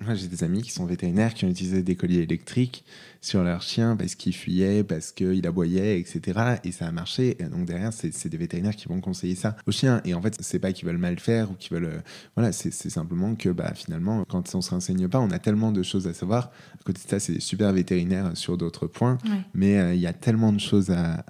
moi, 0.00 0.14
j'ai 0.14 0.28
des 0.28 0.42
amis 0.42 0.62
qui 0.62 0.70
sont 0.70 0.86
vétérinaires 0.86 1.34
qui 1.34 1.44
ont 1.44 1.50
utilisé 1.50 1.82
des 1.82 1.94
colliers 1.94 2.22
électriques 2.22 2.84
sur 3.22 3.44
leur 3.44 3.62
chien 3.62 3.96
parce 3.96 4.16
qu'il 4.16 4.34
fuyait, 4.34 4.82
parce 4.82 5.12
qu'il 5.12 5.46
aboyait, 5.46 5.98
etc. 5.98 6.56
Et 6.64 6.72
ça 6.72 6.88
a 6.88 6.92
marché. 6.92 7.36
Et 7.40 7.44
donc 7.44 7.64
derrière, 7.64 7.92
c'est 7.92 8.28
des 8.28 8.36
vétérinaires 8.36 8.76
qui 8.76 8.88
vont 8.88 9.00
conseiller 9.00 9.36
ça 9.36 9.56
aux 9.66 9.70
chiens. 9.70 10.02
Et 10.04 10.12
en 10.12 10.20
fait, 10.20 10.36
c'est 10.40 10.58
pas 10.58 10.72
qu'ils 10.72 10.86
veulent 10.86 10.98
mal 10.98 11.18
faire 11.18 11.50
ou 11.50 11.54
qu'ils 11.54 11.72
veulent. 11.72 11.84
Euh, 11.84 12.00
voilà, 12.36 12.52
c'est 12.52 12.72
simplement 12.90 13.34
que 13.36 13.48
bah, 13.48 13.72
finalement, 13.74 14.24
quand 14.24 14.54
on 14.54 14.60
se 14.60 14.70
renseigne 14.70 15.08
pas, 15.08 15.20
on 15.20 15.30
a 15.30 15.38
tellement 15.38 15.70
de 15.70 15.82
choses 15.82 16.08
à 16.08 16.12
savoir. 16.12 16.50
À 16.74 16.82
côté 16.84 17.00
de 17.04 17.08
ça, 17.08 17.20
c'est 17.20 17.40
super 17.40 17.72
vétérinaire 17.72 18.36
sur 18.36 18.58
d'autres 18.58 18.88
points. 18.88 19.18
Mais 19.54 19.78
euh, 19.78 19.94
il 19.94 20.00
y 20.00 20.08
a 20.08 20.12
tellement 20.12 20.52
de 20.52 20.60
choses 20.60 20.90
à, 20.90 21.24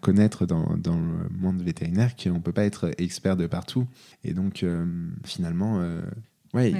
connaître 0.00 0.44
dans, 0.44 0.76
dans, 0.76 0.96
le 0.96 1.28
monde 1.38 1.62
vétérinaire 1.62 2.16
qu'on 2.16 2.34
ne 2.34 2.38
peut 2.40 2.52
pas 2.52 2.64
être 2.64 2.90
expert 2.98 3.36
de 3.36 3.46
partout. 3.46 3.86
Et 4.24 4.34
donc, 4.34 4.64
euh, 4.64 4.84
finalement, 5.24 5.80
oui, 6.58 6.74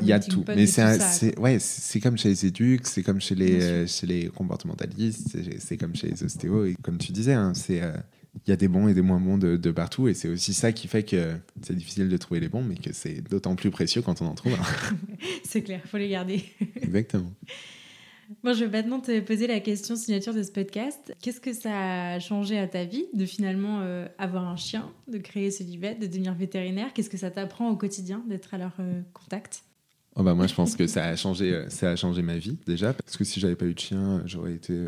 il 0.00 0.06
y 0.06 0.12
a 0.12 0.20
tout. 0.20 0.44
Mais 0.48 0.66
c'est 0.66 1.38
ouais, 1.38 1.58
comme 2.02 2.16
chez 2.16 2.28
les 2.28 2.46
éduques, 2.46 2.86
c'est 2.86 3.02
comme 3.02 3.20
chez 3.20 3.34
les, 3.34 3.86
chez 3.86 4.06
les 4.06 4.26
comportementalistes, 4.28 5.36
c'est 5.58 5.76
comme 5.76 5.94
chez 5.94 6.08
les 6.08 6.22
ostéos. 6.22 6.66
Et 6.66 6.76
comme 6.82 6.98
tu 6.98 7.12
disais, 7.12 7.34
hein, 7.34 7.52
c'est 7.54 7.82
euh, 7.82 7.92
il 8.46 8.50
y 8.50 8.52
a 8.52 8.56
des 8.56 8.68
bons 8.68 8.88
et 8.88 8.94
des 8.94 9.02
moins 9.02 9.20
bons 9.20 9.38
de, 9.38 9.70
partout. 9.70 10.08
Et 10.08 10.14
c'est 10.14 10.28
aussi 10.28 10.54
ça 10.54 10.72
qui 10.72 10.88
fait 10.88 11.04
que 11.04 11.34
c'est 11.62 11.76
difficile 11.76 12.08
de 12.08 12.16
trouver 12.16 12.40
les 12.40 12.48
bons, 12.48 12.62
mais 12.62 12.76
que 12.76 12.92
c'est 12.92 13.20
d'autant 13.28 13.54
plus 13.56 13.70
précieux 13.70 14.02
quand 14.02 14.22
on 14.22 14.26
en 14.26 14.34
trouve 14.34 14.56
c'est 15.44 15.62
clair, 15.62 15.80
il 15.84 15.88
faut 15.88 15.98
les 15.98 16.08
garder. 16.08 16.44
Exactement. 16.76 17.32
Bon, 18.42 18.54
je 18.54 18.64
vais 18.64 18.82
maintenant 18.82 19.00
te 19.00 19.20
poser 19.20 19.46
la 19.46 19.60
question 19.60 19.96
signature 19.96 20.34
de 20.34 20.42
ce 20.42 20.50
podcast. 20.50 21.14
Qu'est-ce 21.20 21.40
que 21.40 21.52
ça 21.52 22.12
a 22.12 22.20
changé 22.20 22.58
à 22.58 22.66
ta 22.66 22.84
vie 22.84 23.04
de 23.12 23.26
finalement 23.26 23.80
euh, 23.80 24.06
avoir 24.18 24.46
un 24.48 24.56
chien, 24.56 24.90
de 25.08 25.18
créer 25.18 25.50
ce 25.50 25.62
de 25.62 26.06
devenir 26.06 26.34
vétérinaire? 26.34 26.92
Qu'est-ce 26.94 27.10
que 27.10 27.16
ça 27.16 27.30
t'apprend 27.30 27.68
au 27.70 27.76
quotidien 27.76 28.22
d'être 28.28 28.54
à 28.54 28.58
leur 28.58 28.72
euh, 28.80 29.02
contact? 29.12 29.64
Oh 30.16 30.22
bah 30.22 30.34
moi, 30.34 30.46
je 30.46 30.54
pense 30.54 30.76
que 30.76 30.86
ça 30.86 31.04
a 31.04 31.16
changé, 31.16 31.52
euh, 31.52 31.68
ça 31.68 31.90
a 31.90 31.96
changé 31.96 32.22
ma 32.22 32.38
vie 32.38 32.56
déjà, 32.66 32.94
parce 32.94 33.16
que 33.16 33.24
si 33.24 33.40
j'avais 33.40 33.56
pas 33.56 33.66
eu 33.66 33.74
de 33.74 33.78
chien, 33.78 34.22
j'aurais 34.24 34.54
été 34.54 34.86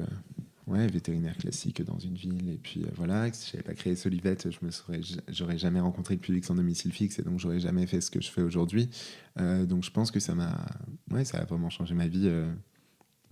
ouais, 0.66 0.86
vétérinaire 0.86 1.36
classique 1.36 1.82
dans 1.82 1.98
une 1.98 2.14
ville. 2.14 2.48
Et 2.48 2.58
puis 2.58 2.84
voilà, 2.94 3.30
si 3.32 3.50
j'avais 3.50 3.64
pas 3.64 3.74
créé 3.74 3.96
Solivette, 3.96 4.50
je 4.50 4.64
me 4.64 4.70
serais, 4.70 5.00
j'aurais 5.28 5.58
jamais 5.58 5.80
rencontré 5.80 6.14
le 6.14 6.20
public 6.20 6.44
sans 6.44 6.54
domicile 6.54 6.92
fixe 6.92 7.18
et 7.18 7.22
donc 7.22 7.40
j'aurais 7.40 7.60
jamais 7.60 7.86
fait 7.86 8.00
ce 8.00 8.10
que 8.10 8.20
je 8.20 8.30
fais 8.30 8.42
aujourd'hui. 8.42 8.88
donc 9.36 9.84
je 9.84 9.90
pense 9.90 10.10
que 10.10 10.20
ça 10.20 10.34
m'a, 10.34 10.56
ouais, 11.10 11.24
ça 11.24 11.38
a 11.38 11.44
vraiment 11.44 11.70
changé 11.70 11.94
ma 11.94 12.06
vie 12.06 12.30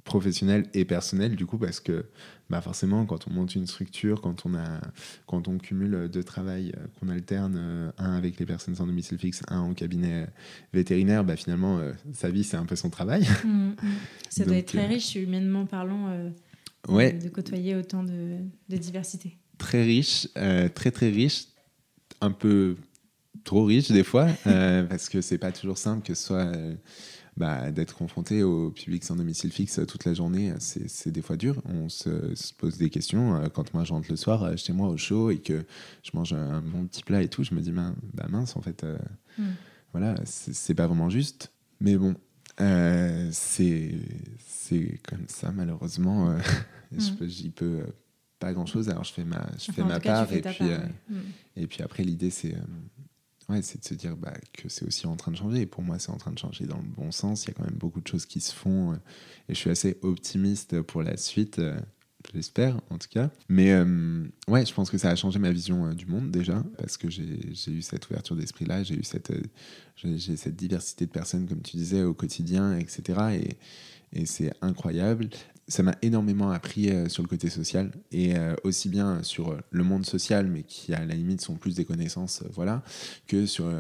professionnel 0.05 0.66
et 0.74 0.84
personnel 0.84 1.34
du 1.34 1.46
coup 1.46 1.57
parce 1.59 1.80
que 1.80 2.05
bah 2.50 2.61
forcément 2.61 3.07
quand 3.07 3.26
on 3.26 3.32
monte 3.32 3.55
une 3.55 3.66
structure 3.66 4.20
quand 4.20 4.44
on 4.44 4.55
a 4.55 4.80
quand 5.26 5.48
on 5.48 5.57
cumule 5.57 6.09
deux 6.12 6.22
travail 6.22 6.72
euh, 6.76 6.86
qu'on 7.00 7.09
alterne 7.09 7.57
euh, 7.59 7.90
un 7.96 8.12
avec 8.12 8.38
les 8.38 8.44
personnes 8.44 8.74
sans 8.76 8.86
domicile 8.86 9.18
fixe 9.18 9.42
un 9.48 9.61
en 9.61 9.72
cabinet 9.72 10.26
vétérinaire 10.74 11.24
bah 11.24 11.36
finalement 11.36 11.78
euh, 11.78 11.92
sa 12.12 12.28
vie 12.28 12.44
c'est 12.44 12.59
un 12.59 12.66
peu 12.66 12.76
son 12.76 12.90
travail 12.90 13.26
mmh, 13.44 13.48
mmh. 13.48 13.76
ça 14.28 14.44
doit 14.44 14.57
être 14.57 14.68
très 14.68 14.86
riche 14.86 15.14
humainement 15.14 15.64
parlant 15.64 16.14
ouais. 16.88 17.14
de, 17.14 17.28
côtoyer 17.30 17.74
autant 17.74 18.02
de, 18.02 18.36
de 18.68 18.76
diversité 18.76 19.38
très 19.57 19.82
riche 19.82 20.28
très 20.74 20.90
très 20.90 21.09
riche 21.09 21.46
un 22.20 22.30
peu 22.30 22.76
trop 23.42 23.64
riche 23.64 23.90
des 23.90 24.05
fois 24.05 24.28
parce 24.44 25.09
que 25.09 25.22
c'est 25.22 25.38
pas 25.38 25.50
toujours 25.50 25.78
simple 25.78 26.07
que 26.07 26.14
ce 26.14 26.26
soit 26.26 26.52
bah, 27.37 27.72
d'être 27.72 27.97
confronté 27.97 28.45
au 28.45 28.70
public 28.70 29.03
sans 29.03 29.16
domicile 29.16 29.51
fixe 29.51 29.80
toute 29.89 30.05
la 30.05 30.14
journée, 30.14 30.53
c'est 30.59 31.11
des 31.11 31.22
fois 31.22 31.37
dur. 31.37 31.61
On 31.64 31.89
se, 31.89 32.55
pose 32.59 32.78
des 32.78 32.91
questions. 32.91 33.35
Euh, 33.37 33.49
quand 33.49 33.74
moi 33.74 33.82
je 33.82 33.93
rentre 33.93 34.07
le 34.09 34.16
soir 34.16 34.45
euh, 34.45 34.57
chez 34.57 34.72
moi 34.72 34.89
au 34.89 34.97
chaud 34.97 35.30
et 35.30 35.39
que 35.39 35.64
je 36.05 36.11
mange 36.14 36.32
un 36.32 36.61
bon 36.61 36.87
petit 36.87 37.03
plat 37.03 37.22
et 37.22 37.28
tout, 37.28 37.43
je 37.43 37.55
me 37.55 37.61
dis 37.61 37.72
bah, 37.72 38.26
mince 38.28 38.57
en 38.57 38.61
fait, 38.61 38.85
euh, 38.85 38.97
hmm. 39.39 39.51
voilà, 39.93 40.14
c'est 40.24 40.74
pas 40.74 40.87
vraiment 40.87 41.11
juste. 41.11 41.53
Mais 41.80 41.97
bon, 41.97 42.14
c'est 43.32 43.95
c'est 44.39 45.01
comme 45.09 45.24
ça 45.26 45.51
malheureusement. 45.53 46.37
Hmm. 46.93 47.26
J'y 47.26 47.51
peux 47.51 47.85
pas 48.39 48.53
grand 48.53 48.66
chose. 48.66 48.89
Alors 48.89 49.03
je 49.03 49.12
fais 49.12 49.24
ma 49.24 49.45
je 49.59 49.72
fais 49.72 49.82
ma 49.82 49.99
part 49.99 50.32
et 50.32 50.43
puis 50.43 50.64
hmm. 51.09 51.16
et 51.57 51.66
puis 51.66 51.82
après 51.82 52.05
l'idée 52.05 52.30
c'est 52.30 52.55
ouais, 53.49 53.62
c'est 53.62 53.80
de 53.80 53.84
se 53.84 53.95
dire 53.95 54.16
bah, 54.16 54.34
que 54.53 54.68
c'est 54.68 54.84
aussi 54.86 55.07
en 55.07 55.16
train 55.16 55.32
de 55.32 55.36
changer. 55.36 55.62
Et 55.62 55.66
pour 55.66 55.82
moi, 55.82 55.99
c'est 55.99 56.11
en 56.11 56.16
train 56.16 56.32
de 56.32 56.38
changer 56.38 56.66
dans 56.66 56.78
le 56.78 56.88
bon 56.88 57.11
sens. 57.11 57.45
Il 57.45 57.49
y 57.49 57.51
a 57.51 57.55
quand 57.55 57.64
même 57.64 57.78
beaucoup 57.78 58.01
de 58.01 58.07
choses 58.07 58.26
qui 58.26 58.40
se 58.40 58.55
font. 58.55 58.92
Euh, 58.92 58.97
et 59.49 59.55
je 59.55 59.59
suis 59.59 59.70
assez 59.70 59.99
optimiste 60.03 60.80
pour 60.82 61.03
la 61.03 61.16
suite. 61.16 61.59
Euh, 61.59 61.78
j'espère 62.32 62.80
en 62.90 62.99
tout 62.99 63.09
cas. 63.11 63.30
Mais 63.49 63.72
euh, 63.72 64.24
ouais, 64.49 64.64
je 64.64 64.72
pense 64.72 64.90
que 64.90 64.99
ça 64.99 65.11
a 65.11 65.16
changé 65.16 65.38
ma 65.38 65.51
vision 65.51 65.92
du 65.92 66.07
monde 66.07 66.30
déjà, 66.30 66.64
parce 66.78 66.97
que 66.97 67.11
j'ai 67.11 67.70
eu 67.70 67.82
cette 67.82 68.09
ouverture 68.09 68.34
d'esprit-là, 68.34 68.82
j'ai 68.82 68.95
eu 68.95 69.05
cette, 69.05 69.32
j'ai 69.97 70.36
cette 70.36 70.57
diversité 70.57 71.05
de 71.05 71.11
personnes, 71.11 71.47
comme 71.47 71.61
tu 71.61 71.76
disais, 71.76 72.03
au 72.03 72.14
quotidien, 72.14 72.78
etc. 72.78 73.03
Et, 73.34 74.20
et 74.20 74.26
c'est 74.26 74.53
incroyable 74.62 75.28
ça 75.68 75.82
m'a 75.82 75.94
énormément 76.02 76.50
appris 76.50 76.90
euh, 76.90 77.08
sur 77.08 77.22
le 77.22 77.28
côté 77.28 77.48
social 77.48 77.90
et 78.12 78.36
euh, 78.36 78.54
aussi 78.64 78.88
bien 78.88 79.22
sur 79.22 79.56
le 79.70 79.84
monde 79.84 80.04
social, 80.04 80.46
mais 80.46 80.62
qui 80.62 80.92
à 80.92 81.04
la 81.04 81.14
limite 81.14 81.40
sont 81.40 81.56
plus 81.56 81.74
des 81.74 81.84
connaissances, 81.84 82.42
euh, 82.42 82.48
voilà, 82.52 82.82
que 83.26 83.46
sur, 83.46 83.72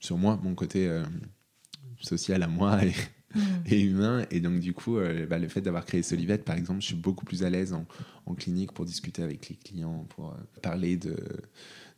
sur 0.00 0.16
moi, 0.16 0.38
mon 0.42 0.54
côté 0.54 0.90
social 2.00 2.42
à 2.42 2.48
moi 2.48 2.84
et, 2.84 2.94
mmh. 3.34 3.40
et, 3.66 3.80
humain. 3.80 4.26
Et 4.30 4.40
donc, 4.40 4.60
du 4.60 4.72
coup, 4.72 4.98
bah, 5.28 5.38
le 5.38 5.48
fait 5.48 5.60
d'avoir 5.60 5.84
créé 5.84 6.02
Solivette, 6.02 6.44
par 6.44 6.56
exemple, 6.56 6.80
je 6.80 6.86
suis 6.86 6.96
beaucoup 6.96 7.24
plus 7.24 7.44
à 7.44 7.50
l'aise 7.50 7.72
en, 7.72 7.86
en, 8.26 8.34
clinique 8.34 8.72
pour 8.72 8.84
discuter 8.84 9.22
avec 9.22 9.48
les 9.48 9.56
clients, 9.56 10.06
pour 10.10 10.34
parler 10.62 10.96
de, 10.96 11.16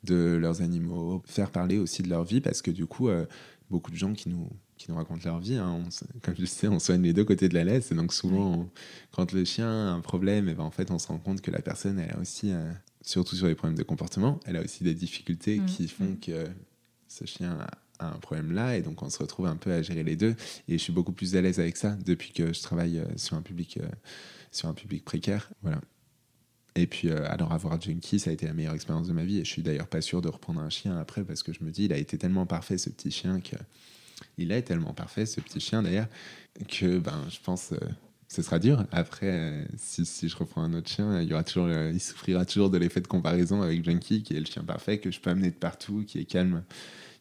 de 0.05 0.37
leurs 0.41 0.63
animaux, 0.63 1.23
faire 1.27 1.51
parler 1.51 1.79
aussi 1.79 2.03
de 2.03 2.09
leur 2.09 2.25
vie, 2.25 2.41
parce 2.41 2.63
que 2.63 2.71
du 2.71 2.87
coup, 2.87 3.09
beaucoup 3.71 3.91
de 3.91 3.97
gens 3.97 4.13
qui 4.13 4.29
nous 4.29 4.49
qui 4.81 4.91
nous 4.91 4.97
racontent 4.97 5.21
leur 5.25 5.39
vie. 5.39 5.57
Hein. 5.57 5.83
comme 6.23 6.35
je 6.39 6.47
sais, 6.47 6.67
on 6.67 6.79
soigne 6.79 7.03
les 7.03 7.13
deux 7.13 7.25
côtés 7.25 7.51
de 7.51 7.55
la 7.55 7.65
laisse. 7.65 7.93
Et 7.93 7.95
donc 7.95 8.15
souvent, 8.15 8.67
quand 9.13 9.33
le 9.33 9.45
chien 9.45 9.69
a 9.69 9.91
un 9.91 10.01
problème, 10.01 10.49
et 10.49 10.53
eh 10.53 10.55
ben, 10.55 10.65
en 10.65 10.71
fait, 10.71 10.91
on 10.91 10.99
se 10.99 11.07
rend 11.09 11.19
compte 11.19 11.43
que 11.43 11.51
la 11.51 11.61
personne, 11.61 11.99
elle 11.99 12.13
a 12.17 12.19
aussi, 12.19 12.51
euh, 12.51 12.73
surtout 13.03 13.37
sur 13.37 13.47
les 13.47 13.55
problèmes 13.55 13.77
de 13.77 13.83
comportement, 13.83 14.41
elle 14.47 14.57
a 14.57 14.63
aussi 14.63 14.83
des 14.83 14.95
difficultés 14.95 15.59
mmh. 15.59 15.67
qui 15.67 15.87
font 15.87 16.05
mmh. 16.05 16.21
que 16.21 16.47
ce 17.09 17.27
chien 17.27 17.59
a, 17.61 18.07
un 18.07 18.19
problème 18.19 18.53
là. 18.53 18.79
Et 18.79 18.81
donc 18.81 19.03
on 19.03 19.11
se 19.11 19.19
retrouve 19.19 19.47
un 19.47 19.57
peu 19.57 19.71
à 19.71 19.83
gérer 19.83 20.03
les 20.03 20.17
deux. 20.17 20.35
Et 20.67 20.79
je 20.79 20.83
suis 20.83 20.93
beaucoup 20.93 21.13
plus 21.13 21.37
à 21.37 21.43
l'aise 21.43 21.61
avec 21.61 21.77
ça 21.77 21.97
depuis 22.07 22.33
que 22.33 22.55
je 22.55 22.63
travaille 22.63 23.01
euh, 23.01 23.05
sur 23.17 23.37
un 23.37 23.43
public, 23.43 23.79
euh, 23.83 23.87
sur 24.51 24.71
un 24.71 24.75
public 24.75 25.05
précaire. 25.05 25.51
Voilà. 25.61 25.83
Et 26.81 26.87
puis, 26.87 27.11
alors 27.11 27.53
avoir 27.53 27.81
Junkie, 27.81 28.19
ça 28.19 28.31
a 28.31 28.33
été 28.33 28.47
la 28.47 28.53
meilleure 28.53 28.75
expérience 28.75 29.09
de 29.09 29.13
ma 29.13 29.25
vie. 29.25 29.39
Et 29.39 29.45
je 29.45 29.51
suis 29.51 29.63
d'ailleurs 29.63 29.87
pas 29.87 30.01
sûr 30.01 30.23
de 30.23 30.29
reprendre 30.29 30.61
un 30.61 30.71
chien 30.71 30.97
après 30.99 31.25
parce 31.25 31.43
que 31.43 31.53
je 31.53 31.63
me 31.63 31.71
dis, 31.71 31.85
il 31.85 31.93
a 31.93 31.99
été 31.99 32.19
tellement 32.19 32.47
parfait 32.47 32.79
ce 32.79 32.91
petit 32.91 33.11
chien 33.11 33.41
que 33.41 33.57
il 34.39 34.53
est 34.53 34.63
tellement 34.63 34.93
parfait, 34.93 35.27
ce 35.27 35.41
petit 35.41 35.61
chien 35.61 35.83
d'ailleurs, 35.83 36.09
que 36.69 36.99
ben, 36.99 37.25
je 37.31 37.39
pense 37.43 37.69
que 37.69 37.77
euh, 37.77 37.89
ce 38.29 38.43
sera 38.43 38.59
dur. 38.59 38.85
Après, 38.93 39.27
euh, 39.27 39.65
si, 39.77 40.07
si, 40.07 40.29
je 40.29 40.37
reprends 40.37 40.63
un 40.63 40.73
autre 40.75 40.89
chien, 40.89 41.21
il, 41.21 41.29
y 41.29 41.33
aura 41.33 41.45
toujours, 41.45 41.67
euh, 41.67 41.91
il 41.93 42.01
souffrira 42.01 42.45
toujours 42.45 42.71
de 42.71 42.79
l'effet 42.79 43.01
de 43.01 43.09
comparaison 43.09 43.63
avec 43.63 43.85
Junkie, 43.85 44.23
qui 44.23 44.37
est 44.37 44.41
le 44.41 44.47
chien 44.47 44.63
parfait 44.63 44.99
que 44.99 45.11
je 45.11 45.21
peux 45.21 45.31
amener 45.31 45.51
de 45.51 45.57
partout, 45.57 46.05
qui 46.07 46.19
est 46.19 46.25
calme 46.25 46.63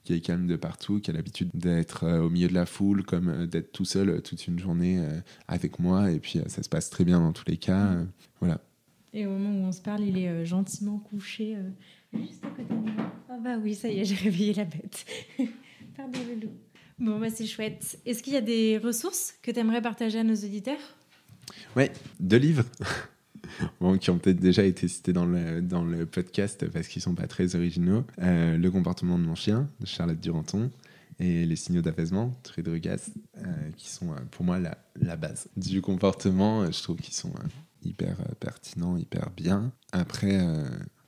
qui 0.06 0.14
est 0.14 0.22
calme 0.22 0.48
de 0.48 0.56
partout, 0.56 1.02
qui 1.02 1.12
a 1.12 1.14
l'habitude 1.14 1.50
d'être 1.54 2.08
au 2.08 2.30
milieu 2.30 2.48
de 2.48 2.54
la 2.54 2.66
foule, 2.66 3.04
comme 3.04 3.46
d'être 3.48 3.74
tout 3.74 3.86
seul 3.86 4.22
toute 4.22 4.48
une 4.48 4.58
journée 4.58 5.06
avec 5.48 5.78
moi, 5.78 6.10
et 6.10 6.20
puis 6.20 6.40
ça 6.48 6.64
se 6.64 6.70
passe 6.70 6.90
très 6.90 7.04
bien 7.04 7.20
dans 7.20 7.34
tous 7.34 7.44
les 7.46 7.58
cas. 7.58 7.96
voilà. 8.40 8.62
Et 9.14 9.26
au 9.26 9.32
moment 9.32 9.50
où 9.50 9.68
on 9.68 9.72
se 9.72 9.82
parle, 9.82 10.02
il 10.02 10.18
est 10.18 10.46
gentiment 10.46 11.00
couché 11.00 11.58
juste 12.14 12.44
à 12.46 12.50
côté 12.50 12.74
de 12.74 12.92
moi. 12.92 13.14
Ah 13.30 13.38
bah 13.42 13.58
oui, 13.62 13.76
ça 13.76 13.90
y 13.90 14.00
est, 14.00 14.06
j'ai 14.06 14.16
réveillé 14.16 14.54
la 14.54 14.66
bête. 14.66 15.06
Pardon 15.98 16.20
le 16.28 16.36
loup. 16.46 16.54
Bon, 17.00 17.18
bah, 17.18 17.30
c'est 17.30 17.46
chouette. 17.46 17.98
Est-ce 18.06 18.22
qu'il 18.22 18.34
y 18.34 18.38
a 18.38 18.42
des 18.42 18.78
ressources 18.78 19.36
que 19.42 19.52
tu 19.52 19.60
aimerais 19.60 19.82
partager 19.82 20.20
à 20.20 20.24
nos 20.24 20.36
auditeurs? 20.36 20.98
Oui, 21.76 21.86
deux 22.20 22.38
livres. 22.38 22.66
bon, 23.80 23.98
qui 23.98 24.10
ont 24.10 24.18
peut-être 24.18 24.40
déjà 24.40 24.64
été 24.64 24.88
cités 24.88 25.14
dans 25.14 25.26
le, 25.26 25.62
dans 25.62 25.86
le 25.86 26.06
podcast 26.06 26.68
parce 26.68 26.88
qu'ils 26.88 27.02
sont 27.02 27.16
pas 27.16 27.28
très 27.28 27.56
originaux. 27.56 28.04
Euh, 28.22 28.58
le 28.58 28.72
comportement 28.72 29.18
de 29.18 29.24
mon 29.24 29.36
chien, 29.36 29.70
de 29.80 29.86
Charlotte 29.86 30.20
Duranton, 30.20 30.70
et 31.22 31.46
Les 31.46 31.56
signaux 31.56 31.82
d'apaisement, 31.82 32.34
de 32.58 32.62
Drugas, 32.62 33.12
euh, 33.38 33.42
qui 33.76 33.90
sont 33.90 34.12
euh, 34.12 34.20
pour 34.32 34.46
moi 34.46 34.58
la, 34.58 34.78
la, 34.96 35.18
base 35.18 35.50
du 35.58 35.82
comportement. 35.82 36.70
Je 36.72 36.82
trouve 36.82 36.98
qu'ils 36.98 37.14
sont 37.14 37.34
hyper 37.84 38.18
pertinents, 38.40 38.98
hyper 38.98 39.30
bien. 39.36 39.72
Après, 39.92 40.40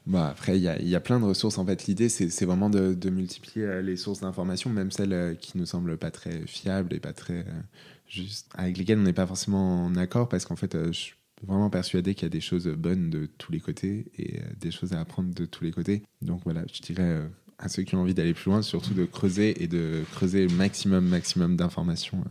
bah, 0.08 0.30
après, 0.30 0.58
il 0.58 0.62
y, 0.62 0.90
y 0.90 0.96
a, 0.96 1.00
plein 1.00 1.20
de 1.20 1.26
ressources. 1.26 1.58
En 1.58 1.66
fait, 1.66 1.86
l'idée, 1.86 2.10
c'est 2.10 2.46
vraiment 2.46 2.70
de, 2.70 2.94
de, 2.94 3.10
multiplier 3.10 3.66
euh, 3.66 3.82
les 3.82 3.98
sources 3.98 4.22
d'informations, 4.22 4.70
même 4.70 4.92
celles 4.92 5.14
euh, 5.14 5.36
qui 5.36 5.58
nous 5.58 5.66
semblent 5.66 5.98
pas 5.98 6.10
très 6.10 6.46
fiables 6.48 6.94
et 6.94 7.00
pas 7.00 7.14
très 7.14 7.40
euh, 7.40 7.62
justes, 8.08 8.50
avec 8.56 8.78
lesquelles 8.78 8.98
on 8.98 9.04
n'est 9.04 9.14
pas 9.14 9.28
forcément 9.28 9.86
en 9.86 9.96
accord, 9.96 10.28
parce 10.28 10.46
qu'en 10.46 10.56
fait, 10.56 10.76
je 10.88 10.92
suis 10.92 11.14
vraiment 11.46 11.70
persuadé 11.70 12.16
qu'il 12.16 12.24
y 12.24 12.26
a 12.26 12.30
des 12.30 12.42
choses 12.42 12.68
bonnes 12.68 13.10
de 13.10 13.28
tous 13.38 13.52
les 13.52 13.60
côtés 13.60 14.12
et 14.18 14.42
des 14.60 14.72
choses 14.72 14.94
à 14.94 15.00
apprendre 15.00 15.34
de 15.34 15.46
tous 15.46 15.64
les 15.64 15.72
côtés. 15.72 16.04
Donc 16.22 16.42
voilà, 16.44 16.64
je 16.72 16.82
dirais 16.82 17.22
à 17.58 17.68
ceux 17.68 17.84
qui 17.84 17.96
ont 17.96 18.02
envie 18.02 18.14
d'aller 18.14 18.34
plus 18.34 18.52
loin, 18.52 18.62
surtout 18.62 18.94
de 18.94 19.06
creuser 19.06 19.64
et 19.64 19.68
de 19.68 20.04
creuser 20.12 20.48
le 20.48 20.54
maximum, 20.56 21.08
maximum 21.08 21.56
d'informations. 21.56 22.24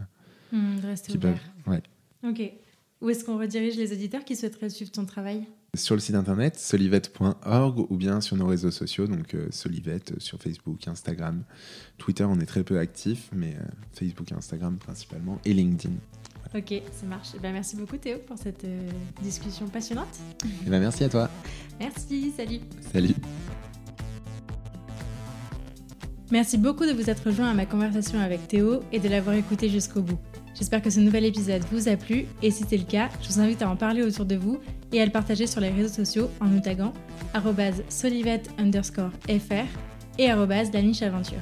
Mmh, 0.53 0.79
rester 0.85 1.17
ouvert. 1.17 1.41
Ouais. 1.67 1.83
Ok. 2.23 2.53
Où 3.01 3.09
est-ce 3.09 3.25
qu'on 3.25 3.39
redirige 3.39 3.77
les 3.77 3.93
auditeurs 3.93 4.25
qui 4.25 4.37
souhaiteraient 4.37 4.71
suivre 4.71 4.91
ton 4.91 5.07
travail 5.07 5.47
sur 5.77 5.95
le 5.95 6.01
site 6.01 6.17
internet 6.17 6.59
solivette.org 6.59 7.87
ou 7.91 7.97
bien 7.97 8.21
sur 8.21 8.37
nos 8.37 8.47
réseaux 8.47 8.73
sociaux, 8.73 9.07
donc 9.07 9.35
euh, 9.35 9.47
Solivette 9.51 10.11
euh, 10.11 10.17
sur 10.19 10.41
Facebook, 10.41 10.89
Instagram, 10.89 11.45
Twitter, 11.97 12.25
on 12.25 12.41
est 12.41 12.47
très 12.47 12.65
peu 12.65 12.81
actifs, 12.81 13.31
mais 13.33 13.55
euh, 13.55 13.65
Facebook 13.93 14.33
et 14.33 14.35
Instagram 14.35 14.79
principalement, 14.79 15.39
et 15.45 15.55
LinkedIn. 15.55 15.95
Ok, 16.57 16.83
ça 16.93 17.07
marche. 17.07 17.29
Eh 17.37 17.39
ben, 17.39 17.53
merci 17.53 17.77
beaucoup 17.77 17.97
Théo 17.99 18.19
pour 18.27 18.37
cette 18.37 18.67
discussion 19.23 19.69
passionnante. 19.69 20.09
Et 20.45 20.49
eh 20.67 20.71
ben, 20.71 20.81
merci 20.81 21.05
à 21.05 21.09
toi. 21.09 21.31
Merci, 21.79 22.33
salut. 22.37 22.59
Salut. 22.93 23.15
Merci 26.33 26.59
beaucoup 26.59 26.85
de 26.85 26.93
vous 26.93 27.09
être 27.09 27.27
rejoint 27.27 27.49
à 27.49 27.55
ma 27.55 27.67
conversation 27.67 28.19
avec 28.19 28.49
Théo 28.49 28.81
et 28.91 28.99
de 28.99 29.09
l'avoir 29.09 29.37
écouté 29.37 29.69
jusqu'au 29.69 30.03
bout. 30.03 30.19
J'espère 30.55 30.83
que 30.83 30.91
ce 30.91 31.01
nouvel 31.01 31.25
épisode 31.25 31.63
vous 31.73 31.89
a 31.89 31.97
plu 31.97 32.27
et 32.43 32.51
si 32.51 32.65
c'est 32.69 32.77
le 32.77 32.85
cas, 32.85 33.09
je 33.23 33.29
vous 33.29 33.41
invite 33.41 33.63
à 33.63 33.69
en 33.71 33.77
parler 33.77 34.03
autour 34.03 34.25
de 34.25 34.37
vous 34.37 34.59
et 34.93 35.01
à 35.01 35.05
le 35.05 35.13
partager 35.13 35.47
sur 35.47 35.61
les 35.61 35.71
réseaux 35.71 35.95
sociaux 35.95 36.31
en 36.41 36.47
nous 36.47 36.61
taguant 36.61 36.93
solivette 37.89 38.51
underscore 38.59 39.11
fr 39.29 39.67
et 40.19 40.27
la 40.29 40.83
niche 40.83 41.03
aventure. 41.03 41.41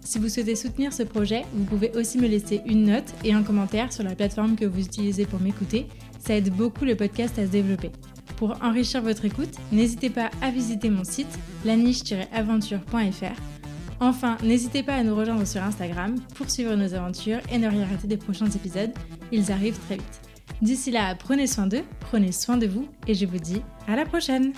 Si 0.00 0.20
vous 0.20 0.28
souhaitez 0.28 0.54
soutenir 0.54 0.92
ce 0.92 1.02
projet, 1.02 1.44
vous 1.52 1.64
pouvez 1.64 1.90
aussi 1.96 2.18
me 2.18 2.28
laisser 2.28 2.60
une 2.66 2.84
note 2.84 3.12
et 3.24 3.32
un 3.32 3.42
commentaire 3.42 3.92
sur 3.92 4.04
la 4.04 4.14
plateforme 4.14 4.54
que 4.54 4.64
vous 4.64 4.80
utilisez 4.80 5.26
pour 5.26 5.40
m'écouter. 5.40 5.86
Ça 6.20 6.36
aide 6.36 6.54
beaucoup 6.54 6.84
le 6.84 6.94
podcast 6.94 7.36
à 7.40 7.46
se 7.46 7.50
développer. 7.50 7.90
Pour 8.36 8.62
enrichir 8.62 9.02
votre 9.02 9.24
écoute, 9.24 9.56
n'hésitez 9.72 10.10
pas 10.10 10.30
à 10.42 10.50
visiter 10.50 10.90
mon 10.90 11.02
site 11.02 11.38
laniche-aventure.fr. 11.64 13.55
Enfin, 14.00 14.36
n'hésitez 14.42 14.82
pas 14.82 14.94
à 14.94 15.02
nous 15.02 15.14
rejoindre 15.14 15.46
sur 15.46 15.62
Instagram 15.62 16.16
pour 16.34 16.50
suivre 16.50 16.74
nos 16.74 16.94
aventures 16.94 17.40
et 17.50 17.58
ne 17.58 17.68
rien 17.68 17.86
rater 17.86 18.06
des 18.06 18.16
prochains 18.16 18.50
épisodes. 18.50 18.92
Ils 19.32 19.50
arrivent 19.50 19.78
très 19.86 19.96
vite. 19.96 20.20
D'ici 20.62 20.90
là, 20.90 21.14
prenez 21.14 21.46
soin 21.46 21.66
d'eux, 21.66 21.84
prenez 22.00 22.32
soin 22.32 22.56
de 22.56 22.66
vous 22.66 22.88
et 23.06 23.14
je 23.14 23.26
vous 23.26 23.38
dis 23.38 23.62
à 23.86 23.96
la 23.96 24.04
prochaine 24.04 24.52